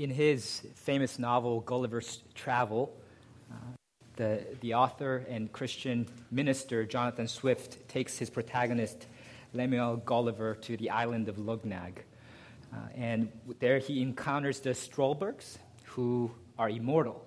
in 0.00 0.08
his 0.08 0.62
famous 0.76 1.18
novel, 1.18 1.60
Gulliver's 1.60 2.22
Travel, 2.34 2.96
uh, 3.52 3.54
the, 4.16 4.40
the 4.62 4.72
author 4.72 5.26
and 5.28 5.52
Christian 5.52 6.08
minister 6.30 6.86
Jonathan 6.86 7.28
Swift 7.28 7.86
takes 7.86 8.16
his 8.16 8.30
protagonist, 8.30 9.06
Lemuel 9.52 9.98
Gulliver, 9.98 10.54
to 10.54 10.78
the 10.78 10.88
island 10.88 11.28
of 11.28 11.36
Luggnagg. 11.36 11.98
Uh, 12.72 12.76
and 12.94 13.30
there 13.58 13.78
he 13.78 14.00
encounters 14.00 14.60
the 14.60 14.70
Struldbrugs, 14.70 15.58
who 15.84 16.30
are 16.58 16.70
immortal. 16.70 17.22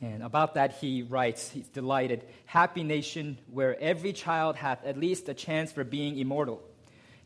And 0.00 0.22
about 0.22 0.54
that, 0.54 0.74
he 0.74 1.02
writes, 1.02 1.50
he's 1.50 1.66
delighted, 1.66 2.24
Happy 2.44 2.84
nation 2.84 3.38
where 3.50 3.76
every 3.80 4.12
child 4.12 4.54
hath 4.54 4.84
at 4.84 4.96
least 4.96 5.28
a 5.28 5.34
chance 5.34 5.72
for 5.72 5.82
being 5.82 6.18
immortal 6.18 6.62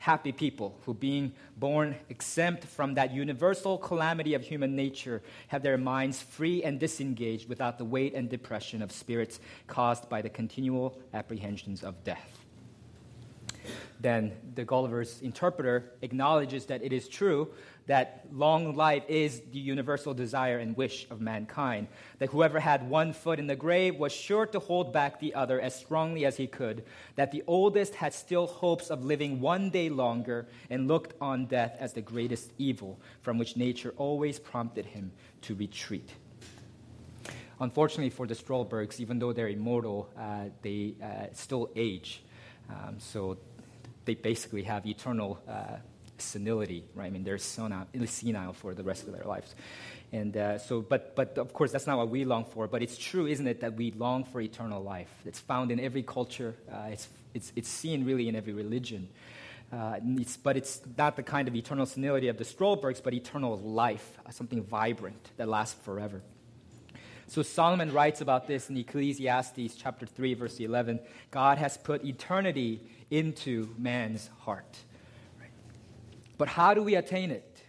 happy 0.00 0.32
people 0.32 0.76
who, 0.84 0.94
being 0.94 1.32
born 1.58 1.94
exempt 2.08 2.64
from 2.64 2.94
that 2.94 3.12
universal 3.12 3.78
calamity 3.78 4.34
of 4.34 4.42
human 4.42 4.74
nature, 4.74 5.22
have 5.48 5.62
their 5.62 5.78
minds 5.78 6.20
free 6.20 6.62
and 6.64 6.80
disengaged 6.80 7.48
without 7.48 7.78
the 7.78 7.84
weight 7.84 8.14
and 8.14 8.28
depression 8.28 8.82
of 8.82 8.90
spirits 8.90 9.38
caused 9.66 10.08
by 10.08 10.20
the 10.20 10.28
continual 10.28 10.98
apprehensions 11.14 11.84
of 11.84 12.02
death 12.02 12.39
then 14.00 14.32
the 14.54 14.64
Gulliver's 14.64 15.20
interpreter 15.20 15.92
acknowledges 16.02 16.66
that 16.66 16.82
it 16.82 16.92
is 16.92 17.08
true 17.08 17.50
that 17.86 18.24
long 18.32 18.76
life 18.76 19.02
is 19.08 19.40
the 19.52 19.58
universal 19.58 20.14
desire 20.14 20.58
and 20.58 20.76
wish 20.76 21.08
of 21.10 21.20
mankind, 21.20 21.88
that 22.20 22.28
whoever 22.28 22.60
had 22.60 22.88
one 22.88 23.12
foot 23.12 23.40
in 23.40 23.48
the 23.48 23.56
grave 23.56 23.96
was 23.96 24.12
sure 24.12 24.46
to 24.46 24.60
hold 24.60 24.92
back 24.92 25.18
the 25.18 25.34
other 25.34 25.60
as 25.60 25.74
strongly 25.74 26.24
as 26.24 26.36
he 26.36 26.46
could, 26.46 26.84
that 27.16 27.32
the 27.32 27.42
oldest 27.48 27.96
had 27.96 28.14
still 28.14 28.46
hopes 28.46 28.90
of 28.90 29.04
living 29.04 29.40
one 29.40 29.70
day 29.70 29.88
longer 29.88 30.46
and 30.70 30.86
looked 30.86 31.14
on 31.20 31.46
death 31.46 31.76
as 31.80 31.92
the 31.92 32.00
greatest 32.00 32.52
evil 32.58 32.96
from 33.22 33.38
which 33.38 33.56
nature 33.56 33.92
always 33.96 34.38
prompted 34.38 34.86
him 34.86 35.10
to 35.42 35.56
retreat. 35.56 36.10
Unfortunately 37.60 38.10
for 38.10 38.26
the 38.26 38.34
Struldbrugs, 38.34 39.00
even 39.00 39.18
though 39.18 39.32
they're 39.32 39.48
immortal, 39.48 40.08
uh, 40.16 40.44
they 40.62 40.94
uh, 41.02 41.26
still 41.32 41.68
age. 41.74 42.22
Um, 42.70 42.96
so 42.98 43.36
they 44.04 44.14
basically 44.14 44.62
have 44.64 44.86
eternal 44.86 45.38
uh, 45.48 45.76
senility, 46.18 46.84
right? 46.94 47.06
I 47.06 47.10
mean, 47.10 47.24
they're 47.24 47.38
senile, 47.38 47.86
senile 48.06 48.52
for 48.52 48.74
the 48.74 48.82
rest 48.82 49.06
of 49.06 49.12
their 49.12 49.24
lives. 49.24 49.54
And 50.12 50.36
uh, 50.36 50.58
so, 50.58 50.80
but, 50.80 51.14
but 51.14 51.38
of 51.38 51.52
course, 51.52 51.70
that's 51.72 51.86
not 51.86 51.96
what 51.96 52.08
we 52.08 52.24
long 52.24 52.44
for. 52.44 52.66
But 52.66 52.82
it's 52.82 52.98
true, 52.98 53.26
isn't 53.26 53.46
it, 53.46 53.60
that 53.60 53.74
we 53.74 53.92
long 53.92 54.24
for 54.24 54.40
eternal 54.40 54.82
life? 54.82 55.10
It's 55.24 55.40
found 55.40 55.70
in 55.70 55.80
every 55.80 56.02
culture, 56.02 56.54
uh, 56.70 56.88
it's, 56.90 57.08
it's, 57.34 57.52
it's 57.56 57.68
seen 57.68 58.04
really 58.04 58.28
in 58.28 58.34
every 58.34 58.52
religion. 58.52 59.08
Uh, 59.72 60.00
it's, 60.18 60.36
but 60.36 60.56
it's 60.56 60.80
not 60.98 61.14
the 61.14 61.22
kind 61.22 61.46
of 61.46 61.54
eternal 61.54 61.86
senility 61.86 62.26
of 62.26 62.38
the 62.38 62.44
Struldbrugs, 62.44 63.00
but 63.02 63.14
eternal 63.14 63.56
life, 63.56 64.18
something 64.30 64.64
vibrant 64.64 65.30
that 65.36 65.48
lasts 65.48 65.78
forever. 65.84 66.22
So 67.30 67.42
Solomon 67.42 67.92
writes 67.92 68.20
about 68.20 68.48
this 68.48 68.70
in 68.70 68.76
Ecclesiastes 68.76 69.76
chapter 69.76 70.04
3, 70.04 70.34
verse 70.34 70.58
11. 70.58 70.98
God 71.30 71.58
has 71.58 71.76
put 71.76 72.04
eternity 72.04 72.80
into 73.08 73.72
man's 73.78 74.28
heart. 74.40 74.78
But 76.38 76.48
how 76.48 76.74
do 76.74 76.82
we 76.82 76.96
attain 76.96 77.30
it? 77.30 77.62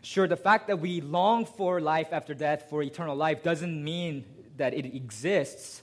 Sure, 0.00 0.26
the 0.26 0.38
fact 0.38 0.68
that 0.68 0.78
we 0.78 1.02
long 1.02 1.44
for 1.44 1.82
life 1.82 2.08
after 2.12 2.32
death, 2.32 2.64
for 2.70 2.82
eternal 2.82 3.14
life, 3.14 3.42
doesn't 3.42 3.84
mean 3.84 4.24
that 4.56 4.72
it 4.72 4.86
exists, 4.86 5.82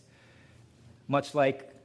much 1.07 1.35
like 1.35 1.75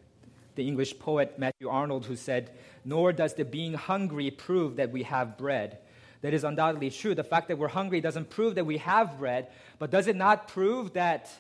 the 0.54 0.66
English 0.66 0.98
poet 1.00 1.38
Matthew 1.38 1.68
Arnold, 1.68 2.06
who 2.06 2.16
said, 2.16 2.50
Nor 2.82 3.12
does 3.12 3.34
the 3.34 3.44
being 3.44 3.74
hungry 3.74 4.30
prove 4.30 4.76
that 4.76 4.90
we 4.90 5.02
have 5.02 5.36
bread. 5.36 5.80
That 6.22 6.34
is 6.34 6.44
undoubtedly 6.44 6.90
true. 6.90 7.14
The 7.14 7.24
fact 7.24 7.48
that 7.48 7.58
we're 7.58 7.68
hungry 7.68 8.00
doesn't 8.00 8.30
prove 8.30 8.54
that 8.54 8.64
we 8.64 8.78
have 8.78 9.18
bread, 9.18 9.48
but 9.78 9.90
does 9.90 10.06
it 10.06 10.16
not 10.16 10.48
prove 10.48 10.94
that 10.94 11.30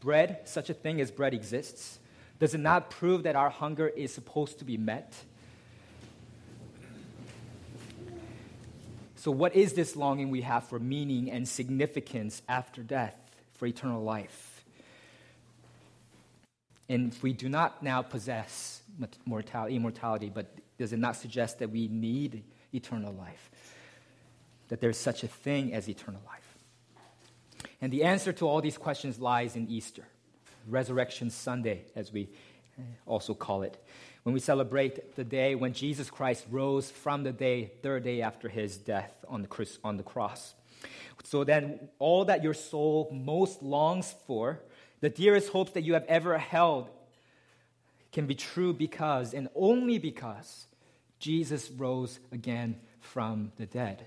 bread, 0.00 0.40
such 0.44 0.70
a 0.70 0.74
thing 0.74 1.00
as 1.00 1.10
bread, 1.10 1.34
exists? 1.34 1.98
Does 2.38 2.54
it 2.54 2.60
not 2.60 2.90
prove 2.90 3.24
that 3.24 3.36
our 3.36 3.50
hunger 3.50 3.88
is 3.88 4.12
supposed 4.12 4.60
to 4.60 4.64
be 4.64 4.76
met? 4.76 5.14
So, 9.16 9.30
what 9.30 9.54
is 9.54 9.74
this 9.74 9.94
longing 9.94 10.30
we 10.30 10.40
have 10.40 10.64
for 10.64 10.80
meaning 10.80 11.30
and 11.30 11.46
significance 11.46 12.42
after 12.48 12.82
death, 12.82 13.14
for 13.54 13.66
eternal 13.66 14.02
life? 14.02 14.64
And 16.88 17.12
if 17.12 17.22
we 17.22 17.32
do 17.32 17.48
not 17.48 17.82
now 17.82 18.02
possess 18.02 18.82
mortality, 19.24 19.76
immortality, 19.76 20.28
but 20.28 20.46
does 20.76 20.92
it 20.92 20.98
not 20.98 21.14
suggest 21.14 21.60
that 21.60 21.70
we 21.70 21.86
need 21.86 22.42
eternal 22.74 23.12
life? 23.12 23.51
That 24.72 24.80
there's 24.80 24.96
such 24.96 25.22
a 25.22 25.28
thing 25.28 25.74
as 25.74 25.86
eternal 25.86 26.22
life? 26.26 26.56
And 27.82 27.92
the 27.92 28.04
answer 28.04 28.32
to 28.32 28.48
all 28.48 28.62
these 28.62 28.78
questions 28.78 29.18
lies 29.18 29.54
in 29.54 29.68
Easter. 29.68 30.08
Resurrection 30.66 31.28
Sunday, 31.28 31.82
as 31.94 32.10
we 32.10 32.30
eh, 32.78 32.82
also 33.04 33.34
call 33.34 33.64
it, 33.64 33.76
when 34.22 34.32
we 34.32 34.40
celebrate 34.40 35.14
the 35.14 35.24
day 35.24 35.54
when 35.54 35.74
Jesus 35.74 36.08
Christ 36.08 36.46
rose 36.50 36.90
from 36.90 37.22
the 37.22 37.32
day, 37.32 37.70
third 37.82 38.04
day 38.04 38.22
after 38.22 38.48
his 38.48 38.78
death 38.78 39.12
on 39.28 39.42
the, 39.42 39.78
on 39.84 39.98
the 39.98 40.02
cross. 40.02 40.54
So 41.24 41.44
then, 41.44 41.90
all 41.98 42.24
that 42.24 42.42
your 42.42 42.54
soul 42.54 43.10
most 43.12 43.62
longs 43.62 44.14
for, 44.26 44.58
the 45.00 45.10
dearest 45.10 45.50
hopes 45.50 45.72
that 45.72 45.82
you 45.82 45.92
have 45.92 46.06
ever 46.08 46.38
held, 46.38 46.88
can 48.10 48.24
be 48.24 48.34
true 48.34 48.72
because 48.72 49.34
and 49.34 49.48
only 49.54 49.98
because 49.98 50.66
Jesus 51.18 51.70
rose 51.70 52.20
again 52.32 52.80
from 53.00 53.52
the 53.58 53.66
dead. 53.66 54.06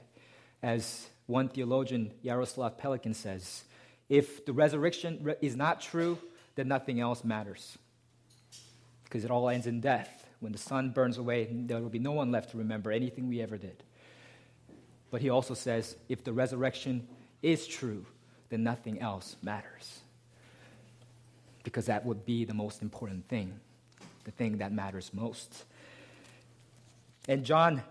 As 0.63 1.07
one 1.27 1.49
theologian, 1.49 2.11
Yaroslav 2.21 2.77
Pelikan, 2.77 3.15
says, 3.15 3.63
if 4.09 4.45
the 4.45 4.53
resurrection 4.53 5.35
is 5.41 5.55
not 5.55 5.81
true, 5.81 6.17
then 6.55 6.67
nothing 6.67 6.99
else 6.99 7.23
matters. 7.23 7.77
Because 9.03 9.25
it 9.25 9.31
all 9.31 9.49
ends 9.49 9.67
in 9.67 9.81
death. 9.81 10.27
When 10.39 10.51
the 10.51 10.57
sun 10.57 10.91
burns 10.91 11.17
away, 11.17 11.47
there 11.51 11.81
will 11.81 11.89
be 11.89 11.99
no 11.99 12.11
one 12.11 12.31
left 12.31 12.51
to 12.51 12.57
remember 12.57 12.91
anything 12.91 13.27
we 13.27 13.41
ever 13.41 13.57
did. 13.57 13.83
But 15.11 15.21
he 15.21 15.29
also 15.29 15.53
says 15.53 15.95
if 16.09 16.23
the 16.23 16.33
resurrection 16.33 17.07
is 17.41 17.67
true, 17.67 18.05
then 18.49 18.63
nothing 18.63 18.99
else 18.99 19.37
matters. 19.41 20.01
Because 21.63 21.87
that 21.87 22.05
would 22.05 22.25
be 22.25 22.45
the 22.45 22.53
most 22.53 22.81
important 22.81 23.25
thing, 23.27 23.59
the 24.23 24.31
thing 24.31 24.57
that 24.57 24.71
matters 24.71 25.11
most. 25.13 25.63
And 27.27 27.43
John 27.43 27.81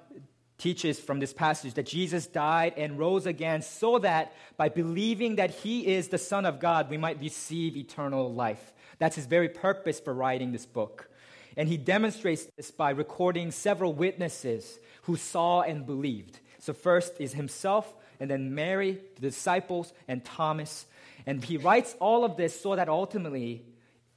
teaches 0.59 1.01
from 1.01 1.19
this 1.19 1.33
passage 1.33 1.75
that 1.75 1.87
Jesus 1.87 2.27
died 2.27 2.75
and 2.77 2.99
rose 2.99 3.27
again 3.27 3.63
so 3.63 3.99
that 3.99 4.33
by 4.57 4.69
believing 4.69 5.37
that 5.37 5.51
he 5.51 5.87
is 5.87 6.09
the 6.09 6.19
Son 6.19 6.47
of 6.47 6.61
God, 6.61 6.91
we 6.91 6.97
might 6.97 7.21
receive 7.21 7.77
eternal 7.77 8.33
life. 8.33 8.73
That's 8.99 9.17
his 9.17 9.27
very 9.27 9.49
purpose 9.49 10.01
for 10.01 10.15
writing 10.15 10.53
this 10.53 10.67
book. 10.67 11.11
And 11.57 11.69
he 11.69 11.77
demonstrates 11.77 12.47
this 12.57 12.71
by 12.71 12.91
recording 12.91 13.51
several 13.51 13.93
witnesses 13.93 14.79
who 15.03 15.17
saw 15.17 15.63
and 15.63 15.87
believed. 15.87 16.41
So, 16.59 16.73
first 16.73 17.21
is 17.21 17.35
himself, 17.35 17.95
and 18.19 18.31
then 18.31 18.55
Mary, 18.55 19.01
the 19.17 19.21
disciples, 19.21 19.93
and 20.09 20.25
Thomas. 20.25 20.87
And 21.27 21.45
he 21.45 21.57
writes 21.57 21.95
all 22.01 22.25
of 22.25 22.37
this 22.37 22.59
so 22.59 22.75
that 22.75 22.89
ultimately 22.89 23.65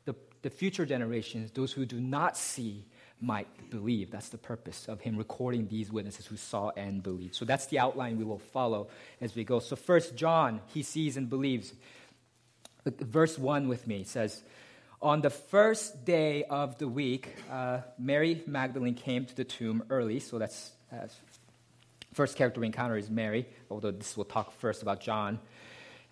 the, 0.06 0.16
the 0.42 0.50
future 0.50 0.86
generations, 0.86 1.52
those 1.52 1.74
who 1.74 1.86
do 1.86 2.00
not 2.00 2.38
see, 2.38 2.86
might 3.19 3.69
believe. 3.69 4.11
That's 4.11 4.29
the 4.29 4.38
purpose 4.38 4.88
of 4.88 5.01
him 5.01 5.17
recording 5.17 5.67
these 5.67 5.91
witnesses 5.91 6.25
who 6.25 6.38
saw 6.38 6.72
and 6.78 7.01
believed. 7.01 7.35
So 7.35 7.45
that's 7.45 7.66
the 7.67 7.79
outline 7.79 8.17
we 8.17 8.23
will 8.23 8.39
follow 8.39 8.88
as 9.22 9.35
we 9.35 9.44
go. 9.44 9.59
So 9.59 9.75
first 9.75 10.16
John, 10.16 10.61
he 10.67 10.83
sees 10.83 11.17
and 11.17 11.29
believes. 11.29 11.73
Verse 12.85 13.38
1 13.38 13.67
with 13.67 13.88
me 13.88 14.03
says, 14.03 14.44
On 15.01 15.22
the 15.22 15.29
first 15.29 16.05
day 16.05 16.44
of 16.44 16.78
the 16.78 16.88
week, 16.88 17.35
uh, 17.51 17.79
Mary 17.97 18.44
Magdalene 18.45 18.95
came 18.95 19.25
to 19.25 19.35
the 19.35 19.44
tomb 19.44 19.84
early. 19.89 20.19
So 20.19 20.38
that's 20.38 20.72
uh, 20.91 21.07
first 22.13 22.38
character 22.38 22.61
we 22.61 22.67
encounter 22.67 22.97
is 22.97 23.09
Mary, 23.09 23.47
although 23.69 23.91
this 23.91 24.16
will 24.16 24.25
talk 24.25 24.53
first 24.53 24.81
about 24.81 25.02
John. 25.02 25.40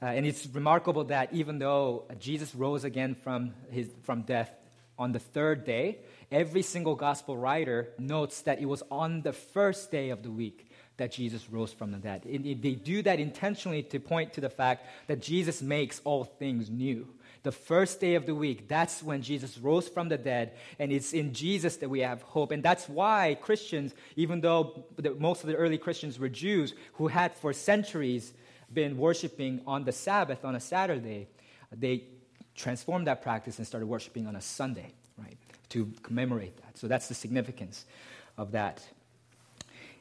Uh, 0.02 0.08
and 0.08 0.26
it's 0.26 0.46
remarkable 0.48 1.06
that 1.06 1.34
even 1.34 1.60
though 1.60 2.04
Jesus 2.20 2.54
rose 2.54 2.84
again 2.84 3.16
from, 3.16 3.54
his, 3.72 3.90
from 4.04 4.24
death 4.24 4.52
on 5.00 5.14
the 5.14 5.20
third 5.20 5.66
day, 5.66 6.00
every 6.32 6.62
single 6.62 6.96
gospel 6.96 7.38
writer 7.38 7.90
notes 7.98 8.42
that 8.42 8.60
it 8.60 8.66
was 8.66 8.84
on 8.92 9.22
the 9.22 9.34
first 9.34 9.92
day 9.92 10.10
of 10.10 10.24
the 10.24 10.32
week 10.32 10.70
that 10.98 11.12
Jesus 11.12 11.50
rose 11.50 11.74
from 11.74 11.92
the 11.92 11.98
dead. 11.98 12.24
they 12.24 12.76
do 12.76 13.02
that 13.02 13.20
intentionally 13.20 13.84
to 13.84 14.00
point 14.00 14.34
to 14.34 14.42
the 14.42 14.50
fact 14.50 14.86
that 15.08 15.22
Jesus 15.22 15.62
makes 15.62 16.00
all 16.06 16.24
things 16.24 16.70
new. 16.70 17.08
The 17.44 17.52
first 17.52 18.00
day 18.00 18.16
of 18.16 18.26
the 18.26 18.34
week, 18.34 18.68
that's 18.68 19.04
when 19.04 19.22
Jesus 19.22 19.58
rose 19.58 19.88
from 19.88 20.10
the 20.10 20.18
dead, 20.18 20.54
and 20.80 20.92
it's 20.92 21.14
in 21.14 21.34
Jesus 21.34 21.78
that 21.78 21.90
we 21.90 22.00
have 22.00 22.22
hope. 22.24 22.52
And 22.52 22.64
that's 22.64 22.90
why 22.90 23.38
Christians, 23.40 23.94
even 24.16 24.42
though 24.42 24.86
the, 24.96 25.14
most 25.14 25.44
of 25.44 25.50
the 25.50 25.56
early 25.56 25.78
Christians 25.78 26.18
were 26.18 26.30
Jews 26.30 26.74
who 26.94 27.08
had 27.08 27.36
for 27.36 27.54
centuries 27.54 28.34
been 28.74 28.98
worshiping 28.98 29.62
on 29.68 29.84
the 29.84 29.92
Sabbath, 29.92 30.44
on 30.44 30.56
a 30.56 30.60
Saturday, 30.60 31.28
they 31.72 32.06
transformed 32.56 33.08
that 33.08 33.22
practice 33.22 33.58
and 33.58 33.68
started 33.68 33.86
worshiping 33.86 34.26
on 34.28 34.36
a 34.36 34.42
Sunday? 34.42 34.94
To 35.76 35.92
commemorate 36.04 36.56
that. 36.64 36.78
So 36.78 36.88
that's 36.88 37.10
the 37.10 37.14
significance 37.14 37.86
of 38.38 38.54
that. 38.54 38.82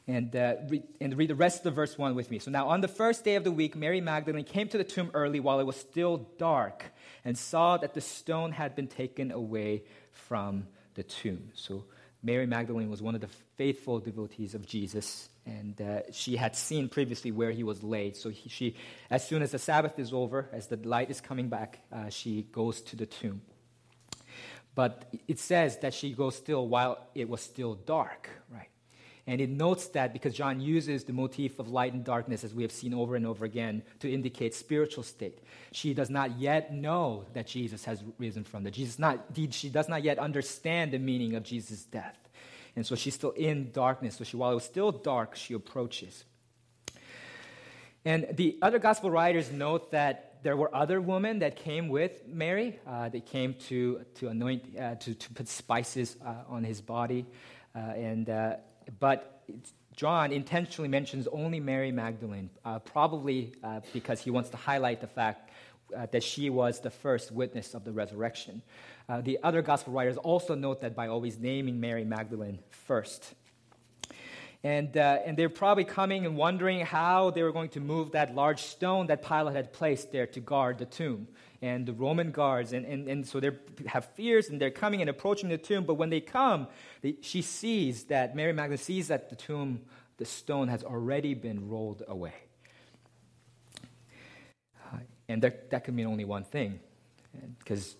And, 0.07 0.33
uh, 0.33 0.55
read, 0.69 0.83
and 1.01 1.17
read 1.17 1.29
the 1.29 1.35
rest 1.35 1.57
of 1.57 1.63
the 1.63 1.71
verse 1.71 1.97
1 1.97 2.15
with 2.15 2.31
me. 2.31 2.39
So 2.39 2.49
now, 2.49 2.69
on 2.69 2.79
the 2.79 2.87
first 2.87 3.25
day 3.25 3.35
of 3.35 3.43
the 3.43 3.51
week, 3.51 3.75
Mary 3.75 3.99
Magdalene 3.99 4.45
came 4.45 4.69
to 4.69 4.77
the 4.77 4.85
tomb 4.85 5.11
early 5.13 5.41
while 5.41 5.59
it 5.59 5.65
was 5.65 5.75
still 5.75 6.29
dark 6.37 6.85
and 7.25 7.37
saw 7.37 7.75
that 7.77 7.93
the 7.93 7.99
stone 7.99 8.53
had 8.53 8.73
been 8.73 8.87
taken 8.87 9.31
away 9.31 9.83
from 10.11 10.67
the 10.93 11.03
tomb. 11.03 11.49
So, 11.55 11.83
Mary 12.23 12.45
Magdalene 12.45 12.89
was 12.89 13.01
one 13.01 13.15
of 13.15 13.21
the 13.21 13.29
faithful 13.57 13.99
devotees 13.99 14.55
of 14.55 14.65
Jesus, 14.65 15.27
and 15.45 15.79
uh, 15.81 16.11
she 16.11 16.37
had 16.37 16.55
seen 16.55 16.87
previously 16.87 17.31
where 17.31 17.51
he 17.51 17.63
was 17.63 17.83
laid. 17.83 18.15
So, 18.15 18.29
he, 18.29 18.47
she, 18.47 18.75
as 19.09 19.27
soon 19.27 19.41
as 19.41 19.51
the 19.51 19.59
Sabbath 19.59 19.99
is 19.99 20.13
over, 20.13 20.47
as 20.53 20.67
the 20.67 20.77
light 20.77 21.09
is 21.09 21.19
coming 21.19 21.49
back, 21.49 21.79
uh, 21.91 22.09
she 22.09 22.43
goes 22.43 22.79
to 22.83 22.95
the 22.95 23.07
tomb. 23.07 23.41
But 24.75 25.11
it 25.27 25.39
says 25.39 25.79
that 25.79 25.93
she 25.93 26.11
goes 26.11 26.35
still 26.35 26.67
while 26.67 27.07
it 27.15 27.29
was 27.29 27.41
still 27.41 27.75
dark, 27.75 28.29
right? 28.51 28.67
And 29.27 29.41
it 29.41 29.49
notes 29.49 29.87
that 29.89 30.13
because 30.13 30.35
John 30.35 30.59
uses 30.59 31.05
the 31.05 31.13
motif 31.13 31.57
of 31.57 31.69
light 31.69 31.93
and 31.93 32.03
darkness, 32.03 32.43
as 32.43 32.53
we 32.53 32.61
have 32.61 32.71
seen 32.71 32.93
over 32.93 33.15
and 33.15 33.25
over 33.25 33.43
again, 33.43 33.81
to 34.01 34.11
indicate 34.11 34.53
spiritual 34.53 35.03
state. 35.03 35.39
She 35.71 35.95
does 35.95 36.11
not 36.11 36.37
yet 36.37 36.71
know 36.71 37.25
that 37.33 37.47
Jesus 37.47 37.85
has 37.85 38.03
risen 38.19 38.43
from 38.43 38.63
the 38.63 38.69
Jesus 38.69 38.99
not 38.99 39.25
she 39.49 39.69
does 39.69 39.89
not 39.89 40.03
yet 40.03 40.19
understand 40.19 40.91
the 40.91 40.99
meaning 40.99 41.33
of 41.35 41.43
Jesus' 41.43 41.85
death. 41.85 42.19
And 42.75 42.85
so 42.85 42.95
she's 42.95 43.15
still 43.15 43.31
in 43.31 43.71
darkness. 43.71 44.17
So 44.17 44.25
she, 44.25 44.37
while 44.37 44.51
it 44.51 44.55
was 44.55 44.65
still 44.65 44.91
dark, 44.91 45.35
she 45.35 45.53
approaches. 45.53 46.25
And 48.03 48.27
the 48.33 48.57
other 48.61 48.77
gospel 48.77 49.09
writers 49.09 49.51
note 49.51 49.91
that 49.91 50.24
there 50.45 50.55
were 50.55 50.69
other 50.75 51.01
women 51.01 51.39
that 51.39 51.55
came 51.55 51.89
with 51.89 52.27
Mary. 52.27 52.79
Uh, 52.85 53.09
they 53.09 53.19
came 53.19 53.55
to, 53.55 54.05
to 54.13 54.27
anoint, 54.27 54.77
uh, 54.79 54.93
to, 54.93 55.15
to 55.15 55.29
put 55.33 55.47
spices 55.47 56.17
uh, 56.23 56.35
on 56.47 56.63
his 56.63 56.81
body. 56.81 57.25
Uh, 57.75 57.79
and 57.79 58.29
uh, 58.29 58.57
but 58.99 59.43
John 59.95 60.31
intentionally 60.31 60.87
mentions 60.87 61.27
only 61.29 61.59
Mary 61.59 61.91
Magdalene, 61.91 62.51
uh, 62.63 62.77
probably 62.77 63.55
because 63.91 64.21
he 64.21 64.29
wants 64.29 64.51
to 64.51 64.57
highlight 64.57 65.01
the 65.01 65.07
fact 65.07 65.49
that 66.11 66.21
she 66.21 66.51
was 66.51 66.79
the 66.79 66.91
first 66.91 67.31
witness 67.31 67.73
of 67.73 67.83
the 67.83 67.91
resurrection. 67.91 68.61
The 69.23 69.39
other 69.41 69.63
gospel 69.63 69.93
writers 69.93 70.17
also 70.17 70.53
note 70.53 70.81
that 70.81 70.95
by 70.95 71.07
always 71.07 71.39
naming 71.39 71.79
Mary 71.79 72.05
Magdalene 72.05 72.59
first. 72.69 73.33
And, 74.65 74.97
uh, 74.97 75.19
and 75.23 75.37
they're 75.37 75.47
probably 75.47 75.83
coming 75.83 76.25
and 76.25 76.35
wondering 76.35 76.79
how 76.79 77.29
they 77.29 77.43
were 77.43 77.51
going 77.51 77.69
to 77.69 77.79
move 77.79 78.13
that 78.13 78.33
large 78.33 78.63
stone 78.63 79.05
that 79.07 79.23
Pilate 79.23 79.55
had 79.55 79.71
placed 79.71 80.11
there 80.11 80.25
to 80.25 80.39
guard 80.39 80.79
the 80.79 80.87
tomb 80.87 81.27
and 81.61 81.85
the 81.85 81.93
Roman 81.93 82.31
guards. 82.31 82.73
And, 82.73 82.83
and, 82.83 83.07
and 83.07 83.27
so 83.27 83.39
they 83.39 83.51
have 83.85 84.05
fears 84.15 84.49
and 84.49 84.59
they're 84.59 84.71
coming 84.71 85.01
and 85.01 85.09
approaching 85.09 85.49
the 85.49 85.59
tomb. 85.59 85.83
But 85.83 85.93
when 85.93 86.09
they 86.09 86.19
come, 86.19 86.67
they, 87.01 87.17
she 87.21 87.43
sees 87.43 88.05
that, 88.05 88.35
Mary 88.35 88.53
Magdalene 88.53 88.79
sees 88.79 89.09
that 89.09 89.29
the 89.29 89.35
tomb, 89.35 89.81
the 90.17 90.25
stone 90.25 90.67
has 90.69 90.83
already 90.83 91.35
been 91.35 91.69
rolled 91.69 92.01
away. 92.07 92.33
Uh, 94.91 94.97
and 95.29 95.43
that, 95.43 95.69
that 95.69 95.83
could 95.83 95.93
mean 95.93 96.07
only 96.07 96.25
one 96.25 96.43
thing. 96.43 96.79
Because 97.59 97.95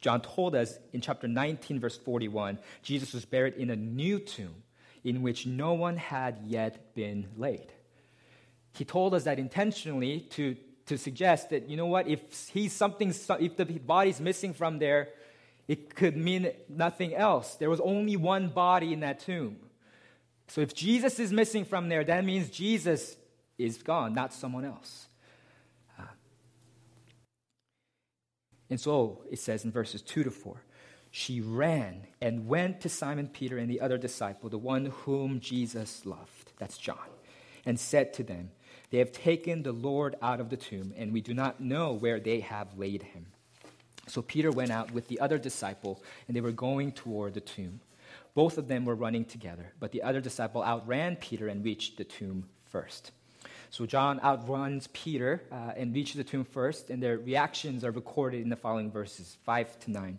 John 0.00 0.22
told 0.22 0.56
us 0.56 0.76
in 0.92 1.00
chapter 1.00 1.28
19, 1.28 1.78
verse 1.78 1.96
41, 1.96 2.58
Jesus 2.82 3.12
was 3.12 3.24
buried 3.24 3.54
in 3.54 3.70
a 3.70 3.76
new 3.76 4.18
tomb 4.18 4.56
in 5.04 5.22
which 5.22 5.46
no 5.46 5.72
one 5.72 5.96
had 5.96 6.38
yet 6.44 6.94
been 6.94 7.28
laid. 7.36 7.72
He 8.74 8.84
told 8.84 9.14
us 9.14 9.24
that 9.24 9.38
intentionally 9.38 10.20
to 10.30 10.56
to 10.90 10.98
suggest 10.98 11.50
that, 11.50 11.68
you 11.68 11.76
know 11.76 11.86
what, 11.86 12.08
if 12.08 12.48
he's 12.48 12.72
something, 12.72 13.14
if 13.38 13.56
the 13.56 13.64
body's 13.64 14.20
missing 14.20 14.52
from 14.52 14.80
there, 14.80 15.10
it 15.68 15.94
could 15.94 16.16
mean 16.16 16.50
nothing 16.68 17.14
else. 17.14 17.54
There 17.54 17.70
was 17.70 17.78
only 17.78 18.16
one 18.16 18.48
body 18.48 18.92
in 18.92 19.00
that 19.00 19.20
tomb. 19.20 19.58
So 20.48 20.60
if 20.62 20.74
Jesus 20.74 21.20
is 21.20 21.32
missing 21.32 21.64
from 21.64 21.88
there, 21.88 22.02
that 22.02 22.24
means 22.24 22.50
Jesus 22.50 23.16
is 23.56 23.80
gone, 23.84 24.14
not 24.14 24.34
someone 24.34 24.64
else. 24.64 25.06
Uh, 25.96 26.02
and 28.68 28.80
so 28.80 29.22
it 29.30 29.38
says 29.38 29.64
in 29.64 29.70
verses 29.70 30.02
2 30.02 30.24
to 30.24 30.30
4 30.32 30.60
she 31.10 31.40
ran 31.40 32.06
and 32.20 32.46
went 32.46 32.80
to 32.82 32.88
Simon 32.88 33.28
Peter 33.28 33.58
and 33.58 33.68
the 33.68 33.80
other 33.80 33.98
disciple, 33.98 34.48
the 34.48 34.58
one 34.58 34.86
whom 34.86 35.40
Jesus 35.40 36.06
loved. 36.06 36.52
That's 36.58 36.78
John. 36.78 36.96
And 37.66 37.78
said 37.78 38.12
to 38.14 38.22
them, 38.22 38.50
they 38.90 38.98
have 38.98 39.12
taken 39.12 39.62
the 39.62 39.72
Lord 39.72 40.16
out 40.20 40.40
of 40.40 40.50
the 40.50 40.56
tomb, 40.56 40.92
and 40.96 41.12
we 41.12 41.20
do 41.20 41.32
not 41.32 41.60
know 41.60 41.92
where 41.92 42.18
they 42.18 42.40
have 42.40 42.76
laid 42.76 43.02
him. 43.02 43.26
So 44.08 44.20
Peter 44.20 44.50
went 44.50 44.72
out 44.72 44.90
with 44.90 45.06
the 45.06 45.20
other 45.20 45.38
disciple, 45.38 46.02
and 46.26 46.36
they 46.36 46.40
were 46.40 46.50
going 46.50 46.92
toward 46.92 47.34
the 47.34 47.40
tomb. 47.40 47.80
Both 48.34 48.58
of 48.58 48.66
them 48.66 48.84
were 48.84 48.96
running 48.96 49.24
together, 49.24 49.72
but 49.78 49.92
the 49.92 50.02
other 50.02 50.20
disciple 50.20 50.64
outran 50.64 51.16
Peter 51.16 51.46
and 51.46 51.64
reached 51.64 51.96
the 51.96 52.04
tomb 52.04 52.48
first. 52.64 53.12
So 53.70 53.86
John 53.86 54.20
outruns 54.24 54.88
Peter 54.92 55.44
uh, 55.52 55.72
and 55.76 55.94
reaches 55.94 56.16
the 56.16 56.24
tomb 56.24 56.44
first, 56.44 56.90
and 56.90 57.00
their 57.00 57.18
reactions 57.18 57.84
are 57.84 57.92
recorded 57.92 58.42
in 58.42 58.48
the 58.48 58.56
following 58.56 58.90
verses 58.90 59.36
5 59.44 59.78
to 59.80 59.90
9. 59.92 60.18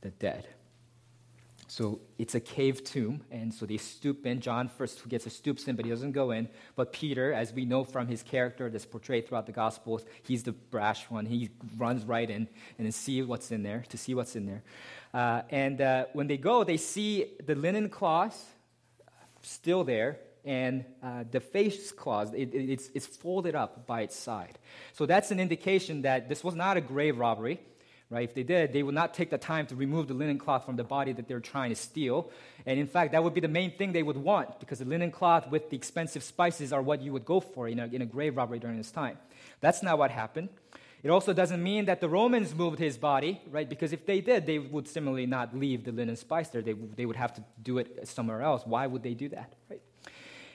the 0.00 0.10
dead. 0.10 0.46
So 1.70 2.00
it's 2.18 2.34
a 2.34 2.40
cave 2.40 2.82
tomb, 2.82 3.20
and 3.30 3.54
so 3.54 3.64
they 3.64 3.76
stoop 3.76 4.26
in. 4.26 4.40
John 4.40 4.68
first 4.68 5.08
gets 5.08 5.26
a 5.26 5.30
stoops 5.30 5.68
in, 5.68 5.76
but 5.76 5.84
he 5.84 5.90
doesn't 5.92 6.10
go 6.10 6.32
in. 6.32 6.48
But 6.74 6.92
Peter, 6.92 7.32
as 7.32 7.52
we 7.52 7.64
know 7.64 7.84
from 7.84 8.08
his 8.08 8.24
character 8.24 8.68
that's 8.68 8.84
portrayed 8.84 9.28
throughout 9.28 9.46
the 9.46 9.52
Gospels, 9.52 10.04
he's 10.24 10.42
the 10.42 10.50
brash 10.50 11.08
one. 11.08 11.26
He 11.26 11.50
runs 11.78 12.04
right 12.04 12.28
in 12.28 12.48
and 12.76 12.86
then 12.86 12.90
see 12.90 13.22
what's 13.22 13.52
in 13.52 13.62
there, 13.62 13.84
to 13.88 13.96
see 13.96 14.16
what's 14.16 14.34
in 14.34 14.46
there. 14.46 14.64
Uh, 15.14 15.42
and 15.50 15.80
uh, 15.80 16.06
when 16.12 16.26
they 16.26 16.38
go, 16.38 16.64
they 16.64 16.76
see 16.76 17.26
the 17.46 17.54
linen 17.54 17.88
cloth 17.88 18.52
still 19.42 19.84
there, 19.84 20.18
and 20.44 20.84
uh, 21.04 21.22
the 21.30 21.38
face 21.38 21.92
cloth, 21.92 22.34
it, 22.34 22.52
it, 22.52 22.68
it's, 22.68 22.90
it's 22.94 23.06
folded 23.06 23.54
up 23.54 23.86
by 23.86 24.00
its 24.00 24.16
side. 24.16 24.58
So 24.92 25.06
that's 25.06 25.30
an 25.30 25.38
indication 25.38 26.02
that 26.02 26.28
this 26.28 26.42
was 26.42 26.56
not 26.56 26.76
a 26.76 26.80
grave 26.80 27.16
robbery 27.16 27.60
right? 28.10 28.24
If 28.24 28.34
they 28.34 28.42
did, 28.42 28.72
they 28.72 28.82
would 28.82 28.94
not 28.94 29.14
take 29.14 29.30
the 29.30 29.38
time 29.38 29.66
to 29.68 29.76
remove 29.76 30.08
the 30.08 30.14
linen 30.14 30.38
cloth 30.38 30.66
from 30.66 30.76
the 30.76 30.84
body 30.84 31.12
that 31.12 31.28
they're 31.28 31.40
trying 31.40 31.70
to 31.70 31.76
steal. 31.76 32.30
And 32.66 32.78
in 32.78 32.88
fact, 32.88 33.12
that 33.12 33.22
would 33.22 33.34
be 33.34 33.40
the 33.40 33.48
main 33.48 33.70
thing 33.70 33.92
they 33.92 34.02
would 34.02 34.16
want 34.16 34.58
because 34.58 34.80
the 34.80 34.84
linen 34.84 35.12
cloth 35.12 35.48
with 35.48 35.70
the 35.70 35.76
expensive 35.76 36.24
spices 36.24 36.72
are 36.72 36.82
what 36.82 37.00
you 37.00 37.12
would 37.12 37.24
go 37.24 37.40
for 37.40 37.68
in 37.68 37.78
a, 37.78 37.86
in 37.86 38.02
a 38.02 38.06
grave 38.06 38.36
robbery 38.36 38.58
during 38.58 38.76
this 38.76 38.90
time. 38.90 39.16
That's 39.60 39.82
not 39.82 39.96
what 39.96 40.10
happened. 40.10 40.48
It 41.02 41.08
also 41.08 41.32
doesn't 41.32 41.62
mean 41.62 41.86
that 41.86 42.00
the 42.00 42.08
Romans 42.08 42.54
moved 42.54 42.78
his 42.78 42.98
body, 42.98 43.40
right? 43.50 43.66
Because 43.68 43.92
if 43.92 44.04
they 44.04 44.20
did, 44.20 44.44
they 44.44 44.58
would 44.58 44.86
similarly 44.86 45.24
not 45.24 45.56
leave 45.56 45.84
the 45.84 45.92
linen 45.92 46.16
spice 46.16 46.48
there. 46.48 46.60
They, 46.60 46.74
they 46.74 47.06
would 47.06 47.16
have 47.16 47.32
to 47.34 47.44
do 47.62 47.78
it 47.78 48.06
somewhere 48.06 48.42
else. 48.42 48.62
Why 48.66 48.86
would 48.86 49.02
they 49.02 49.14
do 49.14 49.30
that, 49.30 49.54
right? 49.70 49.80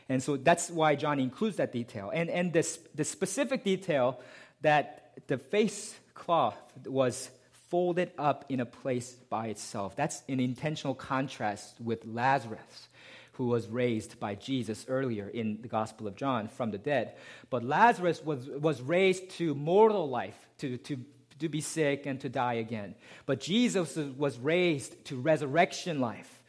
And 0.08 0.22
so 0.22 0.38
that's 0.38 0.70
why 0.70 0.96
John 0.96 1.20
includes 1.20 1.58
that 1.58 1.72
detail. 1.72 2.12
And, 2.14 2.30
and 2.30 2.54
this, 2.54 2.78
the 2.94 3.04
specific 3.04 3.64
detail 3.64 4.20
that 4.62 5.14
the 5.26 5.40
face 5.40 5.96
cloth 6.14 6.58
was 6.86 7.30
folded 7.70 8.12
up 8.18 8.46
in 8.50 8.60
a 8.60 8.66
place 8.66 9.12
by 9.30 9.48
itself. 9.48 9.96
That's 9.96 10.22
an 10.30 10.40
intentional 10.40 10.96
contrast 10.96 11.80
with 11.82 12.06
Lazarus, 12.06 12.90
who 13.34 13.48
was 13.48 13.68
raised 13.68 14.20
by 14.20 14.36
Jesus 14.36 14.86
earlier 14.88 15.28
in 15.28 15.62
the 15.62 15.68
Gospel 15.68 16.08
of 16.08 16.16
John 16.16 16.48
from 16.48 16.72
the 16.72 16.78
dead. 16.78 17.14
But 17.50 17.64
Lazarus 17.64 18.24
was, 18.24 18.48
was 18.48 18.82
raised 18.82 19.30
to 19.32 19.56
mortal 19.56 20.08
life, 20.10 20.38
to, 20.60 20.78
to, 20.78 20.98
to 21.40 21.50
be 21.50 21.62
sick 21.62 22.06
and 22.06 22.20
to 22.22 22.30
die 22.30 22.56
again. 22.56 22.96
But 23.26 23.42
Jesus 23.42 23.96
was 23.96 24.38
raised 24.38 25.04
to 25.06 25.20
resurrection 25.20 26.00
life, 26.00 26.42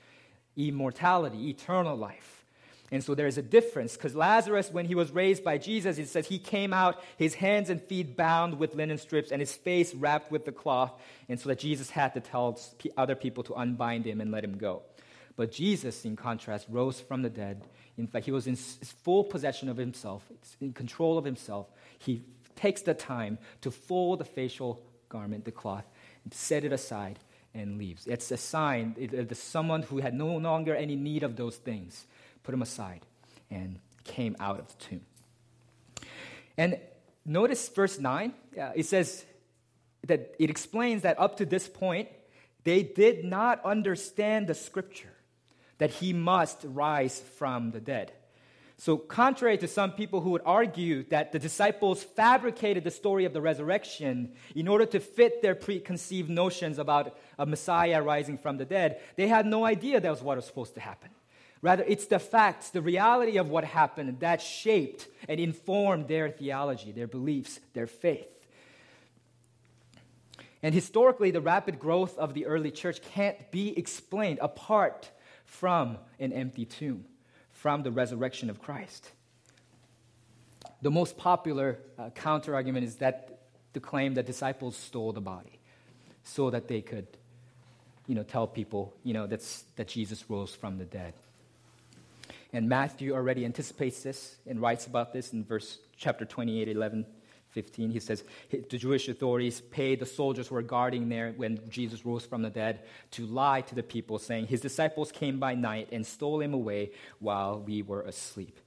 immortality, 0.56 1.48
eternal 1.48 1.96
life. 1.96 2.35
And 2.92 3.02
so 3.02 3.14
there 3.16 3.26
is 3.26 3.36
a 3.36 3.42
difference 3.42 3.96
because 3.96 4.14
Lazarus, 4.14 4.70
when 4.70 4.86
he 4.86 4.94
was 4.94 5.10
raised 5.10 5.42
by 5.42 5.58
Jesus, 5.58 5.98
it 5.98 6.08
says 6.08 6.28
he 6.28 6.38
came 6.38 6.72
out, 6.72 7.02
his 7.16 7.34
hands 7.34 7.68
and 7.68 7.82
feet 7.82 8.16
bound 8.16 8.58
with 8.58 8.76
linen 8.76 8.98
strips 8.98 9.32
and 9.32 9.40
his 9.40 9.54
face 9.54 9.92
wrapped 9.94 10.30
with 10.30 10.44
the 10.44 10.52
cloth, 10.52 10.92
and 11.28 11.40
so 11.40 11.48
that 11.48 11.58
Jesus 11.58 11.90
had 11.90 12.14
to 12.14 12.20
tell 12.20 12.60
other 12.96 13.16
people 13.16 13.42
to 13.44 13.54
unbind 13.54 14.04
him 14.04 14.20
and 14.20 14.30
let 14.30 14.44
him 14.44 14.56
go. 14.56 14.82
But 15.34 15.50
Jesus, 15.50 16.04
in 16.04 16.16
contrast, 16.16 16.66
rose 16.70 17.00
from 17.00 17.22
the 17.22 17.28
dead. 17.28 17.64
In 17.98 18.06
fact, 18.06 18.24
he 18.24 18.32
was 18.32 18.46
in 18.46 18.56
full 18.56 19.24
possession 19.24 19.68
of 19.68 19.76
himself, 19.76 20.22
in 20.60 20.72
control 20.72 21.18
of 21.18 21.24
himself. 21.24 21.66
He 21.98 22.22
takes 22.54 22.82
the 22.82 22.94
time 22.94 23.38
to 23.62 23.70
fold 23.70 24.20
the 24.20 24.24
facial 24.24 24.82
garment, 25.08 25.44
the 25.44 25.52
cloth, 25.52 25.84
and 26.24 26.32
set 26.32 26.64
it 26.64 26.72
aside 26.72 27.18
and 27.52 27.78
leaves. 27.78 28.06
It's 28.06 28.30
a 28.30 28.36
sign 28.36 28.94
that 29.10 29.36
someone 29.36 29.82
who 29.82 29.98
had 29.98 30.14
no 30.14 30.36
longer 30.36 30.74
any 30.74 30.94
need 30.94 31.22
of 31.22 31.36
those 31.36 31.56
things 31.56 32.06
put 32.46 32.52
them 32.52 32.62
aside, 32.62 33.00
and 33.50 33.80
came 34.04 34.36
out 34.38 34.60
of 34.60 34.68
the 34.68 34.84
tomb. 34.84 35.00
And 36.56 36.78
notice 37.24 37.68
verse 37.68 37.98
9. 37.98 38.32
Uh, 38.56 38.70
it 38.76 38.86
says 38.86 39.24
that 40.06 40.36
it 40.38 40.48
explains 40.48 41.02
that 41.02 41.18
up 41.18 41.38
to 41.38 41.44
this 41.44 41.68
point, 41.68 42.08
they 42.62 42.84
did 42.84 43.24
not 43.24 43.64
understand 43.64 44.46
the 44.46 44.54
scripture 44.54 45.12
that 45.78 45.90
he 45.90 46.12
must 46.12 46.58
rise 46.62 47.20
from 47.36 47.72
the 47.72 47.80
dead. 47.80 48.12
So, 48.78 48.96
contrary 48.96 49.58
to 49.58 49.66
some 49.66 49.92
people 49.92 50.20
who 50.20 50.30
would 50.30 50.42
argue 50.44 51.02
that 51.08 51.32
the 51.32 51.40
disciples 51.40 52.04
fabricated 52.04 52.84
the 52.84 52.90
story 52.92 53.24
of 53.24 53.32
the 53.32 53.40
resurrection 53.40 54.34
in 54.54 54.68
order 54.68 54.86
to 54.86 55.00
fit 55.00 55.42
their 55.42 55.56
preconceived 55.56 56.30
notions 56.30 56.78
about 56.78 57.18
a 57.38 57.46
Messiah 57.46 58.02
rising 58.02 58.38
from 58.38 58.58
the 58.58 58.66
dead, 58.66 59.00
they 59.16 59.26
had 59.26 59.46
no 59.46 59.64
idea 59.64 60.00
that 60.00 60.10
was 60.10 60.22
what 60.22 60.36
was 60.36 60.44
supposed 60.44 60.74
to 60.74 60.80
happen. 60.80 61.10
Rather, 61.66 61.82
it's 61.88 62.06
the 62.06 62.20
facts, 62.20 62.70
the 62.70 62.80
reality 62.80 63.38
of 63.38 63.48
what 63.48 63.64
happened 63.64 64.20
that 64.20 64.40
shaped 64.40 65.08
and 65.28 65.40
informed 65.40 66.06
their 66.06 66.30
theology, 66.30 66.92
their 66.92 67.08
beliefs, 67.08 67.58
their 67.74 67.88
faith. 67.88 68.46
And 70.62 70.72
historically, 70.72 71.32
the 71.32 71.40
rapid 71.40 71.80
growth 71.80 72.16
of 72.18 72.34
the 72.34 72.46
early 72.46 72.70
church 72.70 73.02
can't 73.02 73.50
be 73.50 73.76
explained 73.76 74.38
apart 74.40 75.10
from 75.44 75.98
an 76.20 76.32
empty 76.32 76.66
tomb 76.66 77.04
from 77.50 77.82
the 77.82 77.90
resurrection 77.90 78.48
of 78.48 78.62
Christ. 78.62 79.10
The 80.82 80.92
most 80.92 81.18
popular 81.18 81.80
uh, 81.98 82.10
counter 82.10 82.54
argument 82.54 82.84
is 82.84 82.94
that 82.98 83.40
the 83.72 83.80
claim 83.80 84.14
that 84.14 84.24
disciples 84.24 84.76
stole 84.76 85.12
the 85.12 85.20
body 85.20 85.58
so 86.22 86.48
that 86.50 86.68
they 86.68 86.80
could 86.80 87.08
you 88.06 88.14
know, 88.14 88.22
tell 88.22 88.46
people 88.46 88.94
you 89.02 89.14
know, 89.14 89.26
that's, 89.26 89.64
that 89.74 89.88
Jesus 89.88 90.30
rose 90.30 90.54
from 90.54 90.78
the 90.78 90.84
dead. 90.84 91.12
And 92.56 92.70
Matthew 92.70 93.12
already 93.12 93.44
anticipates 93.44 94.02
this 94.02 94.36
and 94.46 94.62
writes 94.62 94.86
about 94.86 95.12
this 95.12 95.34
in 95.34 95.44
verse 95.44 95.78
chapter 95.94 96.24
28, 96.24 96.70
11, 96.70 97.04
15. 97.50 97.90
He 97.90 98.00
says, 98.00 98.24
The 98.50 98.78
Jewish 98.78 99.10
authorities 99.10 99.60
paid 99.60 100.00
the 100.00 100.06
soldiers 100.06 100.48
who 100.48 100.54
were 100.54 100.62
guarding 100.62 101.10
there 101.10 101.34
when 101.36 101.60
Jesus 101.68 102.06
rose 102.06 102.24
from 102.24 102.40
the 102.40 102.48
dead 102.48 102.80
to 103.10 103.26
lie 103.26 103.60
to 103.60 103.74
the 103.74 103.82
people, 103.82 104.18
saying, 104.18 104.46
His 104.46 104.62
disciples 104.62 105.12
came 105.12 105.38
by 105.38 105.54
night 105.54 105.90
and 105.92 106.06
stole 106.06 106.40
him 106.40 106.54
away 106.54 106.92
while 107.18 107.60
we 107.60 107.82
were 107.82 108.00
asleep. 108.00 108.58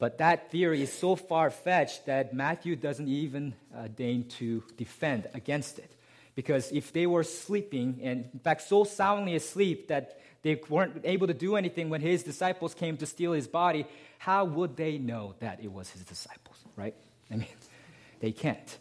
But 0.00 0.18
that 0.18 0.50
theory 0.50 0.82
is 0.82 0.92
so 0.92 1.14
far 1.14 1.50
fetched 1.50 2.06
that 2.06 2.34
Matthew 2.34 2.74
doesn't 2.74 3.06
even 3.06 3.54
uh, 3.72 3.86
deign 3.86 4.24
to 4.40 4.64
defend 4.76 5.28
against 5.32 5.78
it. 5.78 5.94
Because 6.34 6.72
if 6.72 6.92
they 6.92 7.06
were 7.06 7.22
sleeping, 7.22 8.00
and 8.02 8.28
in 8.34 8.40
fact, 8.40 8.62
so 8.62 8.82
soundly 8.82 9.36
asleep 9.36 9.86
that 9.86 10.18
they 10.42 10.60
weren't 10.68 11.00
able 11.04 11.28
to 11.28 11.34
do 11.34 11.56
anything 11.56 11.88
when 11.88 12.00
his 12.00 12.22
disciples 12.22 12.74
came 12.74 12.96
to 12.98 13.06
steal 13.06 13.32
his 13.32 13.46
body, 13.46 13.86
how 14.18 14.44
would 14.44 14.76
they 14.76 14.98
know 14.98 15.34
that 15.38 15.62
it 15.62 15.72
was 15.72 15.90
his 15.90 16.02
disciples, 16.02 16.56
right? 16.76 16.94
I 17.30 17.36
mean, 17.36 17.48
they 18.20 18.32
can't. 18.32 18.78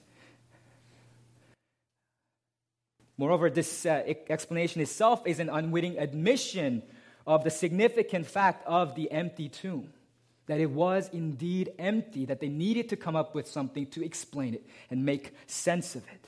Moreover, 3.17 3.51
this 3.51 3.85
uh, 3.85 4.03
explanation 4.29 4.81
itself 4.81 5.27
is 5.27 5.39
an 5.39 5.49
unwitting 5.49 5.99
admission 5.99 6.81
of 7.27 7.43
the 7.43 7.51
significant 7.51 8.25
fact 8.25 8.65
of 8.65 8.95
the 8.95 9.11
empty 9.11 9.47
tomb. 9.47 9.93
That 10.47 10.59
it 10.59 10.71
was 10.71 11.07
indeed 11.13 11.71
empty, 11.77 12.25
that 12.25 12.39
they 12.39 12.49
needed 12.49 12.89
to 12.89 12.95
come 12.95 13.15
up 13.15 13.35
with 13.35 13.47
something 13.47 13.85
to 13.87 14.03
explain 14.03 14.55
it 14.55 14.65
and 14.89 15.05
make 15.05 15.35
sense 15.45 15.95
of 15.95 16.03
it. 16.07 16.20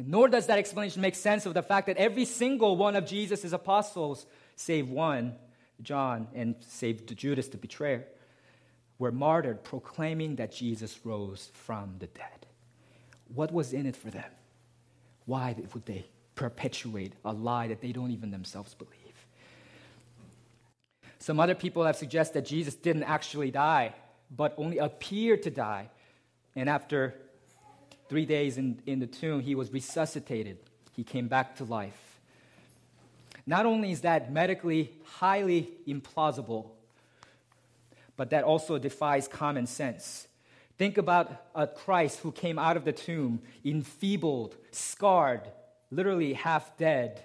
And 0.00 0.08
nor 0.08 0.28
does 0.28 0.46
that 0.46 0.58
explanation 0.58 1.02
make 1.02 1.14
sense 1.14 1.44
of 1.44 1.52
the 1.52 1.60
fact 1.60 1.86
that 1.88 1.98
every 1.98 2.24
single 2.24 2.74
one 2.74 2.96
of 2.96 3.04
Jesus' 3.04 3.52
apostles, 3.52 4.24
save 4.56 4.88
one, 4.88 5.34
John, 5.82 6.26
and 6.34 6.54
save 6.66 7.04
Judas 7.04 7.48
the 7.48 7.58
betrayer, 7.58 8.06
were 8.98 9.12
martyred 9.12 9.62
proclaiming 9.62 10.36
that 10.36 10.52
Jesus 10.52 10.98
rose 11.04 11.50
from 11.52 11.96
the 11.98 12.06
dead. 12.06 12.46
What 13.34 13.52
was 13.52 13.74
in 13.74 13.84
it 13.84 13.94
for 13.94 14.08
them? 14.08 14.30
Why 15.26 15.54
would 15.74 15.84
they 15.84 16.06
perpetuate 16.34 17.12
a 17.22 17.34
lie 17.34 17.68
that 17.68 17.82
they 17.82 17.92
don't 17.92 18.10
even 18.10 18.30
themselves 18.30 18.72
believe? 18.72 19.26
Some 21.18 21.38
other 21.38 21.54
people 21.54 21.84
have 21.84 21.96
suggested 21.96 22.36
that 22.36 22.48
Jesus 22.48 22.74
didn't 22.74 23.02
actually 23.02 23.50
die, 23.50 23.92
but 24.34 24.54
only 24.56 24.78
appeared 24.78 25.42
to 25.42 25.50
die. 25.50 25.90
And 26.56 26.70
after 26.70 27.16
three 28.10 28.26
days 28.26 28.58
in, 28.58 28.82
in 28.86 28.98
the 28.98 29.06
tomb, 29.06 29.40
he 29.40 29.54
was 29.54 29.72
resuscitated. 29.72 30.58
He 30.96 31.04
came 31.04 31.28
back 31.28 31.56
to 31.56 31.64
life. 31.64 32.18
Not 33.46 33.66
only 33.66 33.92
is 33.92 34.00
that 34.00 34.32
medically 34.32 34.90
highly 35.04 35.70
implausible, 35.86 36.70
but 38.16 38.30
that 38.30 38.42
also 38.42 38.78
defies 38.78 39.28
common 39.28 39.66
sense. 39.66 40.26
Think 40.76 40.98
about 40.98 41.46
a 41.54 41.68
Christ 41.68 42.18
who 42.18 42.32
came 42.32 42.58
out 42.58 42.76
of 42.76 42.84
the 42.84 42.92
tomb 42.92 43.42
enfeebled, 43.64 44.56
scarred, 44.72 45.42
literally 45.92 46.32
half 46.32 46.76
dead. 46.76 47.22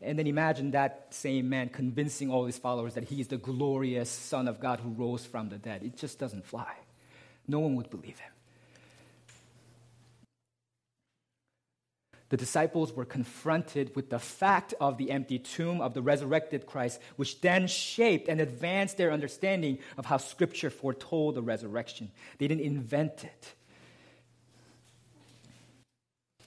And 0.00 0.18
then 0.18 0.26
imagine 0.26 0.72
that 0.72 1.06
same 1.10 1.48
man 1.48 1.68
convincing 1.68 2.32
all 2.32 2.46
his 2.46 2.58
followers 2.58 2.94
that 2.94 3.04
he 3.04 3.20
is 3.20 3.28
the 3.28 3.36
glorious 3.36 4.10
Son 4.10 4.48
of 4.48 4.58
God 4.58 4.80
who 4.80 4.90
rose 4.90 5.24
from 5.24 5.50
the 5.50 5.58
dead. 5.58 5.84
It 5.84 5.96
just 5.96 6.18
doesn't 6.18 6.44
fly. 6.44 6.74
No 7.46 7.60
one 7.60 7.76
would 7.76 7.90
believe 7.90 8.18
him. 8.18 8.31
The 12.32 12.38
disciples 12.38 12.94
were 12.94 13.04
confronted 13.04 13.94
with 13.94 14.08
the 14.08 14.18
fact 14.18 14.72
of 14.80 14.96
the 14.96 15.10
empty 15.10 15.38
tomb 15.38 15.82
of 15.82 15.92
the 15.92 16.00
resurrected 16.00 16.64
Christ, 16.64 16.98
which 17.16 17.42
then 17.42 17.66
shaped 17.66 18.26
and 18.26 18.40
advanced 18.40 18.96
their 18.96 19.12
understanding 19.12 19.76
of 19.98 20.06
how 20.06 20.16
Scripture 20.16 20.70
foretold 20.70 21.34
the 21.34 21.42
resurrection. 21.42 22.10
They 22.38 22.48
didn't 22.48 22.64
invent 22.64 23.24
it. 23.24 23.52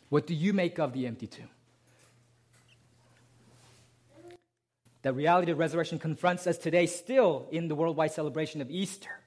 What 0.10 0.26
do 0.26 0.34
you 0.34 0.54
make 0.54 0.80
of 0.80 0.92
the 0.92 1.06
empty 1.06 1.28
tomb? 1.28 1.50
The 5.04 5.14
reality 5.14 5.52
of 5.52 5.60
resurrection 5.60 6.00
confronts 6.00 6.48
us 6.48 6.58
today 6.58 6.88
still 6.88 7.48
in 7.52 7.68
the 7.68 7.76
worldwide 7.76 8.12
celebration 8.12 8.60
of 8.60 8.72
Easter. 8.72 9.20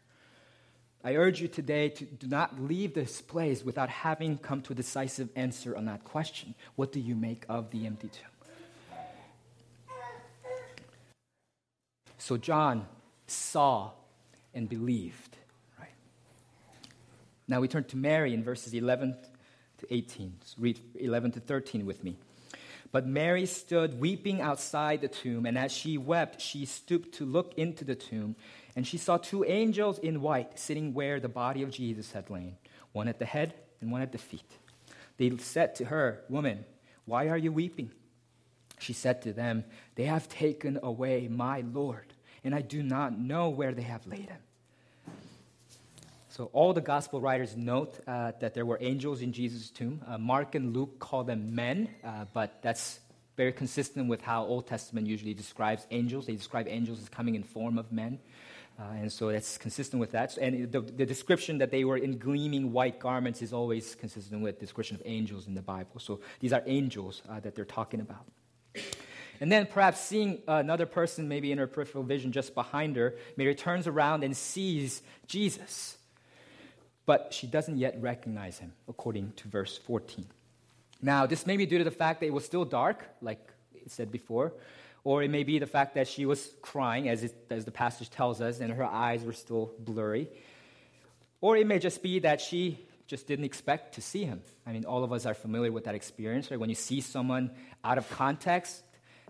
I 1.05 1.15
urge 1.15 1.41
you 1.41 1.49
today 1.49 1.91
to 1.91 2.05
do 2.05 2.27
not 2.27 2.61
leave 2.61 2.95
this 2.95 3.21
place 3.21 3.65
without 3.65 3.89
having 3.89 4.37
come 4.37 4.63
to 4.63 4.73
a 4.73 4.77
decisive 4.77 5.29
answer 5.37 5.77
on 5.77 5.85
that 5.85 6.05
question. 6.05 6.55
What 6.75 6.93
do 6.93 6.99
you 6.99 7.15
make 7.15 7.45
of 7.49 7.71
the 7.71 7.87
empty 7.87 8.09
tomb? 8.09 8.27
So 12.19 12.37
John 12.37 12.87
saw 13.27 13.93
and 14.53 14.69
believed, 14.69 15.37
right? 15.79 15.89
Now 17.47 17.61
we 17.61 17.69
turn 17.69 17.85
to 17.85 17.97
Mary 17.97 18.35
in 18.35 18.43
verses 18.43 18.75
11 18.75 19.17
to 19.79 19.95
18. 19.95 20.35
So 20.45 20.57
read 20.59 20.81
11 20.97 21.33
to 21.33 21.41
13 21.41 21.87
with 21.87 22.03
me. 22.03 22.17
But 22.91 23.07
Mary 23.07 23.45
stood 23.47 24.01
weeping 24.01 24.41
outside 24.41 25.03
the 25.03 25.09
tomb, 25.09 25.45
and 25.45 25.59
as 25.59 25.73
she 25.73 25.99
wept, 25.99 26.41
she 26.41 26.65
stooped 26.65 27.15
to 27.17 27.27
look 27.27 27.53
into 27.57 27.85
the 27.85 27.95
tomb. 27.95 28.35
And 28.79 28.87
she 28.87 28.97
saw 28.97 29.17
two 29.17 29.43
angels 29.43 29.99
in 29.99 30.23
white 30.23 30.57
sitting 30.57 30.95
where 30.95 31.19
the 31.19 31.29
body 31.29 31.65
of 31.65 31.73
Jesus 31.73 32.13
had 32.13 32.31
lain, 32.31 32.59
one 32.93 33.09
at 33.09 33.19
the 33.19 33.25
head 33.25 33.55
and 33.81 33.91
one 33.91 34.03
at 34.03 34.13
the 34.13 34.19
feet. 34.19 34.49
They 35.17 35.37
said 35.39 35.75
to 35.75 35.87
her, 35.87 36.21
Woman, 36.29 36.65
why 37.05 37.27
are 37.27 37.37
you 37.37 37.51
weeping? 37.51 37.91
She 38.79 38.93
said 38.93 39.23
to 39.23 39.33
them, 39.33 39.65
They 39.97 40.05
have 40.05 40.29
taken 40.29 40.79
away 40.81 41.27
my 41.27 41.63
Lord, 41.63 42.15
and 42.45 42.55
I 42.55 42.61
do 42.61 42.81
not 42.81 43.19
know 43.19 43.49
where 43.49 43.73
they 43.73 43.83
have 43.83 44.07
laid 44.07 44.31
him. 44.31 44.43
So, 46.29 46.49
all 46.53 46.73
the 46.73 46.81
gospel 46.81 47.21
writers 47.21 47.57
note 47.57 47.99
uh, 48.07 48.31
that 48.39 48.55
there 48.55 48.65
were 48.65 48.79
angels 48.81 49.23
in 49.23 49.33
Jesus' 49.33 49.71
tomb. 49.71 50.03
Uh, 50.07 50.19
Mark 50.19 50.55
and 50.55 50.73
Luke 50.73 51.01
call 51.01 51.25
them 51.25 51.53
men, 51.53 51.89
uh, 52.05 52.27
but 52.33 52.63
that's 52.63 53.01
very 53.37 53.53
consistent 53.53 54.09
with 54.09 54.21
how 54.21 54.45
Old 54.45 54.69
Testament 54.69 55.09
usually 55.09 55.35
describes 55.35 55.85
angels. 55.91 56.27
They 56.27 56.37
describe 56.37 56.69
angels 56.69 57.01
as 57.01 57.09
coming 57.09 57.35
in 57.35 57.43
form 57.43 57.77
of 57.77 57.91
men. 57.91 58.21
Uh, 58.79 58.85
and 59.01 59.13
so 59.13 59.33
that's 59.33 59.59
consistent 59.59 59.99
with 59.99 60.13
that. 60.13 60.37
And 60.37 60.71
the, 60.71 60.81
the, 60.81 61.05
description 61.05 61.59
that 61.59 61.73
they 61.73 61.85
were 61.85 61.97
in 61.97 62.17
gleaming 62.17 62.73
white 62.73 63.01
garments 63.01 63.43
is 63.43 63.53
always 63.53 63.97
consistent 63.97 64.41
with 64.41 64.61
the 64.61 64.67
description 64.67 64.95
of 64.95 65.03
angels 65.05 65.49
in 65.49 65.55
the 65.55 65.63
Bible. 65.63 65.99
So 65.99 66.21
these 66.39 66.53
are 66.53 66.63
angels 66.65 67.23
uh, 67.29 67.41
that 67.41 67.57
they're 67.57 67.65
talking 67.65 68.01
about. 68.01 68.25
And 69.41 69.51
then 69.51 69.67
perhaps 69.67 70.01
seeing 70.01 70.43
another 70.47 70.87
person, 70.87 71.29
maybe 71.29 71.51
in 71.51 71.59
her 71.59 71.67
peripheral 71.67 72.05
vision 72.05 72.31
just 72.31 72.55
behind 72.55 72.97
her, 72.97 73.17
Mary 73.37 73.55
turns 73.55 73.87
around 73.87 74.23
and 74.23 74.37
sees 74.37 75.03
Jesus. 75.27 75.97
But 77.05 77.33
she 77.33 77.47
doesn't 77.47 77.79
yet 77.79 77.97
recognize 78.01 78.59
him, 78.59 78.73
according 78.89 79.33
to 79.37 79.49
verse 79.49 79.79
14. 79.79 80.27
Now, 81.01 81.27
this 81.27 81.47
may 81.47 81.57
be 81.57 81.67
due 81.67 81.79
to 81.79 81.85
the 81.85 81.91
fact 81.91 82.21
that 82.21 82.27
it 82.27 82.33
was 82.33 82.45
still 82.45 82.65
dark, 82.65 83.05
like 83.23 83.41
it 83.75 83.91
said 83.91 84.11
before, 84.11 84.53
or 85.09 85.23
it 85.23 85.31
may 85.31 85.43
be 85.43 85.59
the 85.59 85.67
fact 85.67 85.95
that 85.95 86.07
she 86.07 86.27
was 86.27 86.53
crying, 86.61 87.09
as, 87.09 87.25
it, 87.25 87.35
as 87.49 87.65
the 87.65 87.71
passage 87.71 88.11
tells 88.11 88.43
us, 88.43 88.61
and 88.61 88.71
her 88.71 88.85
eyes 88.85 89.25
were 89.25 89.33
still 89.33 89.73
blurry. 89.79 90.29
Or 91.41 91.57
it 91.57 91.67
may 91.67 91.79
just 91.79 92.03
be 92.03 92.19
that 92.19 92.43
she 92.43 92.87
just 93.07 93.27
didn't 93.27 93.47
expect 93.47 93.95
to 93.95 94.03
see 94.03 94.25
him. 94.25 94.43
I 94.67 94.73
mean, 94.73 94.85
all 94.85 95.05
of 95.05 95.11
us 95.11 95.25
are 95.25 95.33
familiar 95.33 95.73
with 95.73 95.85
that 95.85 95.95
experience, 95.95 96.51
right? 96.51 96.61
When 96.61 96.69
you 96.69 96.75
see 96.75 97.01
someone 97.01 97.53
out 97.83 97.97
of 97.97 98.07
context, 98.11 98.83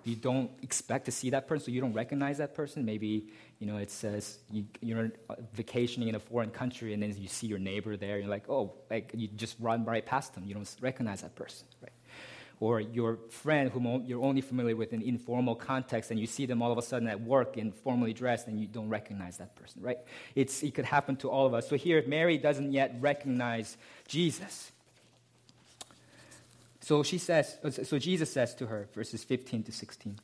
you 0.03 0.17
don't 0.17 0.51
expect 0.63 1.05
to 1.05 1.13
see 1.13 1.31
that 1.31 1.47
person, 1.47 1.67
so 1.67 1.71
you 1.71 1.81
don't 1.81 1.93
recognize 1.93 2.39
that 2.39 2.57
person. 2.57 2.85
Maybe 2.85 3.29
you 3.61 3.69
know 3.69 3.77
it 3.77 3.93
says 3.93 4.39
you, 4.51 4.65
you're 4.81 5.13
vacationing 5.53 6.09
in 6.09 6.17
a 6.17 6.21
foreign 6.21 6.51
country, 6.51 6.93
and 6.93 7.01
then 7.01 7.15
you 7.17 7.29
see 7.29 7.47
your 7.47 7.61
neighbor 7.61 7.97
there. 7.97 8.15
and 8.15 8.25
You're 8.25 8.31
like, 8.31 8.49
oh, 8.49 8.75
like 8.91 9.13
you 9.15 9.29
just 9.29 9.55
run 9.61 9.85
right 9.85 10.05
past 10.05 10.35
them. 10.35 10.43
You 10.45 10.55
don't 10.55 10.77
recognize 10.81 11.21
that 11.21 11.37
person, 11.37 11.69
right? 11.81 11.93
Or 12.61 12.81
your 12.81 13.19
friend 13.31 13.71
whom 13.71 14.05
you're 14.07 14.23
only 14.23 14.41
familiar 14.41 14.75
with 14.75 14.93
in 14.93 15.01
informal 15.01 15.55
context, 15.55 16.11
and 16.11 16.19
you 16.19 16.27
see 16.27 16.45
them 16.45 16.61
all 16.61 16.73
of 16.73 16.79
a 16.79 16.83
sudden 16.83 17.07
at 17.07 17.21
work 17.21 17.57
and 17.57 17.75
formally 17.75 18.13
dressed, 18.13 18.49
and 18.49 18.59
you 18.61 18.67
don't 18.67 18.89
recognize 18.89 19.37
that 19.39 19.55
person, 19.55 19.83
right? 19.83 19.99
It's, 20.35 20.63
it 20.63 20.75
could 20.75 20.85
happen 20.85 21.17
to 21.17 21.31
all 21.31 21.47
of 21.47 21.55
us. 21.55 21.69
So 21.69 21.77
here, 21.77 22.03
Mary 22.07 22.37
doesn't 22.37 22.73
yet 22.73 22.97
recognize 23.01 23.77
Jesus. 24.09 24.73
So 26.81 27.03
she 27.03 27.19
says, 27.19 27.59
uh, 27.63 27.71
so 27.71 27.99
Jesus 27.99 28.33
says 28.33 28.55
to 28.57 28.67
her, 28.67 28.89
verses 28.95 29.23
15 29.23 29.65
to 29.65 29.73
16, 29.73 30.19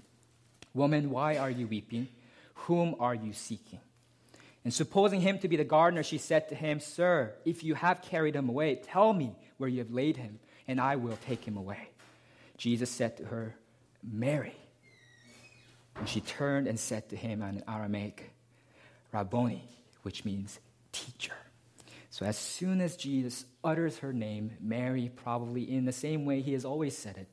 Woman, 0.73 1.11
why 1.11 1.37
are 1.37 1.51
you 1.51 1.67
weeping? 1.67 2.09
Whom 2.55 2.97
are 2.99 3.15
you 3.15 3.33
seeking? 3.33 3.81
And 4.65 4.73
supposing 4.73 5.21
him 5.21 5.39
to 5.41 5.49
be 5.49 5.57
the 5.57 5.65
gardener, 5.65 6.03
she 6.03 6.19
said 6.19 6.49
to 6.49 6.55
him, 6.55 6.81
Sir, 6.81 7.35
if 7.45 7.63
you 7.63 7.75
have 7.75 8.01
carried 8.01 8.35
him 8.35 8.49
away, 8.49 8.77
tell 8.77 9.13
me 9.13 9.37
where 9.59 9.69
you 9.69 9.81
have 9.81 9.91
laid 9.91 10.17
him, 10.17 10.39
and 10.67 10.81
I 10.81 10.97
will 10.97 11.19
take 11.27 11.45
him 11.45 11.57
away. 11.57 11.91
Jesus 12.57 12.91
said 12.91 13.17
to 13.19 13.25
her, 13.25 13.57
Mary. 14.03 14.55
And 15.97 16.09
she 16.09 16.21
turned 16.21 16.67
and 16.67 16.79
said 16.79 17.09
to 17.11 17.17
him 17.17 17.43
in 17.43 17.63
Aramaic, 17.69 18.33
Rabboni, 19.13 19.69
which 20.03 20.25
means 20.25 20.59
teacher. 20.93 21.35
So 22.11 22.27
as 22.27 22.39
soon 22.39 22.81
as 22.81 22.97
Jesus 22.97 23.45
utters 23.63 23.99
her 23.99 24.13
name, 24.13 24.53
Mary, 24.61 25.11
probably 25.15 25.63
in 25.69 25.85
the 25.85 25.93
same 25.93 26.25
way 26.25 26.41
he 26.41 26.53
has 26.53 26.65
always 26.65 26.97
said 26.97 27.17
it, 27.17 27.29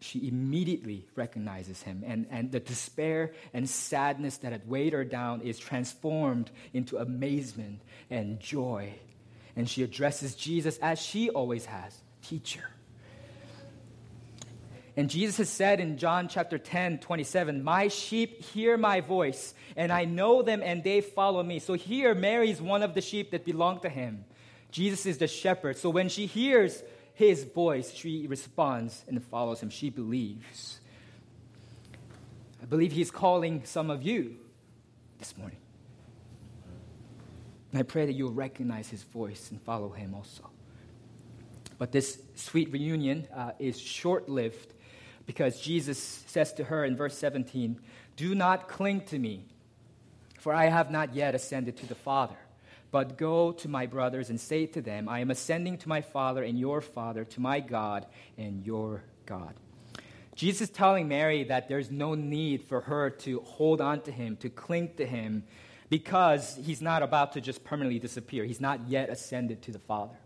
she 0.00 0.26
immediately 0.26 1.06
recognizes 1.14 1.82
him. 1.82 2.02
And, 2.06 2.26
and 2.30 2.50
the 2.50 2.60
despair 2.60 3.32
and 3.52 3.68
sadness 3.68 4.38
that 4.38 4.52
had 4.52 4.68
weighed 4.68 4.94
her 4.94 5.04
down 5.04 5.42
is 5.42 5.58
transformed 5.58 6.50
into 6.72 6.98
amazement 6.98 7.80
and 8.10 8.40
joy. 8.40 8.94
And 9.54 9.68
she 9.68 9.82
addresses 9.82 10.34
Jesus 10.34 10.78
as 10.78 11.00
she 11.00 11.30
always 11.30 11.66
has 11.66 11.96
teacher. 12.22 12.64
And 14.96 15.08
Jesus 15.08 15.38
has 15.38 15.48
said 15.48 15.80
in 15.80 15.96
John 15.96 16.28
chapter 16.28 16.58
10, 16.58 16.98
27, 16.98 17.64
My 17.64 17.88
sheep 17.88 18.42
hear 18.42 18.76
my 18.76 19.00
voice, 19.00 19.54
and 19.74 19.90
I 19.90 20.04
know 20.04 20.42
them, 20.42 20.60
and 20.62 20.84
they 20.84 21.00
follow 21.00 21.42
me. 21.42 21.60
So 21.60 21.74
here, 21.74 22.14
Mary 22.14 22.50
is 22.50 22.60
one 22.60 22.82
of 22.82 22.92
the 22.94 23.00
sheep 23.00 23.30
that 23.30 23.44
belong 23.46 23.80
to 23.80 23.88
him. 23.88 24.26
Jesus 24.70 25.06
is 25.06 25.18
the 25.18 25.28
shepherd. 25.28 25.78
So 25.78 25.88
when 25.88 26.10
she 26.10 26.26
hears 26.26 26.82
his 27.14 27.44
voice, 27.44 27.90
she 27.92 28.26
responds 28.26 29.04
and 29.08 29.22
follows 29.24 29.60
him. 29.60 29.70
She 29.70 29.88
believes. 29.88 30.80
I 32.62 32.66
believe 32.66 32.92
he's 32.92 33.10
calling 33.10 33.62
some 33.64 33.90
of 33.90 34.02
you 34.02 34.36
this 35.18 35.36
morning. 35.38 35.58
And 37.70 37.78
I 37.78 37.82
pray 37.82 38.04
that 38.04 38.12
you'll 38.12 38.32
recognize 38.32 38.90
his 38.90 39.02
voice 39.02 39.50
and 39.50 39.60
follow 39.62 39.88
him 39.88 40.14
also. 40.14 40.50
But 41.78 41.92
this 41.92 42.20
sweet 42.34 42.70
reunion 42.70 43.26
uh, 43.34 43.52
is 43.58 43.80
short 43.80 44.28
lived 44.28 44.74
because 45.26 45.60
Jesus 45.60 45.98
says 46.26 46.52
to 46.54 46.64
her 46.64 46.84
in 46.84 46.96
verse 46.96 47.16
17, 47.16 47.78
Do 48.16 48.34
not 48.34 48.68
cling 48.68 49.02
to 49.06 49.18
me, 49.18 49.44
for 50.38 50.52
I 50.52 50.66
have 50.66 50.90
not 50.90 51.14
yet 51.14 51.34
ascended 51.34 51.76
to 51.78 51.86
the 51.86 51.94
Father. 51.94 52.36
But 52.90 53.16
go 53.16 53.52
to 53.52 53.68
my 53.68 53.86
brothers 53.86 54.28
and 54.28 54.38
say 54.38 54.66
to 54.66 54.82
them, 54.82 55.08
I 55.08 55.20
am 55.20 55.30
ascending 55.30 55.78
to 55.78 55.88
my 55.88 56.02
Father 56.02 56.42
and 56.42 56.58
your 56.58 56.82
Father, 56.82 57.24
to 57.24 57.40
my 57.40 57.60
God 57.60 58.04
and 58.36 58.66
your 58.66 59.02
God. 59.24 59.54
Jesus 60.34 60.68
telling 60.68 61.08
Mary 61.08 61.44
that 61.44 61.68
there's 61.68 61.90
no 61.90 62.14
need 62.14 62.62
for 62.64 62.82
her 62.82 63.10
to 63.10 63.40
hold 63.40 63.80
on 63.80 64.02
to 64.02 64.12
him, 64.12 64.36
to 64.38 64.50
cling 64.50 64.94
to 64.96 65.06
him, 65.06 65.44
because 65.88 66.58
he's 66.64 66.80
not 66.80 67.02
about 67.02 67.32
to 67.32 67.40
just 67.40 67.64
permanently 67.64 67.98
disappear. 67.98 68.44
He's 68.44 68.60
not 68.60 68.88
yet 68.88 69.10
ascended 69.10 69.62
to 69.62 69.72
the 69.72 69.78
Father. 69.78 70.16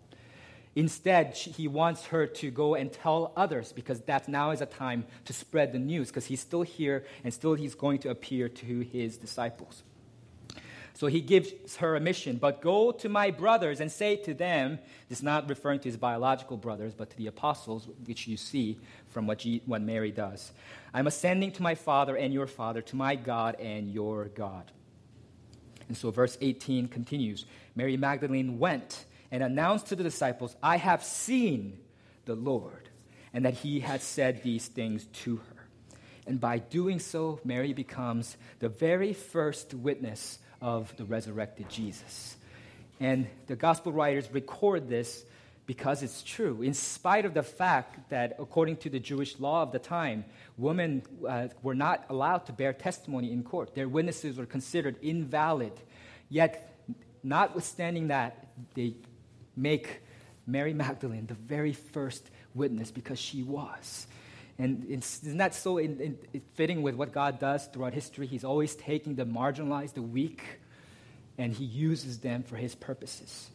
Instead, 0.76 1.34
he 1.34 1.66
wants 1.66 2.04
her 2.06 2.26
to 2.26 2.50
go 2.50 2.74
and 2.74 2.92
tell 2.92 3.32
others 3.34 3.72
because 3.72 4.00
that 4.02 4.28
now 4.28 4.50
is 4.50 4.60
a 4.60 4.66
time 4.66 5.06
to 5.24 5.32
spread 5.32 5.72
the 5.72 5.78
news 5.78 6.08
because 6.08 6.26
he's 6.26 6.40
still 6.40 6.62
here 6.62 7.06
and 7.24 7.32
still 7.32 7.54
he's 7.54 7.74
going 7.74 7.98
to 7.98 8.10
appear 8.10 8.46
to 8.50 8.80
his 8.80 9.16
disciples. 9.16 9.82
So 10.92 11.06
he 11.06 11.22
gives 11.22 11.76
her 11.76 11.96
a 11.96 12.00
mission, 12.00 12.36
but 12.36 12.60
go 12.60 12.92
to 12.92 13.08
my 13.08 13.30
brothers 13.30 13.80
and 13.80 13.90
say 13.90 14.16
to 14.16 14.34
them, 14.34 14.78
this 15.08 15.18
is 15.18 15.24
not 15.24 15.48
referring 15.48 15.80
to 15.80 15.88
his 15.88 15.96
biological 15.96 16.58
brothers, 16.58 16.92
but 16.94 17.08
to 17.10 17.16
the 17.16 17.26
apostles, 17.26 17.88
which 18.04 18.26
you 18.26 18.36
see 18.36 18.78
from 19.08 19.26
what, 19.26 19.38
G, 19.38 19.62
what 19.64 19.80
Mary 19.80 20.10
does. 20.10 20.52
I'm 20.92 21.06
ascending 21.06 21.52
to 21.52 21.62
my 21.62 21.74
Father 21.74 22.16
and 22.16 22.34
your 22.34 22.46
Father, 22.46 22.82
to 22.82 22.96
my 22.96 23.14
God 23.14 23.56
and 23.60 23.90
your 23.90 24.26
God. 24.26 24.72
And 25.88 25.96
so 25.96 26.10
verse 26.10 26.36
18 26.42 26.88
continues 26.88 27.46
Mary 27.74 27.96
Magdalene 27.96 28.58
went 28.58 29.06
and 29.30 29.42
announced 29.42 29.88
to 29.88 29.96
the 29.96 30.02
disciples, 30.02 30.56
I 30.62 30.76
have 30.76 31.02
seen 31.02 31.78
the 32.24 32.34
Lord, 32.34 32.88
and 33.32 33.44
that 33.44 33.54
he 33.54 33.80
had 33.80 34.02
said 34.02 34.42
these 34.42 34.66
things 34.66 35.06
to 35.24 35.36
her. 35.36 35.68
And 36.26 36.40
by 36.40 36.58
doing 36.58 36.98
so, 36.98 37.40
Mary 37.44 37.72
becomes 37.72 38.36
the 38.58 38.68
very 38.68 39.12
first 39.12 39.74
witness 39.74 40.38
of 40.60 40.96
the 40.96 41.04
resurrected 41.04 41.68
Jesus. 41.68 42.36
And 42.98 43.28
the 43.46 43.56
gospel 43.56 43.92
writers 43.92 44.28
record 44.32 44.88
this 44.88 45.24
because 45.66 46.02
it's 46.02 46.22
true. 46.22 46.62
In 46.62 46.74
spite 46.74 47.24
of 47.24 47.34
the 47.34 47.42
fact 47.42 48.10
that, 48.10 48.36
according 48.38 48.76
to 48.78 48.90
the 48.90 49.00
Jewish 49.00 49.38
law 49.38 49.62
of 49.62 49.72
the 49.72 49.78
time, 49.78 50.24
women 50.56 51.02
uh, 51.28 51.48
were 51.62 51.74
not 51.74 52.04
allowed 52.08 52.46
to 52.46 52.52
bear 52.52 52.72
testimony 52.72 53.32
in 53.32 53.42
court, 53.42 53.74
their 53.74 53.88
witnesses 53.88 54.38
were 54.38 54.46
considered 54.46 54.96
invalid. 55.02 55.72
Yet, 56.28 56.72
notwithstanding 57.22 58.08
that, 58.08 58.48
they 58.74 58.94
make 59.56 60.02
Mary 60.46 60.72
Magdalene 60.72 61.26
the 61.26 61.34
very 61.34 61.72
first 61.72 62.30
witness 62.54 62.90
because 62.90 63.18
she 63.18 63.42
was. 63.42 64.06
And 64.58 64.86
isn't 64.88 65.36
that 65.38 65.54
so 65.54 65.78
in, 65.78 66.18
in, 66.32 66.40
fitting 66.54 66.82
with 66.82 66.94
what 66.94 67.12
God 67.12 67.38
does 67.38 67.66
throughout 67.66 67.92
history? 67.92 68.26
He's 68.26 68.44
always 68.44 68.74
taking 68.74 69.14
the 69.14 69.26
marginalized, 69.26 69.94
the 69.94 70.02
weak, 70.02 70.42
and 71.36 71.52
he 71.52 71.64
uses 71.64 72.20
them 72.20 72.42
for 72.42 72.56
his 72.56 72.74
purposes. 72.74 73.50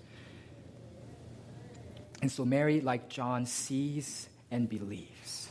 And 2.21 2.31
so 2.31 2.45
Mary, 2.45 2.81
like 2.81 3.09
John, 3.09 3.47
sees 3.47 4.29
and 4.51 4.69
believes 4.69 5.49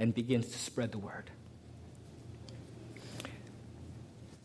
and 0.00 0.12
begins 0.12 0.48
to 0.48 0.58
spread 0.58 0.90
the 0.90 0.98
word. 0.98 1.30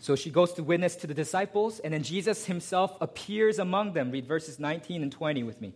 So 0.08 0.15
she 0.15 0.30
goes 0.30 0.54
to 0.54 0.63
witness 0.63 0.96
to 0.96 1.08
the 1.08 1.13
disciples, 1.13 1.80
and 1.80 1.93
then 1.93 2.02
Jesus 2.02 2.46
himself 2.46 2.96
appears 3.02 3.60
among 3.60 3.91
them. 3.91 4.10
Read 4.10 4.26
verses 4.26 4.58
19 4.58 5.04
and 5.04 5.12
20 5.12 5.43
with 5.43 5.60
me. 5.60 5.74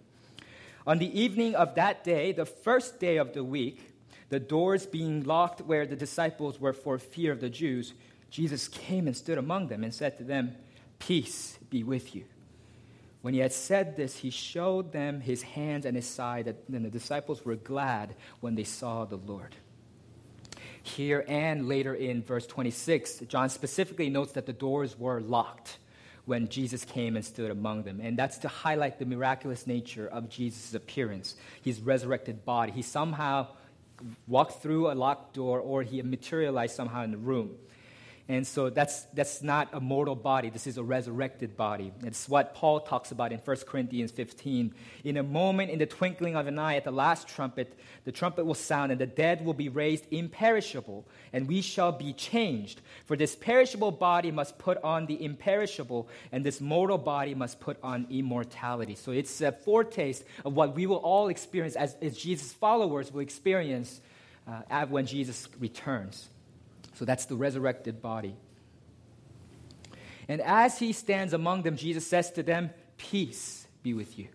On 0.88 1.00
the 1.00 1.20
evening 1.20 1.54
of 1.54 1.76
that 1.76 2.06
day, 2.06 2.32
the 2.32 2.46
first 2.46 2.98
day 2.98 3.18
of 3.18 3.34
the 3.34 3.44
week, 3.44 3.94
the 4.30 4.40
doors 4.40 4.86
being 4.86 5.24
locked 5.24 5.60
where 5.60 5.86
the 5.86 5.98
disciples 5.98 6.62
were 6.62 6.72
for 6.72 6.98
fear 6.98 7.34
of 7.34 7.42
the 7.42 7.50
Jews, 7.50 7.94
Jesus 8.30 8.70
came 8.70 9.06
and 9.06 9.18
stood 9.18 9.38
among 9.38 9.68
them 9.68 9.84
and 9.84 9.94
said 9.94 10.18
to 10.20 10.24
them, 10.24 10.56
Peace 10.98 11.60
be 11.70 11.84
with 11.84 12.16
you. 12.16 12.24
When 13.22 13.34
he 13.34 13.42
had 13.42 13.52
said 13.52 13.98
this, 13.98 14.16
he 14.16 14.30
showed 14.30 14.94
them 14.94 15.20
his 15.20 15.42
hands 15.42 15.86
and 15.86 15.94
his 15.94 16.08
side, 16.08 16.56
and 16.72 16.86
the 16.86 16.90
disciples 16.90 17.44
were 17.44 17.58
glad 17.58 18.16
when 18.40 18.56
they 18.56 18.64
saw 18.64 19.04
the 19.04 19.18
Lord. 19.18 19.58
Here 20.84 21.24
and 21.28 21.68
later 21.68 21.94
in 21.94 22.24
verse 22.24 22.48
26, 22.48 23.20
John 23.28 23.50
specifically 23.50 24.10
notes 24.10 24.34
that 24.34 24.46
the 24.46 24.54
doors 24.54 24.98
were 24.98 25.22
locked 25.22 25.78
when 26.26 26.50
Jesus 26.50 26.86
came 26.86 27.16
and 27.16 27.26
stood 27.26 27.52
among 27.52 27.84
them. 27.84 28.00
And 28.02 28.18
that's 28.18 28.40
to 28.40 28.48
highlight 28.48 29.00
the 29.00 29.06
miraculous 29.06 29.68
nature 29.68 30.08
of 30.08 30.30
Jesus' 30.30 30.74
appearance, 30.74 31.36
his 31.62 31.82
resurrected 31.82 32.46
body. 32.46 32.72
He 32.72 32.82
somehow 32.82 33.48
walked 34.28 34.62
through 34.62 34.92
a 34.92 34.94
locked 34.94 35.36
door 35.36 35.60
or 35.60 35.84
he 35.84 36.02
materialized 36.02 36.76
somehow 36.76 37.04
in 37.04 37.12
the 37.12 37.18
room. 37.18 37.56
And 38.32 38.48
so 38.48 38.70
that's, 38.70 39.04
that's 39.14 39.44
not 39.44 39.68
a 39.74 39.82
mortal 39.82 40.16
body. 40.16 40.50
This 40.50 40.66
is 40.66 40.78
a 40.78 40.84
resurrected 40.84 41.58
body. 41.58 41.92
It's 42.02 42.30
what 42.30 42.56
Paul 42.56 42.80
talks 42.80 43.12
about 43.12 43.34
in 43.34 43.40
1 43.40 43.58
Corinthians 43.68 44.10
15. 44.10 44.74
In 45.04 45.18
a 45.18 45.22
moment, 45.24 45.70
in 45.70 45.80
the 45.80 45.86
twinkling 45.86 46.38
of 46.38 46.48
an 46.48 46.58
eye, 46.58 46.78
at 46.78 46.86
the 46.86 46.92
last 46.92 47.28
trumpet, 47.28 47.78
the 48.06 48.12
trumpet 48.14 48.46
will 48.46 48.54
sound, 48.54 48.90
and 48.90 49.02
the 49.02 49.06
dead 49.06 49.44
will 49.44 49.54
be 49.54 49.68
raised 49.68 50.06
imperishable, 50.12 51.06
and 51.34 51.46
we 51.46 51.62
shall 51.62 51.92
be 51.92 52.14
changed. 52.14 52.80
For 53.04 53.18
this 53.18 53.36
perishable 53.36 53.92
body 53.92 54.32
must 54.32 54.58
put 54.58 54.82
on 54.82 55.08
the 55.08 55.22
imperishable, 55.22 56.08
and 56.32 56.46
this 56.46 56.62
mortal 56.62 56.98
body 56.98 57.36
must 57.36 57.60
put 57.60 57.78
on 57.84 58.08
immortality. 58.10 58.96
So 58.96 59.12
it's 59.12 59.42
a 59.42 59.52
foretaste 59.52 60.24
of 60.46 60.54
what 60.54 60.74
we 60.74 60.86
will 60.86 61.04
all 61.04 61.28
experience 61.28 61.76
as, 61.76 61.98
as 62.02 62.18
Jesus' 62.18 62.54
followers 62.54 63.12
will 63.12 63.20
experience 63.20 64.00
uh, 64.48 64.86
when 64.86 65.06
Jesus 65.06 65.50
returns. 65.60 66.30
So 67.02 67.06
that's 67.06 67.26
the 67.26 67.36
resurrected 67.36 68.00
body. 68.00 68.36
And 70.28 70.40
as 70.40 70.78
he 70.78 70.94
stands 70.94 71.34
among 71.34 71.64
them, 71.64 71.76
Jesus 71.76 72.06
says 72.06 72.30
to 72.34 72.44
them, 72.44 72.70
Peace 72.96 73.66
be 73.82 73.96
with 73.96 74.20
you. 74.20 74.28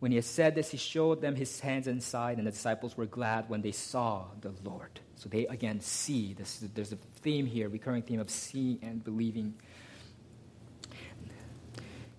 When 0.00 0.10
he 0.10 0.16
had 0.16 0.24
said 0.24 0.56
this, 0.56 0.72
he 0.72 0.76
showed 0.76 1.20
them 1.20 1.36
his 1.36 1.60
hands 1.60 1.86
and 1.86 2.02
side, 2.02 2.38
and 2.38 2.46
the 2.48 2.50
disciples 2.50 2.96
were 2.96 3.06
glad 3.06 3.48
when 3.48 3.62
they 3.62 3.70
saw 3.70 4.24
the 4.40 4.52
Lord. 4.64 4.98
So 5.14 5.28
they 5.28 5.46
again 5.46 5.80
see. 5.80 6.34
This, 6.34 6.58
there's 6.74 6.90
a 6.90 6.96
theme 6.96 7.46
here, 7.46 7.68
recurring 7.68 8.02
theme 8.02 8.18
of 8.18 8.30
seeing 8.30 8.80
and 8.82 9.04
believing. 9.04 9.54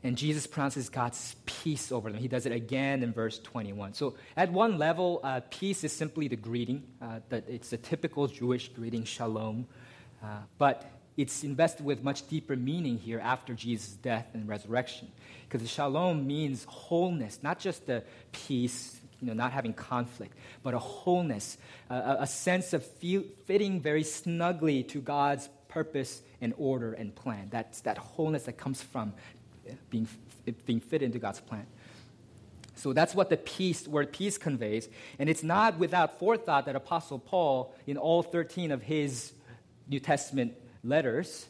And 0.04 0.18
Jesus 0.18 0.48
pronounces 0.48 0.88
God's 0.88 1.36
peace 1.46 1.92
over 1.92 2.10
them. 2.10 2.22
He 2.22 2.30
does 2.30 2.46
it 2.46 2.54
again 2.54 3.04
in 3.04 3.12
verse 3.12 3.38
21. 3.40 3.94
So, 3.94 4.16
at 4.38 4.52
one 4.52 4.78
level, 4.78 5.20
uh, 5.24 5.42
peace 5.50 5.84
is 5.84 5.92
simply 5.92 6.30
the 6.30 6.38
greeting. 6.38 6.84
Uh, 7.02 7.20
that 7.30 7.50
it's 7.50 7.74
a 7.74 7.78
typical 7.78 8.28
Jewish 8.28 8.70
greeting, 8.70 9.04
shalom. 9.04 9.68
Uh, 10.24 10.28
but 10.58 10.90
it's 11.18 11.44
invested 11.44 11.86
with 11.86 12.02
much 12.02 12.28
deeper 12.30 12.56
meaning 12.56 12.98
here 12.98 13.20
after 13.20 13.54
Jesus' 13.54 13.90
death 13.90 14.28
and 14.34 14.48
resurrection. 14.48 15.10
Because 15.44 15.62
the 15.62 15.68
shalom 15.68 16.26
means 16.26 16.64
wholeness, 16.64 17.40
not 17.44 17.60
just 17.60 17.86
the 17.86 18.04
peace, 18.32 19.02
you 19.20 19.28
know, 19.28 19.34
not 19.34 19.52
having 19.52 19.74
conflict, 19.74 20.34
but 20.64 20.74
a 20.74 20.80
wholeness, 20.80 21.58
a, 21.90 22.18
a 22.22 22.28
sense 22.28 22.72
of 22.72 22.86
feel, 22.86 23.24
fitting 23.46 23.82
very 23.82 24.04
snugly 24.04 24.84
to 24.84 25.02
God's 25.02 25.50
purpose 25.68 26.22
and 26.40 26.54
order 26.58 26.94
and 26.94 27.14
plan. 27.14 27.48
That's 27.50 27.82
that 27.82 27.98
wholeness 27.98 28.44
that 28.44 28.58
comes 28.58 28.82
from 28.82 29.14
being, 29.90 30.08
being 30.66 30.80
fit 30.80 31.02
into 31.02 31.20
God's 31.20 31.40
plan. 31.40 31.66
So 32.76 32.94
that's 32.94 33.14
what 33.14 33.30
the 33.30 33.38
peace, 33.38 33.88
word 33.88 34.14
peace 34.14 34.38
conveys. 34.38 34.88
And 35.20 35.30
it's 35.30 35.44
not 35.44 35.78
without 35.78 36.18
forethought 36.18 36.66
that 36.66 36.76
Apostle 36.78 37.20
Paul, 37.20 37.76
in 37.86 37.98
all 37.98 38.24
13 38.24 38.72
of 38.72 38.82
his 38.82 39.34
New 39.90 40.00
Testament 40.00 40.54
letters, 40.84 41.46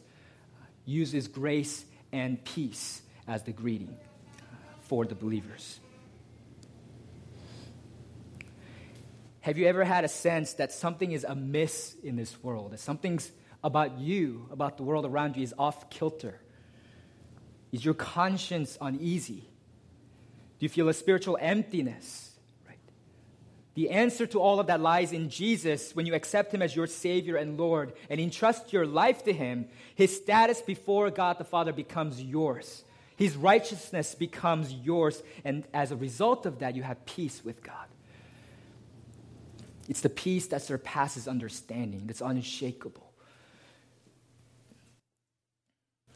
uses 0.84 1.28
grace 1.28 1.84
and 2.12 2.44
peace 2.44 3.02
as 3.28 3.44
the 3.44 3.52
greeting 3.52 3.96
for 4.82 5.04
the 5.04 5.14
believers. 5.14 5.78
Have 9.42 9.56
you 9.56 9.66
ever 9.66 9.84
had 9.84 10.04
a 10.04 10.08
sense 10.08 10.54
that 10.54 10.72
something 10.72 11.12
is 11.12 11.24
amiss 11.24 11.94
in 12.02 12.16
this 12.16 12.42
world? 12.42 12.72
That 12.72 12.80
something's 12.80 13.30
about 13.62 13.98
you, 13.98 14.48
about 14.50 14.76
the 14.76 14.82
world 14.82 15.06
around 15.06 15.36
you, 15.36 15.44
is 15.44 15.54
off 15.58 15.90
kilter? 15.90 16.40
Is 17.72 17.84
your 17.84 17.94
conscience 17.94 18.76
uneasy? 18.80 19.48
Do 20.58 20.64
you 20.64 20.68
feel 20.68 20.88
a 20.88 20.94
spiritual 20.94 21.38
emptiness? 21.40 22.38
Right. 22.66 22.78
The 23.74 23.90
answer 23.90 24.26
to 24.26 24.40
all 24.40 24.60
of 24.60 24.66
that 24.66 24.80
lies 24.80 25.12
in 25.12 25.30
Jesus 25.30 25.94
when 25.94 26.04
you 26.04 26.14
accept 26.14 26.52
Him 26.52 26.62
as 26.62 26.74
your 26.74 26.86
Savior 26.86 27.36
and 27.36 27.58
Lord 27.58 27.92
and 28.08 28.20
entrust 28.20 28.72
your 28.72 28.86
life 28.86 29.24
to 29.24 29.32
Him. 29.32 29.68
His 29.94 30.14
status 30.14 30.60
before 30.60 31.10
God 31.10 31.38
the 31.38 31.44
Father 31.44 31.72
becomes 31.72 32.20
yours. 32.20 32.84
His 33.16 33.36
righteousness 33.36 34.14
becomes 34.14 34.72
yours, 34.72 35.22
and 35.44 35.66
as 35.74 35.92
a 35.92 35.96
result 35.96 36.46
of 36.46 36.60
that, 36.60 36.74
you 36.74 36.82
have 36.82 37.04
peace 37.04 37.44
with 37.44 37.62
God. 37.62 37.86
It's 39.90 40.00
the 40.00 40.08
peace 40.08 40.46
that 40.46 40.62
surpasses 40.62 41.28
understanding, 41.28 42.06
that's 42.06 42.22
unshakable. 42.22 43.09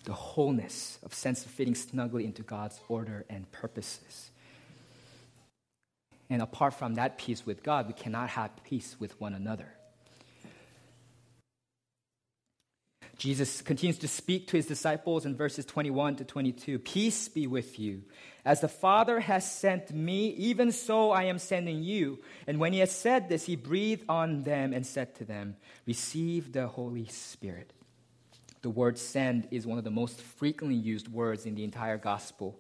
The 0.05 0.13
wholeness 0.13 0.99
of 1.03 1.13
sense 1.13 1.45
of 1.45 1.51
fitting 1.51 1.75
snugly 1.75 2.25
into 2.25 2.43
God's 2.43 2.81
order 2.89 3.25
and 3.29 3.51
purposes. 3.53 4.31
And 6.31 6.41
apart 6.41 6.75
from 6.75 6.95
that 6.95 7.19
peace 7.19 7.45
with 7.45 7.63
God, 7.63 7.87
we 7.87 7.93
cannot 7.93 8.31
have 8.31 8.51
peace 8.65 8.97
with 8.99 9.21
one 9.21 9.35
another. 9.35 9.69
Jesus 13.17 13.63
continues 13.63 13.99
to 13.99 14.09
speak 14.09 14.49
to 14.49 14.57
his 14.57 14.67
disciples 14.67 15.25
in 15.25 15.37
verses 15.37 15.65
21 15.65 16.17
to 16.17 16.25
22 16.25 16.79
Peace 16.81 17.29
be 17.29 17.47
with 17.47 17.79
you. 17.79 18.03
As 18.45 18.61
the 18.61 18.69
Father 18.69 19.21
has 19.21 19.51
sent 19.51 19.93
me, 19.93 20.29
even 20.31 20.73
so 20.73 21.11
I 21.11 21.25
am 21.25 21.39
sending 21.39 21.83
you. 21.83 22.19
And 22.47 22.59
when 22.59 22.73
he 22.73 22.81
had 22.81 22.91
said 22.91 23.29
this, 23.29 23.45
he 23.45 23.57
breathed 23.57 24.05
on 24.09 24.43
them 24.43 24.73
and 24.73 24.85
said 24.85 25.15
to 25.17 25.25
them, 25.25 25.57
Receive 25.87 26.53
the 26.53 26.67
Holy 26.67 27.07
Spirit. 27.07 27.73
The 28.65 28.71
word 28.71 28.97
send 28.97 29.47
is 29.51 29.67
one 29.67 29.77
of 29.77 29.85
the 29.85 29.91
most 29.91 30.23
frequently 30.23 30.75
used 30.75 31.09
words 31.09 31.45
in 31.45 31.55
the 31.55 31.65
entire 31.65 31.99
gospel. 31.99 32.59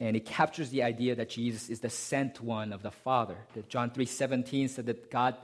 And 0.00 0.16
it 0.16 0.26
captures 0.26 0.70
the 0.70 0.82
idea 0.82 1.14
that 1.14 1.30
Jesus 1.30 1.70
is 1.70 1.78
the 1.78 1.88
sent 1.88 2.40
one 2.40 2.72
of 2.72 2.82
the 2.82 2.90
Father. 2.90 3.36
That 3.54 3.68
John 3.68 3.92
3:17 3.92 4.68
said 4.68 4.86
that 4.86 5.08
God 5.08 5.36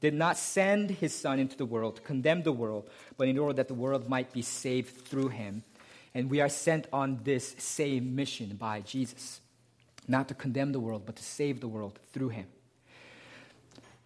did 0.00 0.14
not 0.14 0.36
send 0.36 0.90
his 0.90 1.12
son 1.12 1.40
into 1.40 1.56
the 1.56 1.66
world 1.66 1.96
to 1.96 2.02
condemn 2.02 2.44
the 2.44 2.52
world, 2.52 2.88
but 3.16 3.26
in 3.26 3.38
order 3.38 3.54
that 3.54 3.66
the 3.66 3.74
world 3.74 4.08
might 4.08 4.32
be 4.32 4.40
saved 4.40 5.04
through 5.08 5.30
him. 5.30 5.64
And 6.14 6.30
we 6.30 6.40
are 6.40 6.48
sent 6.48 6.86
on 6.92 7.18
this 7.24 7.56
same 7.58 8.14
mission 8.14 8.54
by 8.54 8.82
Jesus, 8.82 9.40
not 10.06 10.28
to 10.28 10.34
condemn 10.34 10.70
the 10.70 10.78
world, 10.78 11.02
but 11.06 11.16
to 11.16 11.24
save 11.24 11.58
the 11.58 11.66
world 11.66 11.98
through 12.12 12.28
him. 12.28 12.46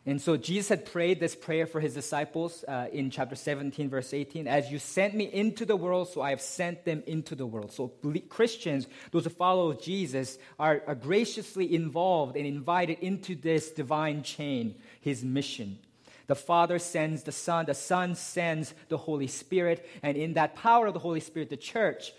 And 0.07 0.21
so 0.21 0.37
Jesus 0.37 0.69
had 0.69 0.85
prayed 0.85 1.19
this 1.19 1.35
prayer 1.35 1.67
for 1.67 1.81
his 1.81 1.95
disciples 1.95 2.63
uh, 2.69 2.89
in 2.93 3.11
chapter 3.11 3.35
17, 3.35 3.89
verse 3.89 4.13
18. 4.13 4.47
As 4.47 4.71
you 4.71 4.79
sent 4.79 5.15
me 5.15 5.25
into 5.25 5.65
the 5.65 5.77
world, 5.77 6.09
so 6.09 6.21
I 6.21 6.31
have 6.31 6.43
sent 6.43 6.85
them 6.85 7.03
into 7.07 7.35
the 7.35 7.47
world. 7.47 7.73
So 7.73 7.89
Christians, 8.29 8.87
those 9.13 9.25
who 9.25 9.31
follow 9.31 9.73
Jesus, 9.73 10.37
are, 10.59 10.83
are 10.87 10.95
graciously 10.95 11.75
involved 11.75 12.37
and 12.37 12.47
invited 12.47 12.99
into 12.99 13.35
this 13.35 13.71
divine 13.71 14.23
chain, 14.23 14.75
his 15.01 15.25
mission. 15.25 15.79
The 16.27 16.35
Father 16.35 16.79
sends 16.79 17.23
the 17.23 17.33
Son, 17.33 17.65
the 17.65 17.75
Son 17.75 18.15
sends 18.15 18.75
the 18.89 18.99
Holy 18.99 19.27
Spirit, 19.27 19.89
and 20.03 20.19
in 20.19 20.35
that 20.35 20.55
power 20.55 20.87
of 20.87 20.95
the 20.95 21.01
Holy 21.01 21.21
Spirit, 21.21 21.49
the 21.49 21.57
church, 21.57 22.13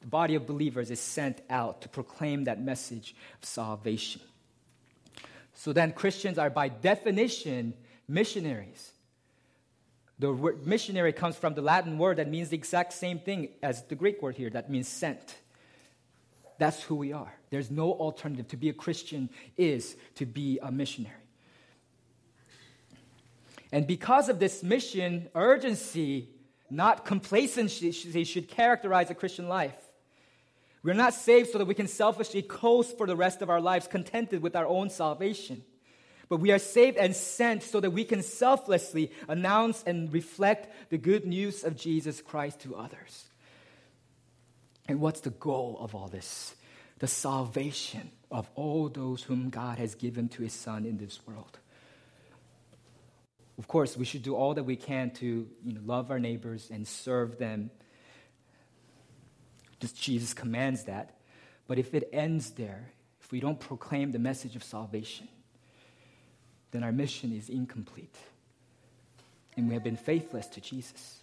the 0.00 0.06
body 0.08 0.34
of 0.34 0.46
believers, 0.46 0.90
is 0.90 1.00
sent 1.00 1.40
out 1.50 1.82
to 1.82 1.88
proclaim 1.88 2.44
that 2.44 2.60
message 2.60 3.14
of 3.40 3.48
salvation. 3.48 4.22
So 5.58 5.72
then 5.72 5.90
Christians 5.90 6.38
are 6.38 6.50
by 6.50 6.68
definition 6.68 7.74
missionaries. 8.06 8.92
The 10.20 10.32
word 10.32 10.64
missionary 10.68 11.12
comes 11.12 11.34
from 11.34 11.54
the 11.54 11.62
Latin 11.62 11.98
word 11.98 12.18
that 12.18 12.30
means 12.30 12.50
the 12.50 12.56
exact 12.56 12.92
same 12.92 13.18
thing 13.18 13.48
as 13.60 13.82
the 13.82 13.96
Greek 13.96 14.22
word 14.22 14.36
here, 14.36 14.50
that 14.50 14.70
means 14.70 14.86
sent. 14.86 15.36
That's 16.58 16.80
who 16.84 16.94
we 16.94 17.12
are. 17.12 17.34
There's 17.50 17.72
no 17.72 17.92
alternative. 17.92 18.46
To 18.48 18.56
be 18.56 18.68
a 18.68 18.72
Christian 18.72 19.30
is 19.56 19.96
to 20.14 20.26
be 20.26 20.60
a 20.62 20.70
missionary. 20.70 21.16
And 23.72 23.84
because 23.84 24.28
of 24.28 24.38
this 24.38 24.62
mission, 24.62 25.28
urgency, 25.34 26.28
not 26.70 27.04
complacency, 27.04 27.90
should 28.22 28.46
characterize 28.46 29.10
a 29.10 29.14
Christian 29.16 29.48
life. 29.48 29.74
We're 30.82 30.94
not 30.94 31.14
saved 31.14 31.50
so 31.50 31.58
that 31.58 31.66
we 31.66 31.74
can 31.74 31.88
selfishly 31.88 32.42
coast 32.42 32.96
for 32.96 33.06
the 33.06 33.16
rest 33.16 33.42
of 33.42 33.50
our 33.50 33.60
lives, 33.60 33.88
contented 33.88 34.42
with 34.42 34.54
our 34.54 34.66
own 34.66 34.90
salvation. 34.90 35.62
But 36.28 36.40
we 36.40 36.52
are 36.52 36.58
saved 36.58 36.98
and 36.98 37.16
sent 37.16 37.62
so 37.62 37.80
that 37.80 37.90
we 37.90 38.04
can 38.04 38.22
selflessly 38.22 39.10
announce 39.28 39.82
and 39.84 40.12
reflect 40.12 40.90
the 40.90 40.98
good 40.98 41.26
news 41.26 41.64
of 41.64 41.76
Jesus 41.76 42.20
Christ 42.20 42.60
to 42.60 42.76
others. 42.76 43.28
And 44.86 45.00
what's 45.00 45.20
the 45.20 45.30
goal 45.30 45.78
of 45.80 45.94
all 45.94 46.08
this? 46.08 46.54
The 46.98 47.06
salvation 47.06 48.10
of 48.30 48.48
all 48.54 48.88
those 48.88 49.22
whom 49.22 49.50
God 49.50 49.78
has 49.78 49.94
given 49.94 50.28
to 50.30 50.42
his 50.42 50.52
Son 50.52 50.84
in 50.84 50.98
this 50.98 51.20
world. 51.26 51.58
Of 53.58 53.66
course, 53.66 53.96
we 53.96 54.04
should 54.04 54.22
do 54.22 54.36
all 54.36 54.54
that 54.54 54.64
we 54.64 54.76
can 54.76 55.10
to 55.12 55.26
you 55.26 55.72
know, 55.72 55.80
love 55.84 56.10
our 56.10 56.20
neighbors 56.20 56.70
and 56.70 56.86
serve 56.86 57.38
them 57.38 57.70
Jesus 59.80 60.34
commands 60.34 60.84
that. 60.84 61.18
But 61.66 61.78
if 61.78 61.94
it 61.94 62.08
ends 62.12 62.50
there, 62.52 62.90
if 63.20 63.30
we 63.30 63.40
don't 63.40 63.60
proclaim 63.60 64.12
the 64.12 64.18
message 64.18 64.56
of 64.56 64.64
salvation, 64.64 65.28
then 66.70 66.82
our 66.82 66.92
mission 66.92 67.32
is 67.32 67.48
incomplete. 67.48 68.16
And 69.56 69.68
we 69.68 69.74
have 69.74 69.84
been 69.84 69.96
faithless 69.96 70.46
to 70.48 70.60
Jesus. 70.60 71.22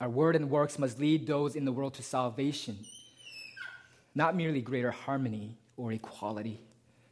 Our 0.00 0.08
word 0.08 0.34
and 0.34 0.50
works 0.50 0.78
must 0.78 0.98
lead 0.98 1.26
those 1.26 1.54
in 1.54 1.66
the 1.66 1.72
world 1.72 1.94
to 1.94 2.02
salvation, 2.02 2.78
not 4.14 4.34
merely 4.34 4.62
greater 4.62 4.90
harmony 4.90 5.58
or 5.76 5.92
equality, 5.92 6.58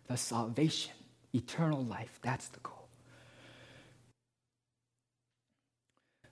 the 0.06 0.16
salvation, 0.16 0.94
eternal 1.34 1.84
life. 1.84 2.18
That's 2.22 2.48
the 2.48 2.60
goal. 2.60 2.77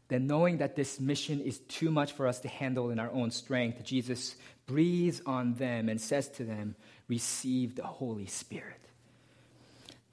Then 0.09 0.27
knowing 0.27 0.59
that 0.59 0.77
this 0.77 1.01
mission 1.01 1.41
is 1.41 1.59
too 1.61 1.91
much 1.91 2.13
for 2.13 2.27
us 2.27 2.41
to 2.41 2.49
handle 2.49 2.91
in 2.91 2.99
our 2.99 3.11
own 3.11 3.31
strength, 3.31 3.85
Jesus 3.85 4.37
breathes 4.67 5.21
on 5.27 5.55
them 5.55 5.89
and 5.89 6.01
says 6.01 6.29
to 6.31 6.45
them, 6.45 6.77
Receive 7.09 7.75
the 7.77 7.85
Holy 7.85 8.27
Spirit. 8.27 8.81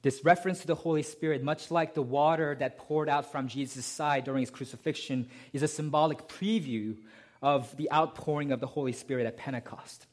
This 0.03 0.23
reference 0.25 0.59
to 0.61 0.67
the 0.67 0.75
Holy 0.75 1.01
Spirit, 1.01 1.43
much 1.43 1.71
like 1.71 1.93
the 1.93 2.01
water 2.01 2.55
that 2.59 2.77
poured 2.77 3.07
out 3.07 3.31
from 3.31 3.47
Jesus' 3.47 3.85
side 3.85 4.25
during 4.25 4.41
his 4.41 4.49
crucifixion, 4.49 5.29
is 5.53 5.63
a 5.63 5.67
symbolic 5.67 6.27
preview 6.27 6.97
of 7.41 7.75
the 7.77 7.91
outpouring 7.91 8.51
of 8.51 8.59
the 8.59 8.67
Holy 8.67 8.91
Spirit 8.91 9.25
at 9.25 9.37
Pentecost. 9.37 10.05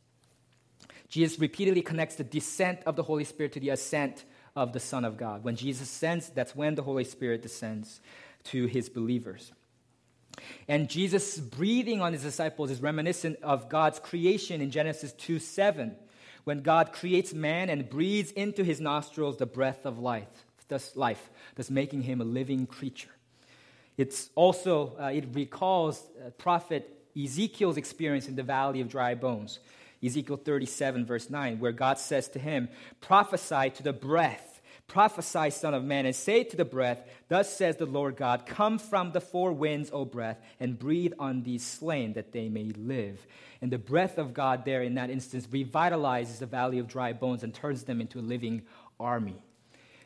Jesus 1.08 1.40
repeatedly 1.40 1.82
connects 1.82 2.14
the 2.14 2.24
descent 2.24 2.80
of 2.86 2.94
the 2.96 3.02
Holy 3.02 3.24
Spirit 3.24 3.52
to 3.52 3.60
the 3.60 3.70
ascent 3.70 4.24
of 4.54 4.72
the 4.72 4.80
Son 4.80 5.04
of 5.04 5.16
God. 5.16 5.42
When 5.42 5.56
Jesus 5.56 5.88
ascends, 5.88 6.28
that's 6.28 6.54
when 6.54 6.76
the 6.76 6.82
Holy 6.82 7.04
Spirit 7.04 7.42
descends 7.42 8.00
to 8.44 8.66
his 8.66 8.88
believers. 8.88 9.52
And 10.68 10.88
Jesus' 10.88 11.38
breathing 11.38 12.00
on 12.00 12.12
his 12.12 12.22
disciples 12.22 12.70
is 12.70 12.80
reminiscent 12.80 13.38
of 13.42 13.68
God's 13.68 13.98
creation 13.98 14.60
in 14.60 14.70
Genesis 14.70 15.12
2 15.12 15.38
7, 15.38 15.94
when 16.44 16.62
God 16.62 16.92
creates 16.92 17.32
man 17.34 17.68
and 17.68 17.88
breathes 17.88 18.32
into 18.32 18.64
his 18.64 18.80
nostrils 18.80 19.36
the 19.36 19.46
breath 19.46 19.84
of 19.84 19.98
life, 19.98 20.28
thus 20.68 20.96
life, 20.96 21.30
thus 21.54 21.70
making 21.70 22.02
him 22.02 22.20
a 22.20 22.24
living 22.24 22.66
creature. 22.66 23.10
It's 23.96 24.30
also, 24.34 24.96
uh, 24.98 25.06
it 25.06 25.26
recalls 25.34 26.02
uh, 26.24 26.30
prophet 26.30 26.96
Ezekiel's 27.20 27.76
experience 27.76 28.28
in 28.28 28.36
the 28.36 28.42
valley 28.42 28.80
of 28.80 28.88
dry 28.88 29.14
bones. 29.14 29.58
Ezekiel 30.02 30.38
37, 30.38 31.04
verse 31.04 31.28
9, 31.28 31.60
where 31.60 31.72
God 31.72 31.98
says 31.98 32.28
to 32.28 32.38
him, 32.38 32.70
Prophesy 33.00 33.70
to 33.70 33.82
the 33.82 33.92
breath 33.92 34.49
Prophesy, 34.90 35.50
Son 35.50 35.72
of 35.72 35.84
Man, 35.84 36.04
and 36.04 36.16
say 36.16 36.42
to 36.42 36.56
the 36.56 36.64
breath, 36.64 37.08
Thus 37.28 37.56
says 37.56 37.76
the 37.76 37.86
Lord 37.86 38.16
God, 38.16 38.44
Come 38.44 38.80
from 38.80 39.12
the 39.12 39.20
four 39.20 39.52
winds, 39.52 39.88
O 39.92 40.04
breath, 40.04 40.40
and 40.58 40.76
breathe 40.76 41.12
on 41.16 41.44
these 41.44 41.64
slain 41.64 42.14
that 42.14 42.32
they 42.32 42.48
may 42.48 42.72
live. 42.76 43.24
And 43.62 43.70
the 43.70 43.78
breath 43.78 44.18
of 44.18 44.34
God, 44.34 44.64
there 44.64 44.82
in 44.82 44.94
that 44.94 45.08
instance, 45.08 45.46
revitalizes 45.46 46.40
the 46.40 46.46
valley 46.46 46.80
of 46.80 46.88
dry 46.88 47.12
bones 47.12 47.44
and 47.44 47.54
turns 47.54 47.84
them 47.84 48.00
into 48.00 48.18
a 48.18 48.20
living 48.20 48.62
army. 48.98 49.40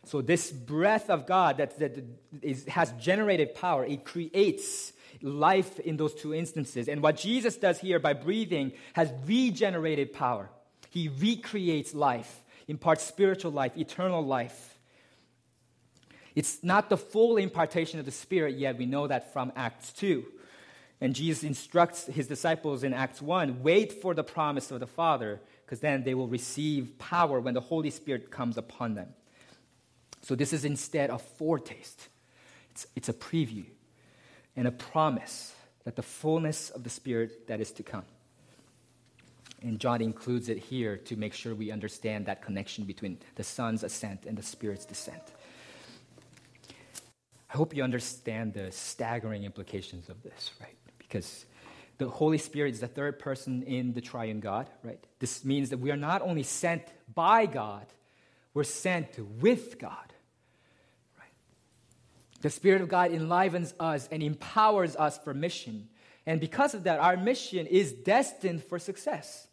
So, 0.05 0.21
this 0.21 0.51
breath 0.51 1.09
of 1.09 1.27
God 1.27 1.57
that, 1.57 1.79
that 1.79 2.05
is, 2.43 2.67
has 2.67 2.93
generated 3.01 3.55
power, 3.55 3.87
it 3.87 4.05
creates 4.05 4.93
life 5.23 5.81
in 5.81 5.97
those 5.97 6.13
two 6.13 6.35
instances. 6.35 6.89
And 6.89 7.03
what 7.03 7.17
Jesus 7.17 7.57
does 7.57 7.81
here 7.81 7.99
by 7.99 8.13
breathing 8.13 8.73
has 8.93 9.11
regenerated 9.25 10.13
power. 10.13 10.51
He 10.91 11.09
recreates 11.09 11.95
life, 11.95 12.43
imparts 12.69 13.03
spiritual 13.03 13.53
life, 13.53 13.79
eternal 13.79 14.23
life. 14.23 14.74
It's 16.35 16.63
not 16.63 16.89
the 16.89 16.97
full 16.97 17.37
impartation 17.37 17.99
of 17.99 18.05
the 18.05 18.11
Spirit 18.11 18.57
yet. 18.57 18.79
We 18.79 18.87
know 18.87 19.07
that 19.07 19.33
from 19.33 19.53
Acts 19.55 19.93
2. 19.93 20.25
And 21.01 21.15
Jesus 21.15 21.45
instructs 21.45 22.07
his 22.07 22.27
disciples 22.27 22.83
in 22.83 22.95
Acts 22.95 23.21
1 23.21 23.63
wait 23.63 24.01
for 24.01 24.15
the 24.15 24.25
promise 24.25 24.71
of 24.71 24.81
the 24.81 24.87
Father, 24.87 25.41
because 25.65 25.81
then 25.81 26.03
they 26.03 26.15
will 26.15 26.29
receive 26.29 26.99
power 26.99 27.41
when 27.41 27.55
the 27.55 27.61
Holy 27.61 27.91
Spirit 27.91 28.31
comes 28.31 28.57
upon 28.57 28.95
them. 28.95 29.09
So 30.23 30.35
this 30.35 30.53
is 30.53 30.65
instead 30.65 31.11
a 31.11 31.19
foretaste, 31.19 32.09
it's, 32.71 32.87
it's 32.97 33.09
a 33.09 33.13
preview 33.13 33.67
and 34.57 34.67
a 34.67 34.73
promise 34.73 35.55
that 35.85 35.97
the 35.97 36.03
fullness 36.03 36.71
of 36.71 36.83
the 36.83 36.91
Spirit 36.91 37.47
that 37.49 37.61
is 37.61 37.71
to 37.73 37.83
come. 37.83 38.05
And 39.61 39.79
John 39.79 40.01
includes 40.01 40.49
it 40.49 40.59
here 40.59 40.97
to 40.97 41.17
make 41.17 41.35
sure 41.35 41.55
we 41.55 41.71
understand 41.71 42.27
that 42.27 42.43
connection 42.43 42.85
between 42.85 43.19
the 43.35 43.45
Son's 43.45 43.83
ascent 43.83 44.25
and 44.27 44.37
the 44.37 44.43
Spirit's 44.43 44.85
descent. 44.85 45.23
I 47.55 47.57
hope 47.57 47.77
you 47.77 47.85
understand 47.85 48.53
the 48.53 48.73
staggering 48.73 49.45
implications 49.45 50.09
of 50.09 50.21
this, 50.25 50.51
right? 50.61 50.77
Because 50.99 51.47
the 51.99 52.09
Holy 52.09 52.37
Spirit 52.39 52.75
is 52.75 52.81
the 52.81 52.89
third 52.89 53.21
person 53.21 53.63
in 53.63 53.93
the 53.93 54.01
triune 54.01 54.41
God, 54.41 54.69
right? 54.83 54.99
This 55.21 55.45
means 55.45 55.71
that 55.71 55.79
we 55.79 55.93
are 55.93 55.97
not 55.97 56.21
only 56.21 56.43
sent 56.43 56.83
by 57.15 57.47
God, 57.47 57.87
we're 58.55 58.65
sent 58.65 59.17
with 59.41 59.79
God. 59.79 60.13
Right? 61.17 61.31
The 62.41 62.51
Spirit 62.51 62.83
of 62.83 62.89
God 62.89 63.13
enlivens 63.13 63.73
us 63.79 64.09
and 64.11 64.21
empowers 64.21 64.97
us 64.97 65.17
for 65.19 65.33
mission. 65.33 65.89
And 66.27 66.41
because 66.41 66.75
of 66.75 66.83
that, 66.85 66.99
our 66.99 67.17
mission 67.17 67.69
is 67.69 67.93
destined 67.93 68.65
for 68.65 68.81
success. 68.81 69.47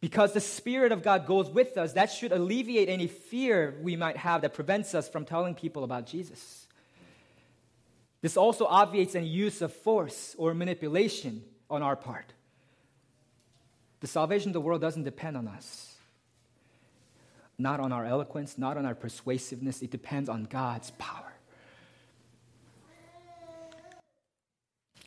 Because 0.00 0.32
the 0.32 0.40
Spirit 0.40 0.90
of 0.90 1.02
God 1.02 1.26
goes 1.26 1.50
with 1.50 1.76
us, 1.76 1.92
that 1.92 2.10
should 2.10 2.32
alleviate 2.32 2.88
any 2.88 3.08
fear 3.08 3.78
we 3.82 3.94
might 3.94 4.16
have 4.16 4.40
that 4.40 4.54
prevents 4.54 4.94
us 4.94 5.06
from 5.06 5.26
telling 5.26 5.54
people 5.54 5.84
about 5.84 6.06
Jesus. 6.06 6.61
This 8.22 8.36
also 8.36 8.66
obviates 8.66 9.16
any 9.16 9.26
use 9.26 9.60
of 9.62 9.72
force 9.72 10.34
or 10.38 10.54
manipulation 10.54 11.42
on 11.68 11.82
our 11.82 11.96
part. 11.96 12.32
The 14.00 14.06
salvation 14.06 14.50
of 14.50 14.52
the 14.54 14.60
world 14.60 14.80
doesn't 14.80 15.02
depend 15.02 15.36
on 15.36 15.48
us, 15.48 15.96
not 17.58 17.80
on 17.80 17.92
our 17.92 18.04
eloquence, 18.04 18.56
not 18.56 18.76
on 18.76 18.86
our 18.86 18.94
persuasiveness. 18.94 19.82
It 19.82 19.90
depends 19.90 20.28
on 20.28 20.44
God's 20.44 20.92
power. 20.92 21.32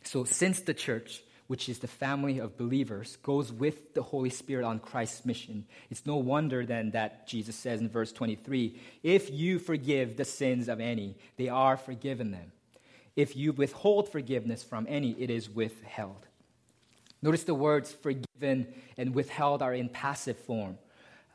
So, 0.02 0.24
since 0.24 0.60
the 0.60 0.72
church, 0.74 1.22
which 1.46 1.68
is 1.68 1.78
the 1.80 1.88
family 1.88 2.38
of 2.38 2.56
believers, 2.56 3.16
goes 3.22 3.50
with 3.50 3.94
the 3.94 4.02
Holy 4.02 4.30
Spirit 4.30 4.64
on 4.64 4.78
Christ's 4.78 5.24
mission, 5.24 5.66
it's 5.90 6.06
no 6.06 6.16
wonder 6.16 6.64
then 6.64 6.92
that 6.92 7.26
Jesus 7.26 7.56
says 7.56 7.80
in 7.80 7.88
verse 7.88 8.12
23 8.12 8.78
If 9.02 9.30
you 9.30 9.58
forgive 9.58 10.16
the 10.16 10.24
sins 10.24 10.68
of 10.68 10.80
any, 10.80 11.16
they 11.36 11.48
are 11.48 11.76
forgiven 11.76 12.30
them. 12.30 12.52
If 13.16 13.34
you 13.34 13.52
withhold 13.52 14.10
forgiveness 14.12 14.62
from 14.62 14.86
any, 14.88 15.12
it 15.12 15.30
is 15.30 15.48
withheld. 15.48 16.26
Notice 17.22 17.44
the 17.44 17.54
words 17.54 17.92
forgiven 17.92 18.72
and 18.98 19.14
withheld 19.14 19.62
are 19.62 19.74
in 19.74 19.88
passive 19.88 20.36
form. 20.36 20.78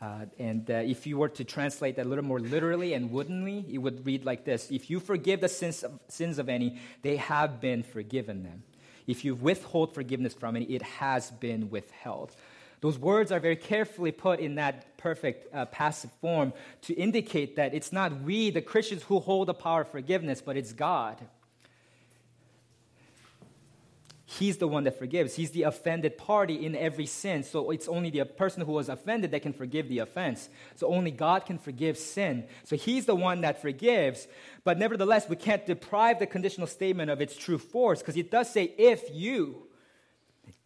Uh, 0.01 0.25
and 0.39 0.69
uh, 0.71 0.75
if 0.75 1.05
you 1.05 1.17
were 1.17 1.29
to 1.29 1.43
translate 1.43 1.95
that 1.95 2.05
a 2.05 2.09
little 2.09 2.23
more 2.23 2.39
literally 2.39 2.93
and 2.93 3.11
woodenly, 3.11 3.65
it 3.71 3.77
would 3.77 4.05
read 4.05 4.25
like 4.25 4.45
this 4.45 4.71
If 4.71 4.89
you 4.89 4.99
forgive 4.99 5.41
the 5.41 5.49
sins 5.49 5.83
of, 5.83 5.99
sins 6.07 6.39
of 6.39 6.49
any, 6.49 6.79
they 7.01 7.17
have 7.17 7.59
been 7.59 7.83
forgiven 7.83 8.43
them. 8.43 8.63
If 9.07 9.25
you 9.25 9.35
withhold 9.35 9.93
forgiveness 9.93 10.33
from 10.33 10.55
any, 10.55 10.65
it 10.65 10.81
has 10.81 11.31
been 11.31 11.69
withheld. 11.69 12.35
Those 12.81 12.97
words 12.97 13.31
are 13.31 13.39
very 13.39 13.55
carefully 13.55 14.11
put 14.11 14.39
in 14.39 14.55
that 14.55 14.97
perfect 14.97 15.53
uh, 15.53 15.65
passive 15.65 16.11
form 16.19 16.53
to 16.83 16.93
indicate 16.95 17.55
that 17.57 17.75
it's 17.75 17.91
not 17.91 18.21
we, 18.21 18.49
the 18.49 18.61
Christians, 18.61 19.03
who 19.03 19.19
hold 19.19 19.47
the 19.47 19.53
power 19.53 19.81
of 19.81 19.91
forgiveness, 19.91 20.41
but 20.41 20.57
it's 20.57 20.73
God. 20.73 21.21
He's 24.39 24.57
the 24.57 24.67
one 24.67 24.85
that 24.85 24.97
forgives. 24.97 25.35
He's 25.35 25.51
the 25.51 25.63
offended 25.63 26.17
party 26.17 26.65
in 26.65 26.73
every 26.73 27.05
sin. 27.05 27.43
So 27.43 27.69
it's 27.69 27.89
only 27.89 28.09
the 28.09 28.23
person 28.23 28.65
who 28.65 28.71
was 28.71 28.87
offended 28.87 29.31
that 29.31 29.41
can 29.41 29.51
forgive 29.51 29.89
the 29.89 29.99
offense. 29.99 30.47
So 30.75 30.87
only 30.87 31.11
God 31.11 31.45
can 31.45 31.57
forgive 31.57 31.97
sin. 31.97 32.47
So 32.63 32.77
He's 32.77 33.05
the 33.05 33.15
one 33.15 33.41
that 33.41 33.61
forgives. 33.61 34.29
But 34.63 34.77
nevertheless, 34.77 35.27
we 35.27 35.35
can't 35.35 35.65
deprive 35.65 36.19
the 36.19 36.27
conditional 36.27 36.67
statement 36.67 37.11
of 37.11 37.19
its 37.19 37.35
true 37.35 37.57
force 37.57 37.99
because 37.99 38.15
it 38.15 38.31
does 38.31 38.49
say, 38.49 38.73
if 38.77 39.03
you. 39.11 39.67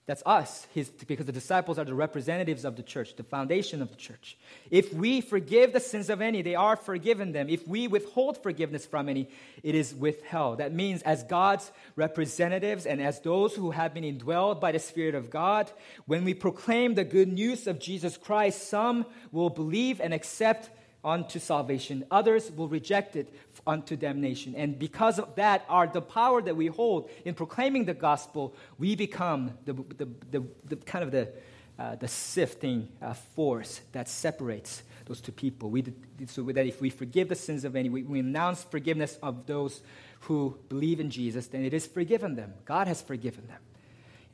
That's 0.07 0.21
us, 0.23 0.67
his, 0.71 0.89
because 0.89 1.25
the 1.25 1.31
disciples 1.31 1.79
are 1.79 1.83
the 1.83 1.95
representatives 1.95 2.63
of 2.63 2.75
the 2.75 2.83
church, 2.83 3.15
the 3.15 3.23
foundation 3.23 3.81
of 3.81 3.89
the 3.89 3.95
church. 3.95 4.37
If 4.69 4.93
we 4.93 5.19
forgive 5.19 5.73
the 5.73 5.79
sins 5.79 6.11
of 6.11 6.21
any, 6.21 6.43
they 6.43 6.53
are 6.53 6.75
forgiven 6.75 7.31
them. 7.31 7.49
If 7.49 7.67
we 7.67 7.87
withhold 7.87 8.41
forgiveness 8.43 8.85
from 8.85 9.09
any, 9.09 9.27
it 9.63 9.73
is 9.73 9.95
withheld. 9.95 10.59
That 10.59 10.73
means, 10.73 11.01
as 11.01 11.23
God's 11.23 11.71
representatives 11.95 12.85
and 12.85 13.01
as 13.01 13.19
those 13.21 13.55
who 13.55 13.71
have 13.71 13.95
been 13.95 14.03
indwelled 14.03 14.61
by 14.61 14.71
the 14.71 14.79
Spirit 14.79 15.15
of 15.15 15.31
God, 15.31 15.71
when 16.05 16.23
we 16.23 16.35
proclaim 16.35 16.93
the 16.93 17.03
good 17.03 17.33
news 17.33 17.65
of 17.65 17.79
Jesus 17.79 18.15
Christ, 18.15 18.69
some 18.69 19.07
will 19.31 19.49
believe 19.49 19.99
and 19.99 20.13
accept 20.13 20.69
unto 21.05 21.39
salvation. 21.39 22.03
Others 22.09 22.51
will 22.51 22.67
reject 22.67 23.15
it 23.15 23.33
unto 23.65 23.95
damnation. 23.95 24.55
And 24.55 24.77
because 24.77 25.19
of 25.19 25.35
that, 25.35 25.63
our, 25.69 25.87
the 25.87 26.01
power 26.01 26.41
that 26.41 26.57
we 26.57 26.67
hold 26.67 27.09
in 27.23 27.35
proclaiming 27.35 27.85
the 27.85 27.93
gospel, 27.93 28.55
we 28.79 28.95
become 28.95 29.51
the, 29.65 29.73
the, 29.73 30.07
the, 30.31 30.43
the 30.65 30.75
kind 30.77 31.03
of 31.03 31.11
the, 31.11 31.29
uh, 31.77 31.95
the 31.95 32.07
sifting 32.07 32.89
uh, 33.01 33.13
force 33.13 33.81
that 33.91 34.09
separates 34.09 34.81
those 35.05 35.21
two 35.21 35.31
people. 35.31 35.69
We, 35.69 35.83
so 36.25 36.41
that 36.43 36.65
if 36.65 36.81
we 36.81 36.89
forgive 36.89 37.29
the 37.29 37.35
sins 37.35 37.63
of 37.63 37.75
any, 37.75 37.89
we, 37.89 38.01
we 38.01 38.19
announce 38.19 38.63
forgiveness 38.63 39.19
of 39.21 39.45
those 39.45 39.81
who 40.21 40.57
believe 40.69 40.99
in 40.99 41.11
Jesus, 41.11 41.47
then 41.47 41.63
it 41.63 41.73
is 41.73 41.85
forgiven 41.85 42.35
them. 42.35 42.53
God 42.65 42.87
has 42.87 43.01
forgiven 43.01 43.47
them. 43.47 43.59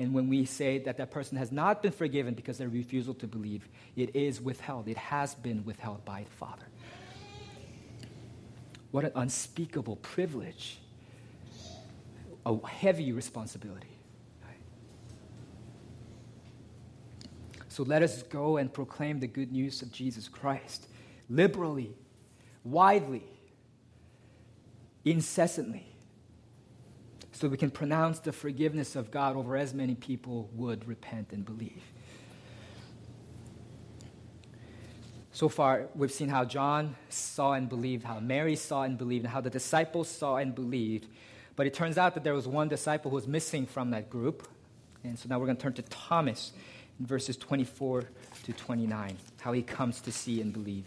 And 0.01 0.15
when 0.15 0.29
we 0.29 0.45
say 0.45 0.79
that 0.79 0.97
that 0.97 1.11
person 1.11 1.37
has 1.37 1.51
not 1.51 1.83
been 1.83 1.91
forgiven 1.91 2.33
because 2.33 2.57
their 2.57 2.67
refusal 2.67 3.13
to 3.13 3.27
believe, 3.27 3.69
it 3.95 4.15
is 4.15 4.41
withheld. 4.41 4.87
It 4.87 4.97
has 4.97 5.35
been 5.35 5.63
withheld 5.63 6.03
by 6.05 6.23
the 6.23 6.31
Father. 6.31 6.65
What 8.89 9.05
an 9.05 9.11
unspeakable 9.13 9.97
privilege, 9.97 10.79
a 12.47 12.57
heavy 12.65 13.11
responsibility. 13.11 13.95
So 17.67 17.83
let 17.83 18.01
us 18.01 18.23
go 18.23 18.57
and 18.57 18.73
proclaim 18.73 19.19
the 19.19 19.27
good 19.27 19.51
news 19.51 19.83
of 19.83 19.91
Jesus 19.91 20.27
Christ 20.27 20.87
liberally, 21.29 21.93
widely, 22.63 23.23
incessantly 25.05 25.90
so 27.41 27.47
we 27.47 27.57
can 27.57 27.71
pronounce 27.71 28.19
the 28.19 28.31
forgiveness 28.31 28.95
of 28.95 29.09
God 29.09 29.35
over 29.35 29.57
as 29.57 29.73
many 29.73 29.95
people 29.95 30.47
would 30.53 30.87
repent 30.87 31.29
and 31.31 31.43
believe. 31.43 31.81
So 35.31 35.49
far, 35.49 35.87
we've 35.95 36.11
seen 36.11 36.29
how 36.29 36.45
John 36.45 36.95
saw 37.09 37.53
and 37.53 37.67
believed, 37.67 38.03
how 38.03 38.19
Mary 38.19 38.55
saw 38.55 38.83
and 38.83 38.95
believed, 38.95 39.25
and 39.25 39.33
how 39.33 39.41
the 39.41 39.49
disciples 39.49 40.07
saw 40.07 40.35
and 40.35 40.53
believed. 40.53 41.07
But 41.55 41.65
it 41.65 41.73
turns 41.73 41.97
out 41.97 42.13
that 42.13 42.23
there 42.23 42.35
was 42.35 42.47
one 42.47 42.67
disciple 42.67 43.09
who 43.09 43.15
was 43.15 43.27
missing 43.27 43.65
from 43.65 43.89
that 43.89 44.11
group. 44.11 44.47
And 45.03 45.17
so 45.17 45.27
now 45.27 45.39
we're 45.39 45.47
going 45.47 45.57
to 45.57 45.63
turn 45.63 45.73
to 45.73 45.81
Thomas 45.81 46.51
in 46.99 47.07
verses 47.07 47.37
24 47.37 48.03
to 48.43 48.53
29, 48.53 49.17
how 49.39 49.51
he 49.53 49.63
comes 49.63 49.99
to 50.01 50.11
see 50.11 50.41
and 50.41 50.53
believe. 50.53 50.85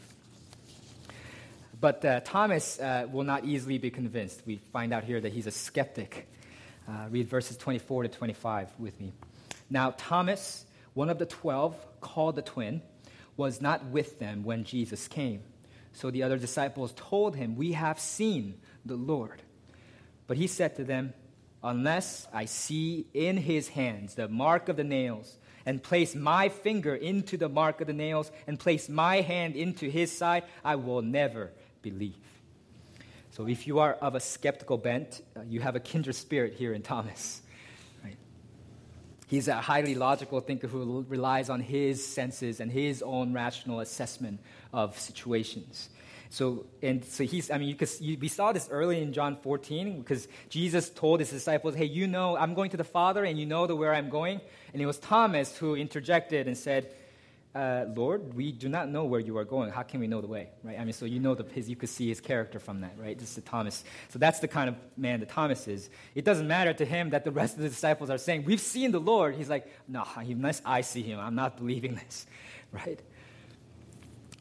But 1.80 2.04
uh, 2.04 2.20
Thomas 2.20 2.78
uh, 2.78 3.08
will 3.10 3.24
not 3.24 3.44
easily 3.44 3.78
be 3.78 3.90
convinced. 3.90 4.42
We 4.46 4.60
find 4.72 4.94
out 4.94 5.02
here 5.02 5.20
that 5.20 5.32
he's 5.32 5.48
a 5.48 5.50
skeptic. 5.50 6.28
Uh, 6.86 7.06
read 7.10 7.28
verses 7.28 7.56
24 7.56 8.04
to 8.04 8.08
25 8.08 8.68
with 8.78 9.00
me. 9.00 9.12
Now, 9.70 9.94
Thomas, 9.96 10.66
one 10.92 11.08
of 11.08 11.18
the 11.18 11.26
twelve, 11.26 11.74
called 12.00 12.36
the 12.36 12.42
twin, 12.42 12.82
was 13.36 13.60
not 13.60 13.86
with 13.86 14.18
them 14.18 14.44
when 14.44 14.64
Jesus 14.64 15.08
came. 15.08 15.42
So 15.92 16.10
the 16.10 16.22
other 16.22 16.38
disciples 16.38 16.92
told 16.96 17.36
him, 17.36 17.56
We 17.56 17.72
have 17.72 17.98
seen 17.98 18.54
the 18.84 18.96
Lord. 18.96 19.42
But 20.26 20.36
he 20.36 20.46
said 20.46 20.76
to 20.76 20.84
them, 20.84 21.14
Unless 21.62 22.28
I 22.32 22.44
see 22.44 23.06
in 23.14 23.38
his 23.38 23.68
hands 23.68 24.14
the 24.14 24.28
mark 24.28 24.68
of 24.68 24.76
the 24.76 24.84
nails, 24.84 25.38
and 25.66 25.82
place 25.82 26.14
my 26.14 26.50
finger 26.50 26.94
into 26.94 27.38
the 27.38 27.48
mark 27.48 27.80
of 27.80 27.86
the 27.86 27.94
nails, 27.94 28.30
and 28.46 28.60
place 28.60 28.88
my 28.88 29.22
hand 29.22 29.56
into 29.56 29.88
his 29.88 30.16
side, 30.16 30.44
I 30.62 30.76
will 30.76 31.00
never 31.00 31.52
believe. 31.80 32.16
So 33.34 33.48
if 33.48 33.66
you 33.66 33.80
are 33.80 33.94
of 33.94 34.14
a 34.14 34.20
skeptical 34.20 34.78
bent, 34.78 35.20
uh, 35.36 35.40
you 35.48 35.58
have 35.58 35.74
a 35.74 35.80
kindred 35.80 36.14
spirit 36.14 36.54
here 36.54 36.72
in 36.72 36.82
Thomas. 36.82 37.42
He's 39.26 39.48
a 39.48 39.56
highly 39.56 39.96
logical 39.96 40.38
thinker 40.38 40.68
who 40.68 41.04
relies 41.08 41.50
on 41.50 41.58
his 41.58 42.06
senses 42.06 42.60
and 42.60 42.70
his 42.70 43.02
own 43.02 43.32
rational 43.32 43.80
assessment 43.80 44.38
of 44.72 44.96
situations. 44.96 45.88
So, 46.30 46.66
and 46.80 47.04
so 47.04 47.24
he's, 47.24 47.50
I 47.50 47.58
mean, 47.58 47.70
you 47.70 47.86
you, 48.00 48.18
we 48.20 48.28
saw 48.28 48.52
this 48.52 48.68
early 48.70 49.02
in 49.02 49.12
John 49.12 49.36
14 49.42 49.98
because 49.98 50.28
Jesus 50.48 50.88
told 50.88 51.18
his 51.18 51.30
disciples, 51.30 51.74
Hey, 51.74 51.86
you 51.86 52.06
know, 52.06 52.36
I'm 52.36 52.54
going 52.54 52.70
to 52.70 52.76
the 52.76 52.84
Father 52.84 53.24
and 53.24 53.36
you 53.36 53.46
know 53.46 53.66
the 53.66 53.74
where 53.74 53.92
I'm 53.92 54.10
going. 54.10 54.40
And 54.72 54.80
it 54.80 54.86
was 54.86 54.98
Thomas 54.98 55.56
who 55.56 55.74
interjected 55.74 56.46
and 56.46 56.56
said, 56.56 56.94
uh, 57.54 57.84
Lord, 57.94 58.34
we 58.34 58.50
do 58.50 58.68
not 58.68 58.88
know 58.88 59.04
where 59.04 59.20
you 59.20 59.38
are 59.38 59.44
going. 59.44 59.70
How 59.70 59.82
can 59.82 60.00
we 60.00 60.08
know 60.08 60.20
the 60.20 60.26
way? 60.26 60.48
Right? 60.64 60.78
I 60.78 60.84
mean, 60.84 60.92
so 60.92 61.06
you 61.06 61.20
know 61.20 61.36
the, 61.36 61.44
his, 61.52 61.70
you 61.70 61.76
could 61.76 61.88
see 61.88 62.08
his 62.08 62.20
character 62.20 62.58
from 62.58 62.80
that, 62.80 62.94
right? 62.98 63.16
This 63.16 63.38
is 63.38 63.44
Thomas. 63.44 63.84
So 64.08 64.18
that's 64.18 64.40
the 64.40 64.48
kind 64.48 64.68
of 64.68 64.74
man 64.96 65.20
that 65.20 65.28
Thomas 65.28 65.68
is. 65.68 65.88
It 66.16 66.24
doesn't 66.24 66.48
matter 66.48 66.72
to 66.72 66.84
him 66.84 67.10
that 67.10 67.24
the 67.24 67.30
rest 67.30 67.56
of 67.56 67.62
the 67.62 67.68
disciples 67.68 68.10
are 68.10 68.18
saying, 68.18 68.44
We've 68.44 68.60
seen 68.60 68.90
the 68.90 68.98
Lord. 68.98 69.36
He's 69.36 69.48
like, 69.48 69.72
No, 69.86 70.04
unless 70.16 70.62
I 70.64 70.80
see 70.80 71.02
him, 71.02 71.20
I'm 71.20 71.36
not 71.36 71.56
believing 71.56 71.94
this, 71.94 72.26
right? 72.72 73.00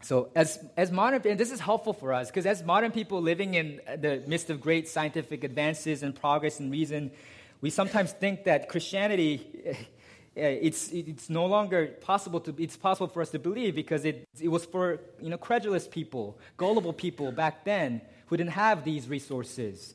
So 0.02 0.32
as, 0.36 0.60
as 0.76 0.92
modern, 0.92 1.22
and 1.28 1.40
this 1.40 1.52
is 1.52 1.60
helpful 1.60 1.94
for 1.94 2.14
us, 2.14 2.30
because 2.30 2.48
as 2.48 2.64
modern 2.64 2.92
people 2.92 3.22
living 3.22 3.54
in 3.54 3.80
the 4.00 4.24
midst 4.26 4.50
of 4.50 4.60
great 4.60 4.88
scientific 4.90 5.44
advances 5.44 6.02
and 6.02 6.16
progress 6.16 6.60
and 6.60 6.72
reason, 6.72 7.12
we 7.62 7.70
sometimes 7.70 8.12
think 8.12 8.46
that 8.46 8.70
Christianity 8.70 9.78
Uh, 10.36 10.42
it's, 10.42 10.92
it's 10.92 11.30
no 11.30 11.46
longer 11.46 11.88
possible 12.02 12.40
to, 12.40 12.56
it's 12.58 12.76
possible 12.76 13.08
for 13.08 13.22
us 13.22 13.30
to 13.30 13.38
believe 13.38 13.76
because 13.76 14.04
it, 14.04 14.28
it 14.42 14.48
was 14.48 14.66
for, 14.66 15.00
you 15.22 15.30
know, 15.30 15.38
credulous 15.38 15.88
people, 15.88 16.40
gullible 16.58 16.94
people 16.94 17.32
back 17.32 17.64
then 17.66 18.02
who 18.28 18.38
didn't 18.38 18.52
have 18.52 18.84
these 18.84 19.08
resources 19.08 19.94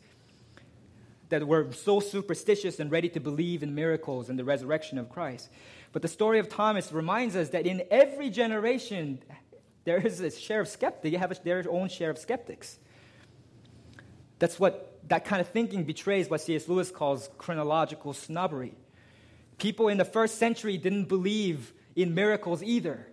that 1.29 1.47
were 1.47 1.73
so 1.73 2.01
superstitious 2.01 2.79
and 2.79 2.91
ready 2.91 3.09
to 3.09 3.21
believe 3.21 3.63
in 3.63 3.75
miracles 3.75 4.29
and 4.29 4.39
the 4.39 4.45
resurrection 4.45 4.97
of 4.97 5.11
Christ. 5.11 5.49
But 5.93 6.03
the 6.03 6.09
story 6.09 6.39
of 6.39 6.49
Thomas 6.49 6.93
reminds 6.93 7.35
us 7.35 7.51
that 7.51 7.67
in 7.67 7.83
every 7.91 8.31
generation, 8.31 9.19
there 9.85 9.99
is 9.99 10.21
a 10.21 10.31
share 10.31 10.61
of 10.61 10.69
skeptics. 10.69 11.03
They 11.03 11.19
have 11.19 11.33
a, 11.33 11.37
their 11.43 11.65
own 11.69 11.89
share 11.89 12.11
of 12.11 12.19
skeptics. 12.19 12.79
That's 14.39 14.61
what 14.61 15.01
that 15.09 15.25
kind 15.25 15.41
of 15.41 15.49
thinking 15.49 15.85
betrays 15.85 16.29
what 16.31 16.43
C.S. 16.43 16.69
Lewis 16.69 16.91
calls 16.91 17.31
chronological 17.39 18.13
snobbery. 18.13 18.75
People 19.59 19.89
in 19.89 19.99
the 19.99 20.05
first 20.05 20.39
century 20.39 20.79
didn't 20.79 21.05
believe 21.05 21.73
in 21.97 22.15
miracles 22.15 22.63
either. 22.63 23.07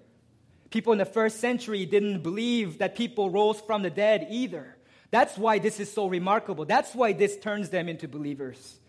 People 0.69 0.93
in 0.93 0.99
the 0.99 1.05
first 1.05 1.39
century 1.39 1.85
didn't 1.85 2.21
believe 2.21 2.77
that 2.77 2.95
people 2.95 3.29
rose 3.29 3.59
from 3.61 3.81
the 3.81 3.89
dead 3.89 4.27
either. 4.29 4.75
That's 5.09 5.37
why 5.37 5.59
this 5.59 5.79
is 5.79 5.91
so 5.91 6.07
remarkable. 6.07 6.65
That's 6.65 6.93
why 6.93 7.13
this 7.13 7.37
turns 7.37 7.69
them 7.69 7.89
into 7.89 8.07
believers. 8.07 8.79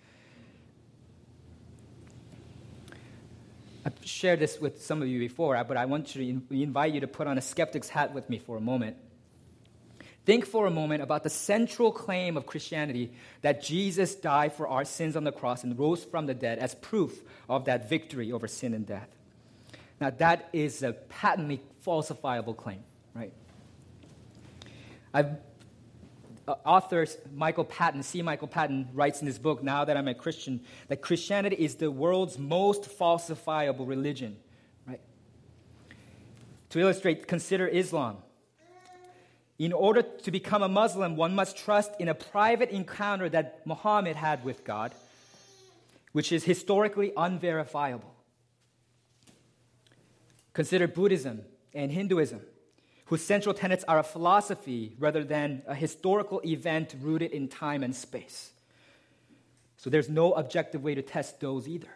I've 3.84 3.94
shared 4.04 4.40
this 4.40 4.60
with 4.60 4.82
some 4.82 5.00
of 5.00 5.08
you 5.08 5.20
before, 5.20 5.62
but 5.64 5.76
I 5.76 5.84
want 5.84 6.08
to 6.08 6.42
invite 6.50 6.92
you 6.92 7.00
to 7.00 7.06
put 7.06 7.28
on 7.28 7.38
a 7.38 7.40
skeptic's 7.40 7.88
hat 7.88 8.12
with 8.12 8.28
me 8.28 8.38
for 8.38 8.56
a 8.56 8.60
moment. 8.60 8.96
Think 10.26 10.44
for 10.44 10.66
a 10.66 10.72
moment 10.72 11.04
about 11.04 11.22
the 11.22 11.30
central 11.30 11.92
claim 11.92 12.36
of 12.36 12.46
Christianity 12.46 13.12
that 13.42 13.62
Jesus 13.62 14.16
died 14.16 14.52
for 14.52 14.66
our 14.66 14.84
sins 14.84 15.16
on 15.16 15.22
the 15.22 15.30
cross 15.30 15.62
and 15.62 15.78
rose 15.78 16.02
from 16.02 16.26
the 16.26 16.34
dead 16.34 16.58
as 16.58 16.74
proof 16.74 17.22
of 17.48 17.66
that 17.66 17.88
victory 17.88 18.32
over 18.32 18.48
sin 18.48 18.74
and 18.74 18.84
death. 18.84 19.08
Now, 20.00 20.10
that 20.10 20.48
is 20.52 20.82
a 20.82 20.94
patently 20.94 21.62
falsifiable 21.86 22.56
claim, 22.56 22.80
right? 23.14 23.32
I've, 25.14 25.36
uh, 26.48 26.56
author 26.64 27.06
Michael 27.32 27.64
Patton, 27.64 28.02
C. 28.02 28.20
Michael 28.20 28.48
Patton, 28.48 28.88
writes 28.94 29.20
in 29.20 29.28
his 29.28 29.38
book, 29.38 29.62
Now 29.62 29.84
That 29.84 29.96
I'm 29.96 30.08
a 30.08 30.14
Christian, 30.14 30.60
that 30.88 31.02
Christianity 31.02 31.54
is 31.56 31.76
the 31.76 31.88
world's 31.88 32.36
most 32.36 32.82
falsifiable 32.98 33.86
religion, 33.86 34.36
right? 34.88 35.00
To 36.70 36.80
illustrate, 36.80 37.28
consider 37.28 37.68
Islam. 37.68 38.16
In 39.58 39.72
order 39.72 40.02
to 40.02 40.30
become 40.30 40.62
a 40.62 40.68
Muslim, 40.68 41.16
one 41.16 41.34
must 41.34 41.56
trust 41.56 41.92
in 41.98 42.08
a 42.08 42.14
private 42.14 42.70
encounter 42.70 43.28
that 43.28 43.66
Muhammad 43.66 44.16
had 44.16 44.44
with 44.44 44.64
God, 44.64 44.92
which 46.12 46.30
is 46.30 46.44
historically 46.44 47.12
unverifiable. 47.16 48.14
Consider 50.52 50.86
Buddhism 50.88 51.42
and 51.74 51.90
Hinduism, 51.90 52.40
whose 53.06 53.22
central 53.22 53.54
tenets 53.54 53.84
are 53.84 53.98
a 53.98 54.02
philosophy 54.02 54.94
rather 54.98 55.24
than 55.24 55.62
a 55.66 55.74
historical 55.74 56.40
event 56.44 56.94
rooted 57.00 57.30
in 57.30 57.48
time 57.48 57.82
and 57.82 57.94
space. 57.94 58.52
So 59.76 59.90
there's 59.90 60.08
no 60.08 60.32
objective 60.32 60.82
way 60.82 60.94
to 60.94 61.02
test 61.02 61.40
those 61.40 61.68
either. 61.68 61.88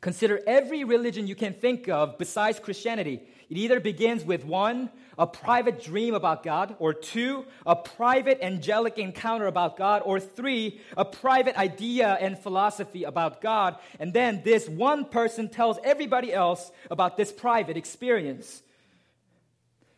Consider 0.00 0.40
every 0.46 0.84
religion 0.84 1.26
you 1.26 1.34
can 1.34 1.52
think 1.52 1.88
of 1.88 2.18
besides 2.18 2.58
Christianity. 2.58 3.22
It 3.50 3.56
either 3.56 3.80
begins 3.80 4.24
with 4.24 4.44
one, 4.44 4.90
a 5.16 5.26
private 5.26 5.82
dream 5.82 6.14
about 6.14 6.42
God, 6.42 6.76
or 6.78 6.92
two, 6.92 7.46
a 7.64 7.74
private 7.74 8.40
angelic 8.42 8.98
encounter 8.98 9.46
about 9.46 9.76
God, 9.76 10.02
or 10.04 10.20
three, 10.20 10.80
a 10.96 11.04
private 11.04 11.56
idea 11.56 12.16
and 12.20 12.38
philosophy 12.38 13.04
about 13.04 13.40
God. 13.40 13.76
And 13.98 14.12
then 14.12 14.42
this 14.44 14.68
one 14.68 15.06
person 15.06 15.48
tells 15.48 15.78
everybody 15.82 16.32
else 16.32 16.70
about 16.90 17.16
this 17.16 17.32
private 17.32 17.76
experience. 17.76 18.62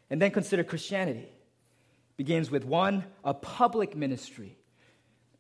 And 0.09 0.23
then 0.23 0.31
consider 0.31 0.65
Christianity. 0.65 1.29
begins 2.17 2.51
with 2.51 2.65
one, 2.65 3.05
a 3.25 3.35
public 3.35 3.97
ministry. 3.97 4.57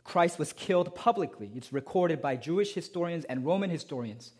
Christ 0.02 0.38
was 0.38 0.52
killed 0.52 0.94
publicly. 0.94 1.50
It's 1.54 1.72
recorded 1.72 2.20
by 2.20 2.36
Jewish 2.36 2.74
historians 2.74 3.24
and 3.26 3.44
Roman 3.44 3.70
historians. 3.70 4.32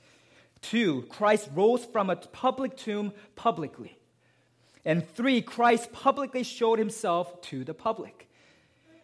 Two, 0.63 1.03
Christ 1.09 1.49
rose 1.55 1.85
from 1.85 2.11
a 2.11 2.17
public 2.17 2.77
tomb 2.77 3.13
publicly. 3.35 3.97
And 4.85 5.07
three, 5.09 5.43
Christ 5.43 5.93
publicly 5.93 6.43
showed 6.43 6.79
himself 6.79 7.41
to 7.43 7.65
the 7.65 7.75
public. 7.75 8.29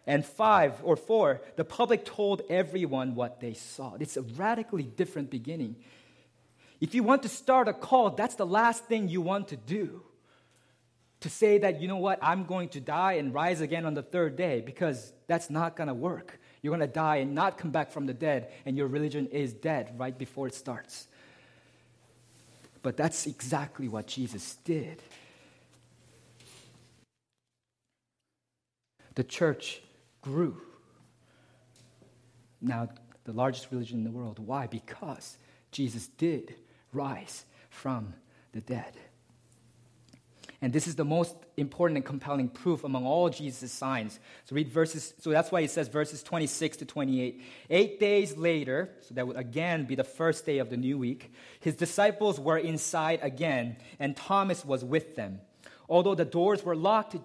And 0.05 0.25
five 0.25 0.79
or 0.83 0.95
four, 0.95 1.41
the 1.55 1.65
public 1.65 2.05
told 2.05 2.41
everyone 2.49 3.15
what 3.15 3.41
they 3.41 3.53
saw. 3.53 3.95
It's 3.99 4.17
a 4.17 4.21
radically 4.21 4.83
different 4.83 5.29
beginning. 5.29 5.75
If 6.79 6.95
you 6.95 7.03
want 7.03 7.23
to 7.23 7.29
start 7.29 7.67
a 7.67 7.73
cult, 7.73 8.17
that's 8.17 8.35
the 8.35 8.45
last 8.45 8.85
thing 8.85 9.09
you 9.09 9.21
want 9.21 9.49
to 9.49 9.57
do. 9.57 10.03
To 11.21 11.29
say 11.29 11.57
that, 11.57 11.81
you 11.81 11.87
know 11.87 11.97
what, 11.97 12.19
I'm 12.21 12.45
going 12.45 12.69
to 12.69 12.79
die 12.79 13.13
and 13.13 13.33
rise 13.33 13.59
again 13.59 13.85
on 13.85 13.95
the 13.95 14.03
third 14.03 14.35
day, 14.35 14.61
because 14.61 15.11
that's 15.25 15.49
not 15.49 15.75
going 15.75 15.87
to 15.87 15.93
work. 15.95 16.39
You're 16.61 16.71
going 16.71 16.87
to 16.87 16.93
die 16.93 17.17
and 17.17 17.33
not 17.33 17.57
come 17.57 17.71
back 17.71 17.91
from 17.91 18.05
the 18.05 18.13
dead, 18.13 18.51
and 18.65 18.77
your 18.77 18.87
religion 18.87 19.25
is 19.27 19.51
dead 19.51 19.95
right 19.97 20.15
before 20.15 20.45
it 20.47 20.53
starts. 20.53 21.07
But 22.81 22.97
that's 22.97 23.27
exactly 23.27 23.87
what 23.87 24.07
Jesus 24.07 24.57
did. 24.63 25.01
The 29.15 29.23
church 29.23 29.81
grew. 30.21 30.61
Now, 32.61 32.89
the 33.23 33.33
largest 33.33 33.67
religion 33.71 33.97
in 33.99 34.03
the 34.03 34.11
world. 34.11 34.39
Why? 34.39 34.67
Because 34.67 35.37
Jesus 35.71 36.07
did 36.17 36.55
rise 36.93 37.45
from 37.69 38.13
the 38.51 38.61
dead. 38.61 38.93
And 40.61 40.73
this 40.73 40.87
is 40.87 40.95
the 40.95 41.05
most 41.05 41.35
important 41.55 41.97
and 41.97 42.05
compelling 42.05 42.49
proof 42.49 42.83
among 42.83 43.05
all 43.05 43.29
Jesus' 43.29 43.71
signs. 43.71 44.19
So 44.45 44.55
read 44.55 44.69
verses, 44.69 45.13
so 45.19 45.29
that's 45.29 45.51
why 45.51 45.61
he 45.61 45.67
says 45.67 45.87
verses 45.87 46.23
26 46.23 46.77
to 46.77 46.85
28. 46.85 47.43
Eight 47.69 47.99
days 47.99 48.35
later, 48.35 48.89
so 49.01 49.13
that 49.13 49.27
would 49.27 49.37
again 49.37 49.85
be 49.85 49.93
the 49.93 50.03
first 50.03 50.47
day 50.47 50.57
of 50.57 50.71
the 50.71 50.77
new 50.77 50.97
week, 50.97 51.31
his 51.59 51.75
disciples 51.75 52.39
were 52.39 52.57
inside 52.57 53.19
again, 53.21 53.77
and 53.99 54.17
Thomas 54.17 54.65
was 54.65 54.83
with 54.83 55.15
them. 55.15 55.41
Although 55.87 56.15
the 56.15 56.25
doors 56.25 56.63
were 56.63 56.75
locked, 56.75 57.15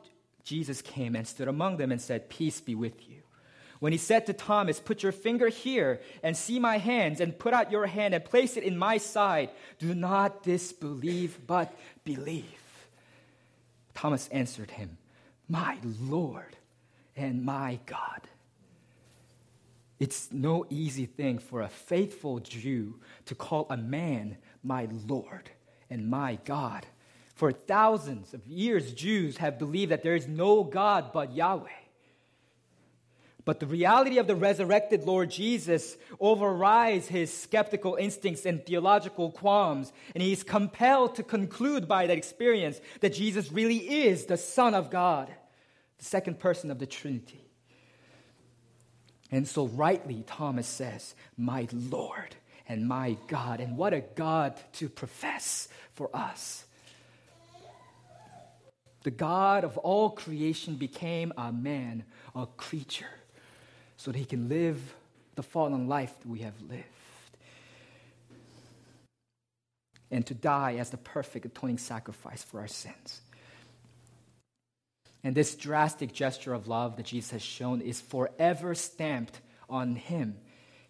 Jesus 0.44 0.82
came 0.82 1.16
and 1.16 1.26
stood 1.26 1.48
among 1.48 1.78
them 1.78 1.90
and 1.90 2.00
said, 2.00 2.28
Peace 2.28 2.60
be 2.60 2.74
with 2.74 3.08
you. 3.08 3.22
When 3.80 3.92
he 3.92 3.98
said 3.98 4.26
to 4.26 4.34
Thomas, 4.34 4.78
Put 4.78 5.02
your 5.02 5.10
finger 5.10 5.48
here 5.48 6.02
and 6.22 6.36
see 6.36 6.58
my 6.58 6.76
hands, 6.76 7.18
and 7.20 7.38
put 7.38 7.54
out 7.54 7.72
your 7.72 7.86
hand 7.86 8.12
and 8.12 8.22
place 8.22 8.58
it 8.58 8.62
in 8.62 8.76
my 8.76 8.98
side, 8.98 9.50
do 9.78 9.94
not 9.94 10.42
disbelieve, 10.42 11.38
but 11.46 11.74
believe. 12.04 12.61
Thomas 13.94 14.28
answered 14.28 14.72
him, 14.72 14.98
My 15.48 15.78
Lord 15.82 16.56
and 17.16 17.44
my 17.44 17.78
God. 17.86 18.22
It's 19.98 20.32
no 20.32 20.66
easy 20.68 21.06
thing 21.06 21.38
for 21.38 21.62
a 21.62 21.68
faithful 21.68 22.40
Jew 22.40 22.98
to 23.26 23.34
call 23.34 23.66
a 23.70 23.76
man 23.76 24.36
my 24.64 24.88
Lord 25.06 25.50
and 25.88 26.08
my 26.10 26.38
God. 26.44 26.86
For 27.34 27.52
thousands 27.52 28.34
of 28.34 28.46
years, 28.46 28.92
Jews 28.92 29.36
have 29.38 29.58
believed 29.58 29.92
that 29.92 30.02
there 30.02 30.16
is 30.16 30.26
no 30.26 30.64
God 30.64 31.12
but 31.12 31.32
Yahweh. 31.32 31.68
But 33.44 33.58
the 33.58 33.66
reality 33.66 34.18
of 34.18 34.28
the 34.28 34.36
resurrected 34.36 35.02
Lord 35.02 35.30
Jesus 35.30 35.96
overrides 36.20 37.08
his 37.08 37.36
skeptical 37.36 37.96
instincts 37.96 38.46
and 38.46 38.64
theological 38.64 39.32
qualms, 39.32 39.92
and 40.14 40.22
he's 40.22 40.44
compelled 40.44 41.16
to 41.16 41.24
conclude 41.24 41.88
by 41.88 42.06
that 42.06 42.16
experience 42.16 42.80
that 43.00 43.14
Jesus 43.14 43.50
really 43.50 44.04
is 44.04 44.26
the 44.26 44.36
Son 44.36 44.74
of 44.74 44.90
God, 44.90 45.28
the 45.98 46.04
second 46.04 46.38
person 46.38 46.70
of 46.70 46.78
the 46.78 46.86
Trinity. 46.86 47.44
And 49.32 49.48
so, 49.48 49.66
rightly, 49.66 50.22
Thomas 50.26 50.68
says, 50.68 51.14
My 51.36 51.66
Lord 51.72 52.36
and 52.68 52.86
my 52.86 53.16
God. 53.26 53.60
And 53.60 53.76
what 53.76 53.92
a 53.92 54.02
God 54.02 54.54
to 54.74 54.88
profess 54.88 55.68
for 55.94 56.14
us. 56.14 56.64
The 59.02 59.10
God 59.10 59.64
of 59.64 59.78
all 59.78 60.10
creation 60.10 60.76
became 60.76 61.32
a 61.36 61.50
man, 61.50 62.04
a 62.36 62.46
creature 62.46 63.08
so 64.02 64.10
that 64.10 64.18
he 64.18 64.24
can 64.24 64.48
live 64.48 64.96
the 65.36 65.44
fallen 65.44 65.86
life 65.86 66.12
that 66.20 66.28
we 66.28 66.40
have 66.40 66.60
lived. 66.68 66.82
And 70.10 70.26
to 70.26 70.34
die 70.34 70.74
as 70.80 70.90
the 70.90 70.96
perfect 70.96 71.46
atoning 71.46 71.78
sacrifice 71.78 72.42
for 72.42 72.58
our 72.58 72.66
sins. 72.66 73.20
And 75.22 75.36
this 75.36 75.54
drastic 75.54 76.12
gesture 76.12 76.52
of 76.52 76.66
love 76.66 76.96
that 76.96 77.06
Jesus 77.06 77.30
has 77.30 77.42
shown 77.42 77.80
is 77.80 78.00
forever 78.00 78.74
stamped 78.74 79.40
on 79.70 79.94
him 79.94 80.36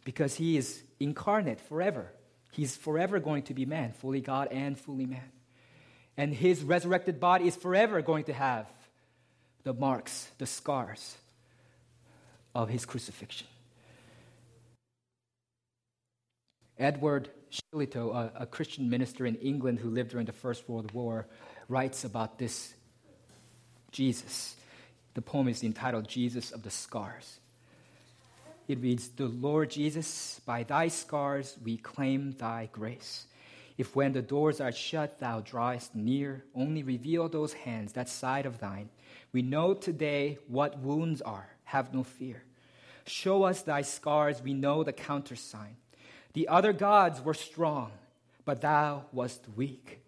because 0.07 0.35
he 0.37 0.57
is 0.57 0.83
incarnate 0.99 1.61
forever. 1.61 2.11
He's 2.51 2.77
forever 2.77 3.21
going 3.21 3.43
to 3.45 3.55
be 3.55 3.67
man, 3.67 3.93
fully 3.93 4.23
God 4.23 4.49
and 4.51 4.79
fully 4.79 5.05
man. 5.05 5.31
And 6.17 6.35
his 6.35 6.63
resurrected 6.63 7.21
body 7.21 7.47
is 7.47 7.57
forever 7.57 8.01
going 8.01 8.25
to 8.25 8.33
have 8.33 8.67
the 9.65 9.75
marks, 9.75 10.31
the 10.39 10.47
scars 10.47 11.19
of 12.55 12.69
his 12.69 12.85
crucifixion. 12.85 13.47
Edward 16.79 17.29
Shillito, 17.51 18.15
a, 18.15 18.43
a, 18.43 18.47
Christian 18.47 18.89
minister 18.89 19.27
in 19.27 19.37
England 19.37 19.79
who 19.79 19.91
lived 19.91 20.11
during 20.11 20.27
the 20.27 20.33
First 20.33 20.69
World 20.69 20.91
War, 20.93 21.27
writes 21.69 22.05
about 22.05 22.39
this 22.39 22.75
Jesus. 23.91 24.57
The 25.15 25.23
poem 25.23 25.49
is 25.49 25.63
entitled 25.63 26.09
Jesus 26.09 26.51
of 26.51 26.63
the 26.63 26.71
Scars. 26.71 27.39
It 28.69 28.81
reads 28.81 29.09
The 29.11 29.27
Lord 29.27 29.71
Jesus, 29.71 30.41
by 30.47 30.63
thy 30.63 30.89
scars 30.89 31.57
we 31.63 31.77
claim 31.77 32.33
thy 32.33 32.71
grace. 32.73 33.27
If 33.77 33.95
when 33.95 34.13
the 34.13 34.23
doors 34.23 34.61
are 34.61 34.73
shut, 34.73 35.21
thou 35.21 35.41
drawest 35.41 35.95
near, 35.95 36.45
only 36.55 36.83
reveal 36.83 37.29
those 37.29 37.53
hands, 37.53 37.93
that 37.93 38.09
side 38.09 38.47
of 38.47 38.59
thine. 38.59 38.89
We 39.33 39.43
know 39.43 39.75
today 39.75 40.39
what 40.49 40.79
wounds 40.79 41.21
are 41.23 41.52
have 41.73 41.95
no 41.95 42.03
fear. 42.03 42.43
Show 43.07 43.45
us 43.45 43.63
thy 43.63 43.81
scars, 43.81 44.43
we 44.43 44.53
know 44.53 44.85
the 44.85 44.93
countersign. 44.93 45.77
The 46.35 46.49
other 46.49 46.75
gods 46.75 47.23
were 47.23 47.33
strong, 47.33 47.93
but 48.45 48.61
thou 48.61 49.07
wast 49.11 49.43
weak. 49.57 50.01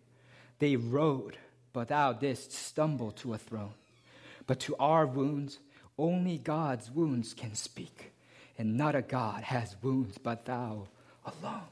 They 0.58 0.76
rode, 0.76 1.38
but 1.72 1.88
thou 1.88 2.12
didst 2.12 2.52
stumble 2.52 3.12
to 3.12 3.32
a 3.32 3.38
throne. 3.38 3.72
But 4.46 4.60
to 4.60 4.76
our 4.78 5.06
wounds, 5.06 5.58
only 5.96 6.36
God's 6.36 6.90
wounds 6.90 7.32
can 7.32 7.54
speak, 7.54 8.12
and 8.58 8.76
not 8.76 8.94
a 8.94 9.00
God 9.00 9.42
has 9.44 9.74
wounds 9.82 10.18
but 10.18 10.44
thou 10.44 10.88
alone. 11.24 11.70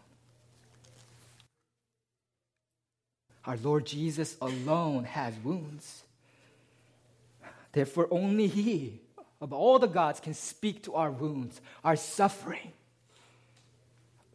Our 3.45 3.59
Lord 3.59 3.85
Jesus 3.85 4.39
alone 4.41 5.05
has 5.05 5.35
wounds. 5.45 6.05
Therefore, 7.73 8.09
only 8.11 8.47
He 8.47 9.02
of 9.43 9.53
all 9.53 9.81
the 9.81 9.89
gods 9.89 10.21
can 10.21 10.35
speak 10.35 10.85
to 10.85 10.95
our 10.95 11.11
wounds, 11.11 11.61
our 11.83 11.97
suffering, 11.97 12.73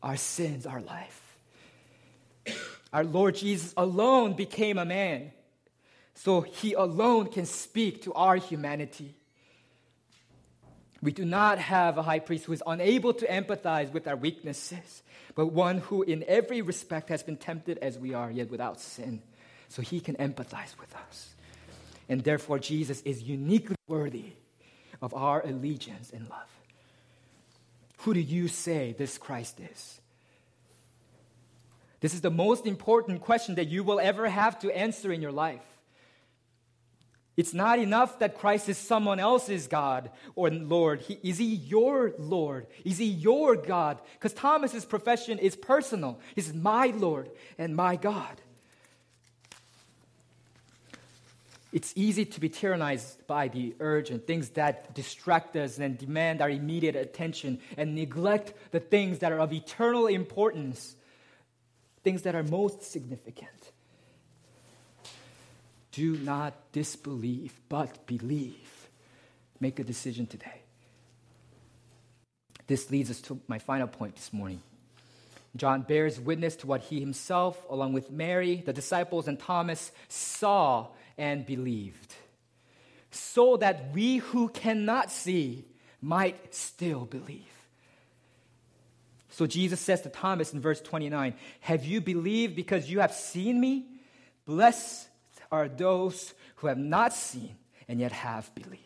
our 0.03 0.17
sins, 0.17 0.65
our 0.65 0.81
life. 0.81 1.37
Our 2.91 3.05
Lord 3.05 3.35
Jesus 3.35 3.73
alone 3.77 4.33
became 4.33 4.77
a 4.77 4.85
man, 4.85 5.31
so 6.13 6.41
he 6.41 6.73
alone 6.73 7.27
can 7.27 7.45
speak 7.45 8.03
to 8.03 8.13
our 8.13 8.35
humanity. 8.35 9.15
We 11.01 11.13
do 11.13 11.23
not 11.23 11.57
have 11.59 11.97
a 11.97 12.01
high 12.01 12.19
priest 12.19 12.45
who 12.45 12.53
is 12.53 12.63
unable 12.67 13.13
to 13.13 13.27
empathize 13.27 13.93
with 13.93 14.07
our 14.07 14.15
weaknesses, 14.15 15.03
but 15.35 15.47
one 15.47 15.77
who, 15.77 16.03
in 16.03 16.25
every 16.27 16.61
respect, 16.61 17.09
has 17.09 17.23
been 17.23 17.37
tempted 17.37 17.77
as 17.77 17.97
we 17.97 18.13
are, 18.13 18.29
yet 18.29 18.49
without 18.49 18.81
sin. 18.81 19.21
So 19.69 19.81
he 19.81 20.01
can 20.01 20.15
empathize 20.15 20.77
with 20.79 20.93
us. 20.95 21.29
And 22.09 22.23
therefore, 22.23 22.59
Jesus 22.59 23.01
is 23.01 23.21
uniquely 23.21 23.75
worthy 23.87 24.33
of 25.01 25.13
our 25.13 25.45
allegiance 25.45 26.11
and 26.11 26.29
love. 26.29 26.47
Who 27.99 28.13
do 28.13 28.19
you 28.19 28.47
say 28.47 28.95
this 28.97 29.17
Christ 29.17 29.59
is? 29.59 29.99
This 31.99 32.13
is 32.13 32.21
the 32.21 32.31
most 32.31 32.65
important 32.65 33.21
question 33.21 33.55
that 33.55 33.67
you 33.67 33.83
will 33.83 33.99
ever 33.99 34.29
have 34.29 34.59
to 34.59 34.75
answer 34.75 35.11
in 35.11 35.21
your 35.21 35.31
life. 35.31 35.63
It's 37.35 37.53
not 37.53 37.77
enough 37.77 38.17
that 38.19 38.37
Christ 38.37 38.67
is 38.67 38.79
someone 38.79 39.19
else's 39.19 39.67
God 39.67 40.09
or 40.35 40.49
Lord. 40.49 41.01
He, 41.01 41.19
is 41.21 41.37
He 41.37 41.45
your 41.45 42.13
Lord? 42.17 42.65
Is 42.83 42.97
He 42.97 43.05
your 43.05 43.55
God? 43.55 43.99
Because 44.13 44.33
Thomas's 44.33 44.85
profession 44.85 45.37
is 45.37 45.55
personal. 45.55 46.19
He's 46.33 46.51
my 46.51 46.87
Lord 46.87 47.29
and 47.59 47.75
my 47.75 47.95
God. 47.95 48.41
It's 51.73 51.91
easy 51.95 52.25
to 52.25 52.39
be 52.39 52.49
tyrannized 52.49 53.27
by 53.27 53.49
the 53.49 53.75
urge 53.79 54.09
and 54.09 54.25
things 54.25 54.49
that 54.49 54.93
distract 54.95 55.55
us 55.55 55.79
and 55.79 55.97
demand 55.97 56.41
our 56.41 56.49
immediate 56.49 56.95
attention 56.95 57.59
and 57.75 57.93
neglect 57.93 58.53
the 58.71 58.79
things 58.79 59.19
that 59.19 59.31
are 59.31 59.39
of 59.39 59.51
eternal 59.51 60.07
importance, 60.07 60.95
things 62.03 62.21
that 62.21 62.35
are 62.35 62.43
most 62.43 62.83
significant. 62.83 63.49
Do 65.91 66.15
not 66.17 66.53
disbelieve, 66.71 67.59
but 67.67 68.05
believe. 68.05 68.89
Make 69.59 69.79
a 69.79 69.83
decision 69.83 70.27
today. 70.27 70.61
This 72.67 72.91
leads 72.91 73.09
us 73.09 73.21
to 73.21 73.39
my 73.47 73.59
final 73.59 73.87
point 73.87 74.15
this 74.15 74.31
morning. 74.31 74.61
John 75.55 75.81
bears 75.81 76.19
witness 76.19 76.55
to 76.57 76.67
what 76.67 76.81
he 76.81 76.99
himself, 76.99 77.65
along 77.69 77.93
with 77.93 78.11
Mary, 78.11 78.61
the 78.65 78.73
disciples, 78.73 79.27
and 79.27 79.39
Thomas, 79.39 79.91
saw 80.07 80.87
and 81.17 81.45
believed, 81.45 82.13
so 83.11 83.57
that 83.57 83.93
we 83.93 84.17
who 84.17 84.49
cannot 84.49 85.11
see 85.11 85.65
might 86.01 86.53
still 86.53 87.05
believe. 87.05 87.43
So 89.29 89.45
Jesus 89.45 89.79
says 89.79 90.01
to 90.01 90.09
Thomas 90.09 90.53
in 90.53 90.61
verse 90.61 90.81
29 90.81 91.35
Have 91.61 91.85
you 91.85 92.01
believed 92.01 92.55
because 92.55 92.89
you 92.89 92.99
have 93.01 93.13
seen 93.13 93.59
me? 93.59 93.85
Blessed 94.45 95.07
are 95.51 95.67
those 95.67 96.33
who 96.57 96.67
have 96.67 96.77
not 96.77 97.13
seen 97.13 97.55
and 97.87 97.99
yet 97.99 98.11
have 98.11 98.53
believed. 98.55 98.81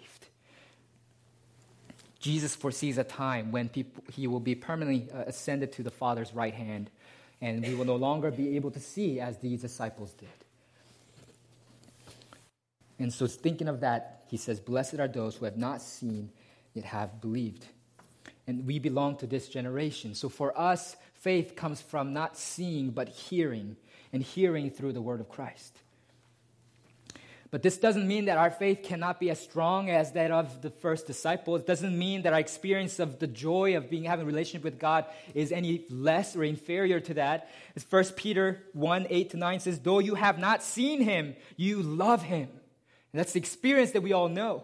Jesus 2.20 2.56
foresees 2.56 2.98
a 2.98 3.04
time 3.04 3.52
when 3.52 3.68
people, 3.70 4.04
he 4.12 4.28
will 4.28 4.40
be 4.40 4.54
permanently 4.54 5.12
uh, 5.12 5.24
ascended 5.26 5.72
to 5.74 5.84
the 5.84 5.90
Father's 5.90 6.34
right 6.34 6.54
hand, 6.54 6.92
and 7.42 7.66
we 7.66 7.74
will 7.74 7.86
no 7.86 7.96
longer 7.96 8.30
be 8.30 8.56
able 8.56 8.70
to 8.72 8.80
see 8.80 9.20
as 9.20 9.40
these 9.40 9.62
disciples 9.62 10.14
did. 10.14 10.30
And 13.02 13.12
so, 13.12 13.26
thinking 13.26 13.68
of 13.68 13.80
that, 13.80 14.26
he 14.28 14.38
says, 14.38 14.60
Blessed 14.60 15.00
are 15.00 15.08
those 15.08 15.36
who 15.36 15.46
have 15.46 15.58
not 15.58 15.82
seen 15.82 16.30
yet 16.74 16.86
have 16.86 17.20
believed. 17.20 17.66
And 18.46 18.68
we 18.68 18.80
belong 18.80 19.18
to 19.18 19.28
this 19.28 19.48
generation. 19.48 20.14
So, 20.14 20.30
for 20.30 20.58
us, 20.58 20.96
faith 21.16 21.56
comes 21.56 21.82
from 21.82 22.14
not 22.14 22.38
seeing, 22.38 22.92
but 22.92 23.10
hearing, 23.10 23.76
and 24.14 24.22
hearing 24.22 24.70
through 24.70 24.94
the 24.94 25.02
word 25.02 25.20
of 25.20 25.30
Christ. 25.30 25.76
But 27.50 27.64
this 27.64 27.78
doesn't 27.78 28.08
mean 28.08 28.26
that 28.26 28.38
our 28.38 28.52
faith 28.52 28.82
cannot 28.84 29.20
be 29.20 29.30
as 29.30 29.40
strong 29.42 29.90
as 29.90 30.14
that 30.14 30.32
of 30.32 30.62
the 30.62 30.70
first 30.70 31.06
disciples. 31.06 31.62
It 31.62 31.68
doesn't 31.68 31.98
mean 31.98 32.22
that 32.22 32.32
our 32.32 32.40
experience 32.40 33.00
of 33.00 33.20
the 33.20 33.28
joy 33.28 33.76
of 33.76 33.90
being 33.90 34.06
having 34.06 34.24
a 34.24 34.28
relationship 34.28 34.64
with 34.64 34.80
God 34.80 35.06
is 35.34 35.52
any 35.52 35.86
less 35.90 36.36
or 36.36 36.46
inferior 36.46 37.02
to 37.02 37.16
that. 37.16 37.50
As 37.76 37.86
1 37.90 38.04
Peter 38.16 38.64
1 38.74 39.08
8 39.10 39.30
to 39.32 39.38
9 39.38 39.60
says, 39.60 39.80
Though 39.80 40.00
you 40.00 40.16
have 40.16 40.38
not 40.38 40.64
seen 40.64 41.02
him, 41.02 41.36
you 41.58 41.82
love 41.82 42.22
him. 42.22 42.48
And 43.14 43.20
that's 43.20 43.34
the 43.34 43.40
experience 43.40 43.92
that 43.92 44.02
we 44.02 44.14
all 44.14 44.30
know. 44.30 44.64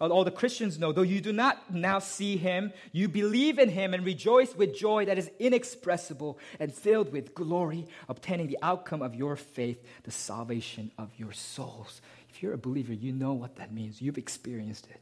All 0.00 0.24
the 0.24 0.30
Christians 0.30 0.78
know. 0.78 0.92
Though 0.92 1.02
you 1.02 1.20
do 1.20 1.32
not 1.32 1.72
now 1.72 1.98
see 1.98 2.36
him, 2.36 2.72
you 2.92 3.08
believe 3.08 3.58
in 3.58 3.70
him 3.70 3.94
and 3.94 4.04
rejoice 4.04 4.54
with 4.54 4.76
joy 4.76 5.06
that 5.06 5.16
is 5.16 5.30
inexpressible 5.38 6.38
and 6.60 6.74
filled 6.74 7.10
with 7.10 7.34
glory, 7.34 7.86
obtaining 8.08 8.48
the 8.48 8.58
outcome 8.60 9.00
of 9.00 9.14
your 9.14 9.36
faith, 9.36 9.82
the 10.02 10.10
salvation 10.10 10.90
of 10.98 11.10
your 11.16 11.32
souls. 11.32 12.02
If 12.28 12.42
you're 12.42 12.52
a 12.52 12.58
believer, 12.58 12.92
you 12.92 13.12
know 13.12 13.32
what 13.32 13.56
that 13.56 13.72
means. 13.72 14.02
You've 14.02 14.18
experienced 14.18 14.88
it. 14.90 15.00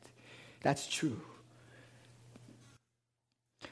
That's 0.62 0.86
true. 0.86 1.20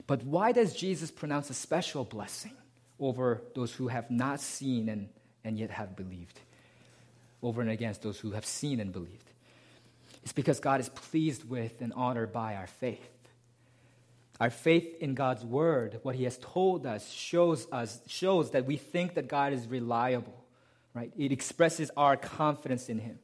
But 0.07 0.25
why 0.25 0.51
does 0.51 0.75
Jesus 0.75 1.11
pronounce 1.13 1.51
a 1.51 1.55
special 1.55 2.05
blessing 2.05 2.55
over 2.99 3.43
those 3.55 3.73
who 3.75 3.89
have 3.89 4.11
not 4.11 4.41
seen 4.41 4.89
and 4.89 5.09
and 5.45 5.59
yet 5.59 5.71
have 5.71 5.97
believed. 5.97 6.41
Over 7.43 7.61
and 7.63 7.71
against 7.71 8.03
those 8.03 8.19
who 8.19 8.33
have 8.33 8.45
seen 8.45 8.81
and 8.81 8.93
believed. 8.93 9.31
It's 10.23 10.33
because 10.33 10.61
God 10.61 10.81
is 10.81 10.89
pleased 10.91 11.49
with 11.49 11.81
and 11.81 11.93
honored 11.95 12.33
by 12.33 12.57
our 12.57 12.67
faith. 12.67 13.09
Our 14.39 14.51
faith 14.51 14.97
in 15.01 15.15
God's 15.15 15.45
word, 15.45 16.01
what 16.03 16.15
he 16.15 16.25
has 16.25 16.39
told 16.39 16.87
us, 16.87 17.11
shows 17.11 17.67
us 17.71 18.01
shows 18.07 18.53
that 18.53 18.67
we 18.67 18.77
think 18.77 19.15
that 19.15 19.29
God 19.29 19.53
is 19.53 19.67
reliable, 19.67 20.45
right? 20.95 21.13
It 21.17 21.33
expresses 21.33 21.91
our 21.97 22.17
confidence 22.17 22.89
in 22.89 22.99
him. 22.99 23.19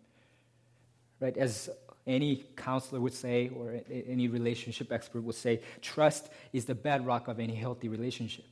Right? 1.21 1.37
As 1.37 1.71
any 2.07 2.45
counselor 2.57 3.01
would 3.01 3.15
say 3.15 3.49
or 3.49 3.81
any 3.91 4.29
relationship 4.29 4.93
expert 4.93 5.23
would 5.23 5.35
say, 5.35 5.61
trust 5.81 6.29
is 6.53 6.67
the 6.67 6.75
bedrock 6.75 7.29
of 7.29 7.41
any 7.41 7.55
healthy 7.55 7.89
relationship. 7.89 8.45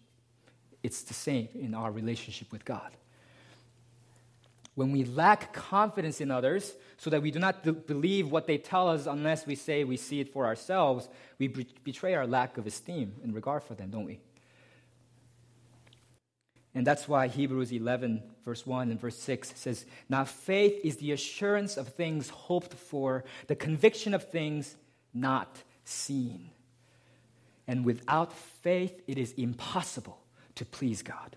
It's 0.82 1.02
the 1.02 1.14
same 1.14 1.48
in 1.54 1.74
our 1.74 1.92
relationship 1.92 2.50
with 2.52 2.64
God. 2.64 2.90
When 4.74 4.90
we 4.90 5.04
lack 5.04 5.52
confidence 5.52 6.20
in 6.20 6.30
others, 6.30 6.74
so 6.96 7.10
that 7.10 7.22
we 7.22 7.30
do 7.30 7.38
not 7.38 7.86
believe 7.86 8.30
what 8.30 8.46
they 8.46 8.58
tell 8.58 8.88
us 8.88 9.06
unless 9.06 9.46
we 9.46 9.54
say 9.54 9.84
we 9.84 9.96
see 9.96 10.20
it 10.20 10.32
for 10.32 10.46
ourselves, 10.46 11.08
we 11.38 11.48
betray 11.48 12.14
our 12.14 12.26
lack 12.26 12.58
of 12.58 12.66
esteem 12.66 13.14
and 13.22 13.34
regard 13.34 13.62
for 13.62 13.74
them, 13.74 13.90
don't 13.90 14.04
we? 14.04 14.20
And 16.74 16.84
that's 16.84 17.06
why 17.06 17.28
Hebrews 17.28 17.72
11, 17.72 18.22
verse 18.44 18.66
1 18.66 18.90
and 18.90 19.00
verse 19.00 19.16
6 19.18 19.52
says, 19.54 19.86
Now 20.08 20.24
faith 20.24 20.80
is 20.82 20.96
the 20.96 21.12
assurance 21.12 21.76
of 21.76 21.88
things 21.88 22.30
hoped 22.30 22.74
for, 22.74 23.24
the 23.46 23.54
conviction 23.54 24.12
of 24.12 24.28
things 24.28 24.74
not 25.12 25.62
seen. 25.84 26.50
And 27.68 27.84
without 27.84 28.32
faith, 28.32 29.02
it 29.06 29.18
is 29.18 29.32
impossible 29.32 30.18
to 30.56 30.64
please 30.64 31.02
God. 31.02 31.36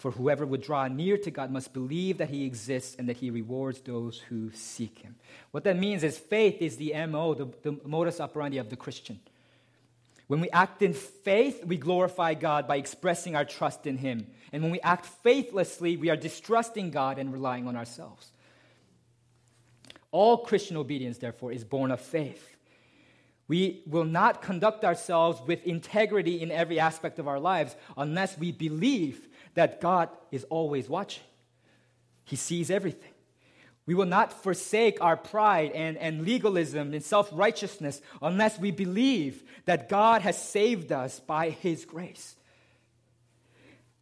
For 0.00 0.12
whoever 0.12 0.46
would 0.46 0.62
draw 0.62 0.88
near 0.88 1.18
to 1.18 1.30
God 1.30 1.50
must 1.50 1.74
believe 1.74 2.16
that 2.18 2.30
He 2.30 2.46
exists 2.46 2.96
and 2.98 3.06
that 3.10 3.18
He 3.18 3.28
rewards 3.28 3.82
those 3.82 4.18
who 4.18 4.50
seek 4.54 5.00
Him. 5.00 5.16
What 5.50 5.64
that 5.64 5.76
means 5.76 6.02
is 6.02 6.16
faith 6.16 6.62
is 6.62 6.78
the 6.78 6.94
MO, 7.06 7.34
the, 7.34 7.48
the 7.62 7.78
modus 7.84 8.18
operandi 8.18 8.56
of 8.56 8.70
the 8.70 8.76
Christian. 8.76 9.20
When 10.26 10.40
we 10.40 10.48
act 10.52 10.80
in 10.80 10.94
faith, 10.94 11.66
we 11.66 11.76
glorify 11.76 12.32
God 12.32 12.66
by 12.66 12.76
expressing 12.76 13.36
our 13.36 13.44
trust 13.44 13.86
in 13.86 13.98
Him. 13.98 14.26
And 14.54 14.62
when 14.62 14.72
we 14.72 14.80
act 14.80 15.04
faithlessly, 15.04 15.98
we 15.98 16.08
are 16.08 16.16
distrusting 16.16 16.92
God 16.92 17.18
and 17.18 17.30
relying 17.30 17.68
on 17.68 17.76
ourselves. 17.76 18.32
All 20.12 20.38
Christian 20.38 20.78
obedience, 20.78 21.18
therefore, 21.18 21.52
is 21.52 21.62
born 21.62 21.90
of 21.90 22.00
faith. 22.00 22.56
We 23.48 23.82
will 23.84 24.04
not 24.04 24.40
conduct 24.40 24.82
ourselves 24.82 25.42
with 25.46 25.66
integrity 25.66 26.40
in 26.40 26.50
every 26.50 26.80
aspect 26.80 27.18
of 27.18 27.28
our 27.28 27.38
lives 27.38 27.76
unless 27.98 28.38
we 28.38 28.50
believe 28.50 29.28
that 29.54 29.80
God 29.80 30.08
is 30.30 30.44
always 30.44 30.88
watching. 30.88 31.24
He 32.24 32.36
sees 32.36 32.70
everything. 32.70 33.10
We 33.86 33.94
will 33.94 34.06
not 34.06 34.42
forsake 34.44 35.00
our 35.00 35.16
pride 35.16 35.72
and, 35.72 35.96
and 35.96 36.24
legalism 36.24 36.94
and 36.94 37.02
self 37.02 37.28
righteousness 37.32 38.00
unless 38.22 38.58
we 38.58 38.70
believe 38.70 39.42
that 39.64 39.88
God 39.88 40.22
has 40.22 40.40
saved 40.40 40.92
us 40.92 41.18
by 41.20 41.50
His 41.50 41.84
grace. 41.84 42.36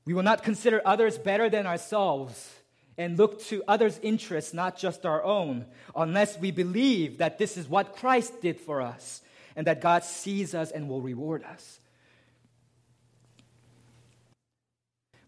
We 0.05 0.15
will 0.15 0.23
not 0.23 0.43
consider 0.43 0.83
others 0.85 1.17
better 1.17 1.49
than 1.49 1.67
ourselves 1.67 2.55
and 2.99 3.17
look 3.17 3.41
to 3.45 3.63
others' 3.69 3.99
interests, 4.03 4.53
not 4.53 4.77
just 4.77 5.07
our 5.07 5.23
own, 5.23 5.65
unless 5.95 6.39
we 6.39 6.51
believe 6.51 7.19
that 7.19 7.39
this 7.39 7.57
is 7.57 7.69
what 7.69 7.97
Christ 7.97 8.43
did 8.43 8.61
for 8.61 8.83
us 8.83 9.23
and 9.55 9.67
that 9.67 9.81
God 9.81 10.05
sees 10.05 10.55
us 10.55 10.71
and 10.71 10.89
will 10.89 11.01
reward 11.01 11.45
us. 11.45 11.81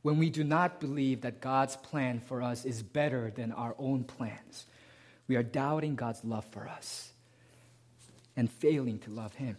When 0.03 0.19
we 0.19 0.31
do 0.31 0.45
not 0.45 0.81
believe 0.81 1.23
that 1.23 1.41
God's 1.41 1.77
plan 1.77 2.21
for 2.21 2.43
us 2.43 2.65
is 2.65 2.83
better 2.83 3.31
than 3.35 3.53
our 3.53 3.75
own 3.79 4.05
plans, 4.05 4.67
we 5.29 5.37
are 5.37 5.43
doubting 5.43 5.95
God's 5.95 6.25
love 6.25 6.45
for 6.47 6.67
us 6.67 7.13
and 8.37 8.51
failing 8.51 8.99
to 9.01 9.11
love 9.11 9.35
Him. 9.35 9.57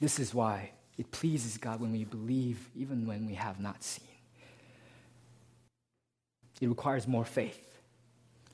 This 0.00 0.18
is 0.18 0.34
why 0.34 0.70
it 0.96 1.10
pleases 1.10 1.56
God 1.56 1.80
when 1.80 1.92
we 1.92 2.04
believe, 2.04 2.68
even 2.76 3.06
when 3.06 3.26
we 3.26 3.34
have 3.34 3.60
not 3.60 3.82
seen. 3.82 4.06
It 6.60 6.68
requires 6.68 7.06
more 7.06 7.24
faith. 7.24 7.78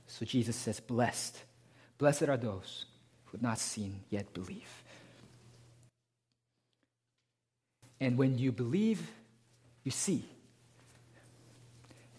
So 0.06 0.26
Jesus 0.26 0.56
says, 0.56 0.80
Blessed. 0.80 1.42
Blessed 1.96 2.24
are 2.24 2.36
those 2.36 2.84
who 3.24 3.38
have 3.38 3.42
not 3.42 3.58
seen 3.58 4.00
yet 4.10 4.34
believe. 4.34 4.82
And 8.00 8.18
when 8.18 8.36
you 8.36 8.52
believe, 8.52 9.10
you 9.84 9.90
see. 9.90 10.24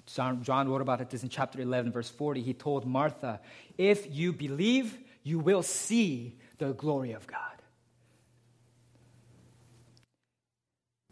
John, 0.06 0.70
wrote 0.70 0.82
about 0.82 1.02
it 1.02 1.10
this 1.10 1.24
in 1.24 1.30
chapter 1.30 1.60
11, 1.60 1.92
verse 1.92 2.10
40. 2.10 2.42
He 2.42 2.54
told 2.54 2.86
Martha, 2.86 3.42
If 3.78 4.16
you 4.16 4.32
believe, 4.32 4.98
you 5.24 5.40
will 5.40 5.64
see 5.64 6.38
the 6.58 6.72
glory 6.74 7.12
of 7.12 7.28
God. 7.28 7.40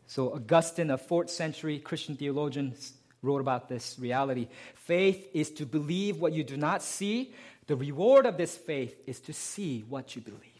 So, 0.06 0.34
Augustine, 0.36 0.92
a 0.92 0.98
fourth 0.98 1.32
century 1.32 1.80
Christian 1.80 2.16
theologian, 2.16 2.76
wrote 3.24 3.42
about 3.42 3.68
this 3.68 3.98
reality. 4.00 4.48
Faith 4.76 5.28
is 5.34 5.50
to 5.52 5.66
believe 5.66 6.22
what 6.22 6.34
you 6.34 6.44
do 6.44 6.56
not 6.56 6.84
see, 6.84 7.34
the 7.66 7.76
reward 7.76 8.26
of 8.26 8.38
this 8.38 8.56
faith 8.56 8.96
is 9.08 9.20
to 9.22 9.34
see 9.34 9.82
what 9.90 10.16
you 10.16 10.22
believe. 10.22 10.53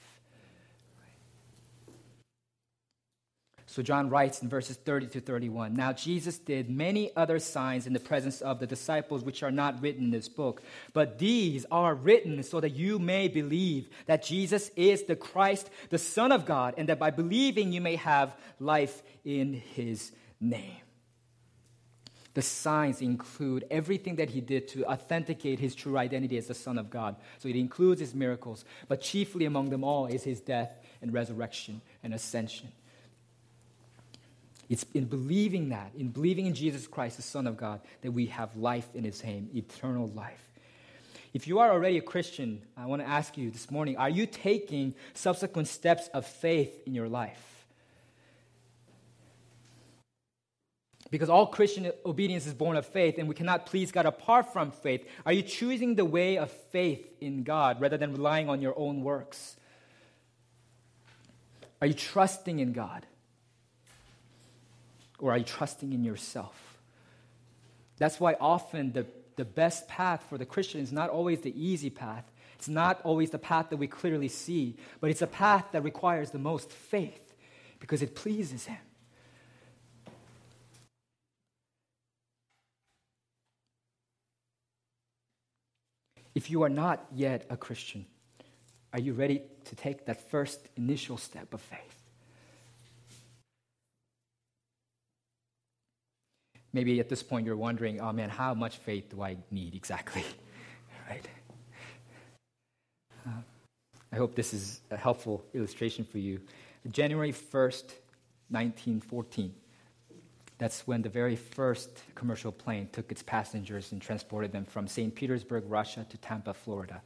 So 3.74 3.82
John 3.82 4.12
writes 4.12 4.44
in 4.44 4.50
verses 4.50 4.78
30 4.78 5.08
to 5.08 5.20
31 5.20 5.74
Now 5.74 5.94
Jesus 5.94 6.38
did 6.38 6.70
many 6.70 7.10
other 7.16 7.40
signs 7.40 7.88
in 7.88 7.94
the 7.94 8.00
presence 8.00 8.40
of 8.40 8.60
the 8.60 8.68
disciples, 8.68 9.24
which 9.24 9.42
are 9.42 9.50
not 9.50 9.82
written 9.82 10.04
in 10.04 10.12
this 10.12 10.30
book. 10.30 10.62
But 10.94 11.18
these 11.18 11.66
are 11.72 11.96
written 11.96 12.44
so 12.44 12.60
that 12.60 12.76
you 12.76 13.00
may 13.00 13.30
believe 13.30 13.90
that 14.06 14.22
Jesus 14.22 14.70
is 14.76 15.06
the 15.06 15.16
Christ, 15.16 15.72
the 15.90 15.98
Son 15.98 16.32
of 16.32 16.46
God, 16.46 16.76
and 16.78 16.88
that 16.90 17.00
by 17.00 17.10
believing 17.10 17.72
you 17.72 17.82
may 17.82 17.96
have 17.96 18.38
life 18.60 19.02
in 19.26 19.54
his 19.54 20.12
name. 20.40 20.78
The 22.36 22.44
signs 22.44 23.02
include 23.02 23.66
everything 23.72 24.18
that 24.18 24.30
he 24.30 24.42
did 24.42 24.68
to 24.68 24.86
authenticate 24.86 25.58
his 25.58 25.74
true 25.74 25.98
identity 25.98 26.38
as 26.38 26.46
the 26.46 26.54
Son 26.54 26.78
of 26.78 26.92
God. 26.92 27.16
So 27.40 27.50
it 27.50 27.56
includes 27.56 28.02
his 28.02 28.14
miracles, 28.14 28.66
but 28.88 29.02
chiefly 29.02 29.46
among 29.46 29.72
them 29.72 29.84
all 29.84 30.06
is 30.06 30.22
his 30.22 30.42
death 30.42 30.78
and 31.02 31.12
resurrection 31.12 31.82
and 32.04 32.14
ascension. 32.14 32.72
It's 34.70 34.86
in 34.94 35.06
believing 35.06 35.70
that, 35.70 35.92
in 35.98 36.10
believing 36.10 36.46
in 36.46 36.54
Jesus 36.54 36.88
Christ, 36.88 37.18
the 37.18 37.24
Son 37.24 37.48
of 37.48 37.58
God, 37.58 37.82
that 38.02 38.12
we 38.12 38.28
have 38.28 38.56
life 38.56 38.88
in 38.94 39.04
his 39.04 39.24
name, 39.24 39.50
eternal 39.54 40.08
life. 40.08 40.50
If 41.34 41.48
you 41.48 41.60
are 41.60 41.72
already 41.72 41.98
a 41.98 42.02
Christian, 42.02 42.62
I 42.78 42.86
want 42.86 43.02
to 43.02 43.08
ask 43.08 43.38
you 43.38 43.50
this 43.50 43.72
morning 43.72 43.98
are 43.98 44.10
you 44.10 44.26
taking 44.26 44.94
subsequent 45.14 45.68
steps 45.68 46.08
of 46.14 46.26
faith 46.26 46.82
in 46.86 46.94
your 46.94 47.10
life? 47.10 47.54
because 51.14 51.30
all 51.30 51.46
Christian 51.46 51.92
obedience 52.08 52.48
is 52.48 52.56
born 52.56 52.76
of 52.76 52.88
faith, 52.88 53.20
and 53.20 53.28
we 53.28 53.36
cannot 53.36 53.68
please 53.68 53.92
God 53.92 54.08
apart 54.08 54.52
from 54.52 54.72
faith. 54.72 55.08
Are 55.28 55.32
you 55.32 55.44
choosing 55.44 55.94
the 55.94 56.04
way 56.04 56.40
of 56.40 56.50
faith 56.50 57.08
in 57.22 57.44
God 57.44 57.80
rather 57.80 57.98
than 57.98 58.14
relying 58.14 58.50
on 58.50 58.64
your 58.64 58.74
own 58.76 59.04
works? 59.04 59.56
Are 61.80 61.86
you 61.86 61.94
trusting 61.94 62.58
in 62.58 62.74
God? 62.74 63.06
Or 65.24 65.32
are 65.32 65.38
you 65.38 65.46
trusting 65.46 65.94
in 65.94 66.04
yourself? 66.04 66.82
That's 67.98 68.20
why 68.20 68.36
often 68.42 68.92
the, 68.92 69.06
the 69.38 69.46
best 69.46 69.88
path 69.88 70.26
for 70.28 70.38
the 70.38 70.46
Christian 70.46 70.82
is 70.82 70.92
not 70.92 71.10
always 71.10 71.40
the 71.40 71.58
easy 71.58 71.90
path. 71.90 72.30
It's 72.56 72.68
not 72.68 73.00
always 73.06 73.30
the 73.30 73.40
path 73.40 73.70
that 73.70 73.78
we 73.78 73.88
clearly 73.88 74.28
see, 74.28 74.76
but 75.00 75.10
it's 75.10 75.22
a 75.22 75.28
path 75.28 75.68
that 75.72 75.82
requires 75.82 76.32
the 76.32 76.40
most 76.40 76.70
faith 76.70 77.36
because 77.80 78.02
it 78.02 78.16
pleases 78.16 78.66
Him. 78.66 78.80
If 86.36 86.52
you 86.52 86.64
are 86.64 86.70
not 86.70 87.06
yet 87.16 87.46
a 87.50 87.56
Christian, 87.56 88.08
are 88.92 89.00
you 89.00 89.14
ready 89.14 89.44
to 89.64 89.76
take 89.78 90.06
that 90.08 90.30
first 90.30 90.68
initial 90.76 91.16
step 91.16 91.54
of 91.54 91.62
faith? 91.62 92.03
Maybe 96.74 97.00
at 97.00 97.08
this 97.08 97.22
point 97.22 97.46
you're 97.46 97.56
wondering, 97.56 98.02
oh 98.02 98.12
man, 98.12 98.30
how 98.30 98.56
much 98.56 98.78
faith 98.78 99.10
do 99.10 99.22
I 99.22 99.38
need 99.52 99.76
exactly? 99.76 100.24
right? 101.10 101.26
Uh, 103.26 103.30
I 104.12 104.16
hope 104.16 104.36
this 104.36 104.54
is 104.54 104.82
a 104.90 104.98
helpful 104.98 105.46
illustration 105.54 106.04
for 106.04 106.18
you. 106.18 106.42
January 106.92 107.32
1st, 107.32 107.94
1914, 108.50 109.54
that's 110.58 110.86
when 110.88 111.02
the 111.02 111.10
very 111.10 111.36
first 111.36 111.90
commercial 112.16 112.52
plane 112.52 112.90
took 112.92 113.12
its 113.12 113.22
passengers 113.24 113.92
and 113.92 114.02
transported 114.02 114.52
them 114.52 114.66
from 114.66 114.88
St. 114.88 115.14
Petersburg, 115.14 115.64
Russia 115.68 116.06
to 116.10 116.18
Tampa, 116.18 116.54
Florida. 116.54 117.02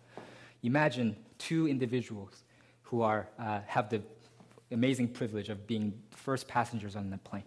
Imagine 0.63 1.15
two 1.38 1.68
individuals 1.68 2.43
who 2.84 3.01
are, 3.01 3.28
uh, 3.38 3.59
have 3.68 3.89
the 3.89 4.01
amazing 4.72 5.09
privilege 5.09 5.49
of 5.49 5.68
being 5.68 5.93
first 6.11 6.47
passengers 6.47 6.95
on 6.95 7.09
the 7.09 7.18
plane. 7.18 7.43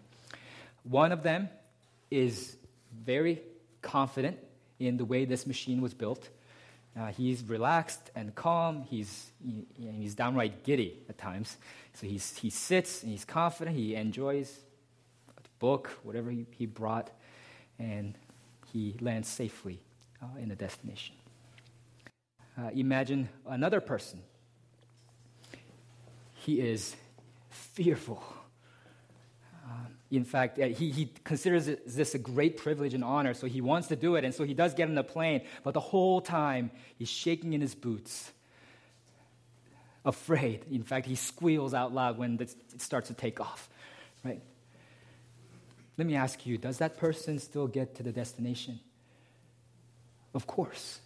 One 0.84 1.12
of 1.12 1.22
them 1.22 1.48
is 2.10 2.56
very 3.04 3.40
confident 3.82 4.38
in 4.78 4.96
the 4.96 5.04
way 5.04 5.24
this 5.24 5.46
machine 5.46 5.80
was 5.80 5.94
built. 5.94 6.28
Uh, 6.98 7.06
he's 7.06 7.44
relaxed 7.44 8.10
and 8.16 8.34
calm. 8.34 8.82
He's, 8.90 9.30
he, 9.44 9.66
he's 9.78 10.14
downright 10.14 10.64
giddy 10.64 10.98
at 11.08 11.18
times. 11.18 11.56
So 11.94 12.06
he's, 12.06 12.36
he 12.36 12.50
sits 12.50 13.02
and 13.02 13.12
he's 13.12 13.24
confident. 13.24 13.76
He 13.76 13.94
enjoys 13.94 14.58
the 15.36 15.48
book, 15.58 15.88
whatever 16.02 16.30
he, 16.30 16.46
he 16.50 16.66
brought, 16.66 17.10
and 17.78 18.16
he 18.72 18.96
lands 19.00 19.28
safely 19.28 19.80
uh, 20.22 20.26
in 20.40 20.48
the 20.48 20.56
destination. 20.56 21.14
Uh, 22.58 22.70
imagine 22.74 23.28
another 23.46 23.80
person. 23.80 24.20
He 26.34 26.60
is 26.60 26.96
fearful. 27.50 28.22
In 30.10 30.24
fact, 30.24 30.58
uh, 30.58 30.66
he, 30.66 30.90
he 30.90 31.12
considers 31.22 31.66
this 31.86 32.14
a 32.14 32.18
great 32.18 32.56
privilege 32.56 32.94
and 32.94 33.04
honor, 33.04 33.32
so 33.32 33.46
he 33.46 33.60
wants 33.60 33.88
to 33.88 33.96
do 33.96 34.16
it, 34.16 34.24
and 34.24 34.34
so 34.34 34.42
he 34.44 34.54
does 34.54 34.74
get 34.74 34.88
on 34.88 34.94
the 34.96 35.04
plane, 35.04 35.42
but 35.62 35.72
the 35.72 35.80
whole 35.80 36.20
time 36.20 36.70
he's 36.98 37.08
shaking 37.08 37.52
in 37.52 37.60
his 37.60 37.76
boots, 37.76 38.32
afraid. 40.04 40.64
In 40.70 40.82
fact, 40.82 41.06
he 41.06 41.14
squeals 41.14 41.74
out 41.74 41.94
loud 41.94 42.18
when 42.18 42.40
it 42.40 42.80
starts 42.80 43.08
to 43.08 43.14
take 43.14 43.40
off, 43.40 43.68
right? 44.24 44.40
Let 45.96 46.06
me 46.06 46.16
ask 46.16 46.44
you 46.46 46.58
does 46.58 46.78
that 46.78 46.96
person 46.96 47.38
still 47.38 47.66
get 47.66 47.94
to 47.96 48.02
the 48.02 48.10
destination? 48.10 48.80
Of 50.34 50.46
course. 50.46 51.00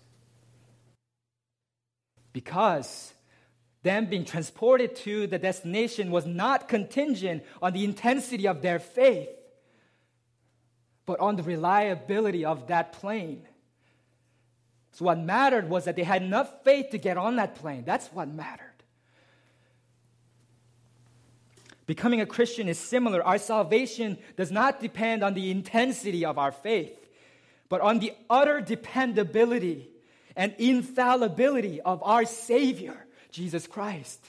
Because 2.32 3.12
them 3.85 4.07
being 4.07 4.24
transported 4.24 4.97
to 4.97 5.26
the 5.26 5.39
destination 5.39 6.11
was 6.11 6.24
not 6.26 6.68
contingent 6.68 7.45
on 7.62 7.74
the 7.74 7.85
intensity 7.85 8.49
of 8.49 8.62
their 8.62 8.78
faith, 8.78 9.28
but 11.05 11.20
on 11.20 11.37
the 11.37 11.43
reliability 11.43 12.47
of 12.47 12.66
that 12.68 12.95
plane. 12.95 13.47
So, 14.93 15.05
what 15.05 15.18
mattered 15.18 15.68
was 15.68 15.85
that 15.85 15.97
they 15.97 16.03
had 16.03 16.22
enough 16.22 16.64
faith 16.64 16.91
to 16.91 16.99
get 16.99 17.18
on 17.18 17.37
that 17.37 17.57
plane. 17.57 17.85
That's 17.85 18.07
what 18.09 18.26
mattered. 18.28 18.70
Becoming 21.87 22.22
a 22.22 22.26
Christian 22.26 22.68
is 22.68 22.78
similar. 22.78 23.22
Our 23.22 23.37
salvation 23.37 24.16
does 24.37 24.51
not 24.51 24.80
depend 24.80 25.22
on 25.22 25.35
the 25.35 25.51
intensity 25.51 26.24
of 26.24 26.39
our 26.39 26.53
faith, 26.53 26.97
but 27.68 27.82
on 27.82 27.99
the 27.99 28.14
utter 28.30 28.62
dependability 28.62 29.91
and 30.35 30.55
infallibility 30.59 31.82
of 31.82 32.03
our 32.03 32.24
Savior. 32.24 33.05
Jesus 33.35 33.66
Christ. 33.66 34.24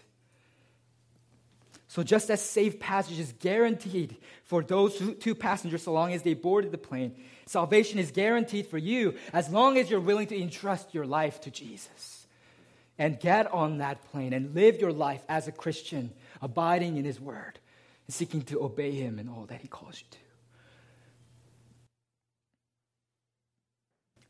So, 1.88 2.02
just 2.02 2.32
as 2.32 2.42
safe 2.42 2.80
passage 2.80 3.20
is 3.20 3.34
guaranteed 3.40 4.18
for 4.44 4.64
those 4.64 5.00
two 5.20 5.36
passengers 5.36 5.84
so 5.84 5.94
long 5.94 6.12
as 6.12 6.24
they 6.24 6.34
boarded 6.34 6.72
the 6.72 6.80
plane, 6.80 7.16
salvation 7.46 8.00
is 8.00 8.10
guaranteed 8.10 8.66
for 8.66 8.80
you 8.80 9.14
as 9.32 9.50
long 9.50 9.78
as 9.78 9.90
you're 9.90 10.00
willing 10.00 10.28
to 10.28 10.42
entrust 10.42 10.94
your 10.94 11.06
life 11.06 11.40
to 11.42 11.52
Jesus 11.52 12.26
and 12.98 13.20
get 13.20 13.54
on 13.54 13.78
that 13.78 14.04
plane 14.12 14.34
and 14.34 14.56
live 14.56 14.82
your 14.82 14.92
life 14.92 15.22
as 15.30 15.48
a 15.48 15.52
Christian, 15.52 16.12
abiding 16.42 16.98
in 16.98 17.06
His 17.06 17.22
Word 17.22 17.60
and 18.08 18.14
seeking 18.14 18.42
to 18.46 18.64
obey 18.64 18.92
Him 18.92 19.20
in 19.20 19.30
all 19.30 19.46
that 19.46 19.62
He 19.62 19.68
calls 19.68 20.00
you 20.00 20.08
to. 20.10 20.25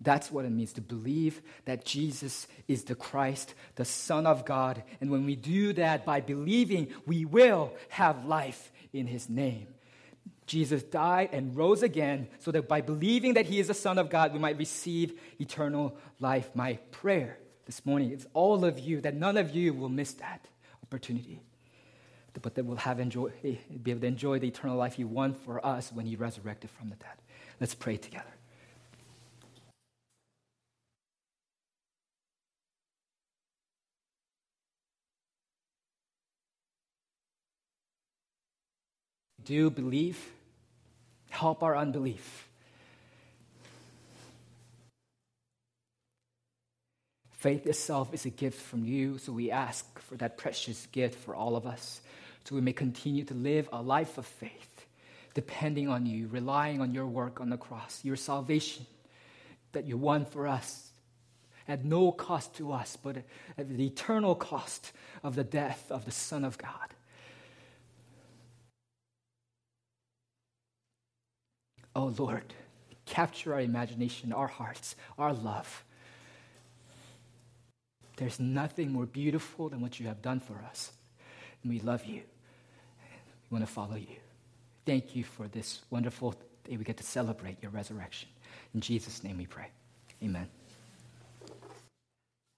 That's 0.05 0.31
what 0.31 0.45
it 0.45 0.51
means 0.51 0.73
to 0.73 0.81
believe 0.81 1.41
that 1.65 1.83
Jesus 1.83 2.47
is 2.67 2.85
the 2.85 2.95
Christ, 2.95 3.53
the 3.75 3.83
Son 3.83 4.25
of 4.25 4.45
God. 4.45 4.83
And 5.01 5.09
when 5.09 5.25
we 5.25 5.35
do 5.35 5.73
that 5.73 6.05
by 6.05 6.21
believing, 6.21 6.87
we 7.05 7.25
will 7.25 7.73
have 7.89 8.25
life 8.25 8.71
in 8.93 9.07
His 9.07 9.27
name. 9.27 9.67
Jesus 10.45 10.83
died 10.83 11.29
and 11.33 11.55
rose 11.55 11.81
again 11.81 12.27
so 12.39 12.51
that 12.51 12.67
by 12.67 12.81
believing 12.81 13.33
that 13.33 13.47
He 13.47 13.59
is 13.59 13.67
the 13.67 13.73
Son 13.73 13.97
of 13.97 14.09
God, 14.11 14.31
we 14.31 14.39
might 14.39 14.59
receive 14.59 15.19
eternal 15.41 15.97
life. 16.19 16.51
My 16.53 16.75
prayer 16.91 17.39
this 17.65 17.83
morning 17.83 18.11
is 18.11 18.27
all 18.33 18.63
of 18.63 18.77
you, 18.77 19.01
that 19.01 19.15
none 19.15 19.37
of 19.37 19.55
you 19.55 19.73
will 19.73 19.89
miss 19.89 20.13
that 20.13 20.45
opportunity, 20.83 21.41
but 22.39 22.53
that 22.53 22.63
we'll 22.63 22.77
have 22.77 22.99
enjoy, 22.99 23.31
be 23.41 23.91
able 23.91 24.01
to 24.01 24.07
enjoy 24.07 24.37
the 24.37 24.47
eternal 24.47 24.77
life 24.77 24.93
He 24.93 25.03
won 25.03 25.33
for 25.33 25.65
us 25.65 25.91
when 25.91 26.05
He 26.05 26.15
resurrected 26.15 26.69
from 26.69 26.89
the 26.89 26.95
dead. 26.95 27.17
Let's 27.59 27.73
pray 27.73 27.97
together. 27.97 28.34
Do 39.45 39.69
believe, 39.69 40.19
help 41.29 41.63
our 41.63 41.77
unbelief. 41.77 42.47
Faith 47.31 47.67
itself 47.67 48.13
is 48.13 48.25
a 48.25 48.29
gift 48.29 48.59
from 48.59 48.85
you, 48.85 49.19
so 49.19 49.31
we 49.31 49.51
ask 49.51 49.99
for 49.99 50.15
that 50.15 50.37
precious 50.37 50.87
gift 50.87 51.19
for 51.23 51.35
all 51.35 51.55
of 51.55 51.67
us, 51.67 52.01
so 52.43 52.55
we 52.55 52.61
may 52.61 52.73
continue 52.73 53.23
to 53.23 53.35
live 53.35 53.69
a 53.71 53.81
life 53.81 54.17
of 54.17 54.25
faith, 54.25 54.87
depending 55.35 55.87
on 55.87 56.07
you, 56.07 56.27
relying 56.27 56.81
on 56.81 56.93
your 56.93 57.05
work 57.05 57.39
on 57.39 57.51
the 57.51 57.57
cross, 57.57 57.99
your 58.03 58.15
salvation 58.15 58.87
that 59.73 59.85
you 59.85 59.95
won 59.95 60.25
for 60.25 60.47
us 60.47 60.89
at 61.67 61.85
no 61.85 62.11
cost 62.11 62.55
to 62.55 62.71
us, 62.71 62.97
but 63.01 63.17
at 63.57 63.69
the 63.69 63.85
eternal 63.85 64.33
cost 64.33 64.91
of 65.23 65.35
the 65.35 65.43
death 65.43 65.85
of 65.91 66.05
the 66.05 66.11
Son 66.11 66.43
of 66.43 66.57
God. 66.57 66.94
Oh 71.95 72.13
Lord, 72.17 72.53
capture 73.05 73.53
our 73.53 73.61
imagination, 73.61 74.33
our 74.33 74.47
hearts, 74.47 74.95
our 75.17 75.33
love. 75.33 75.83
There's 78.17 78.39
nothing 78.39 78.91
more 78.91 79.05
beautiful 79.05 79.69
than 79.69 79.81
what 79.81 79.99
you 79.99 80.07
have 80.07 80.21
done 80.21 80.39
for 80.39 80.55
us. 80.69 80.91
And 81.63 81.71
we 81.71 81.79
love 81.79 82.05
you. 82.05 82.21
We 83.49 83.55
want 83.57 83.65
to 83.65 83.71
follow 83.71 83.95
you. 83.95 84.17
Thank 84.85 85.15
you 85.15 85.23
for 85.23 85.47
this 85.47 85.81
wonderful 85.89 86.35
day 86.63 86.77
we 86.77 86.83
get 86.83 86.97
to 86.97 87.03
celebrate 87.03 87.61
your 87.61 87.71
resurrection. 87.71 88.29
In 88.73 88.81
Jesus' 88.81 89.23
name 89.23 89.37
we 89.37 89.45
pray. 89.45 89.67
Amen. 90.23 90.47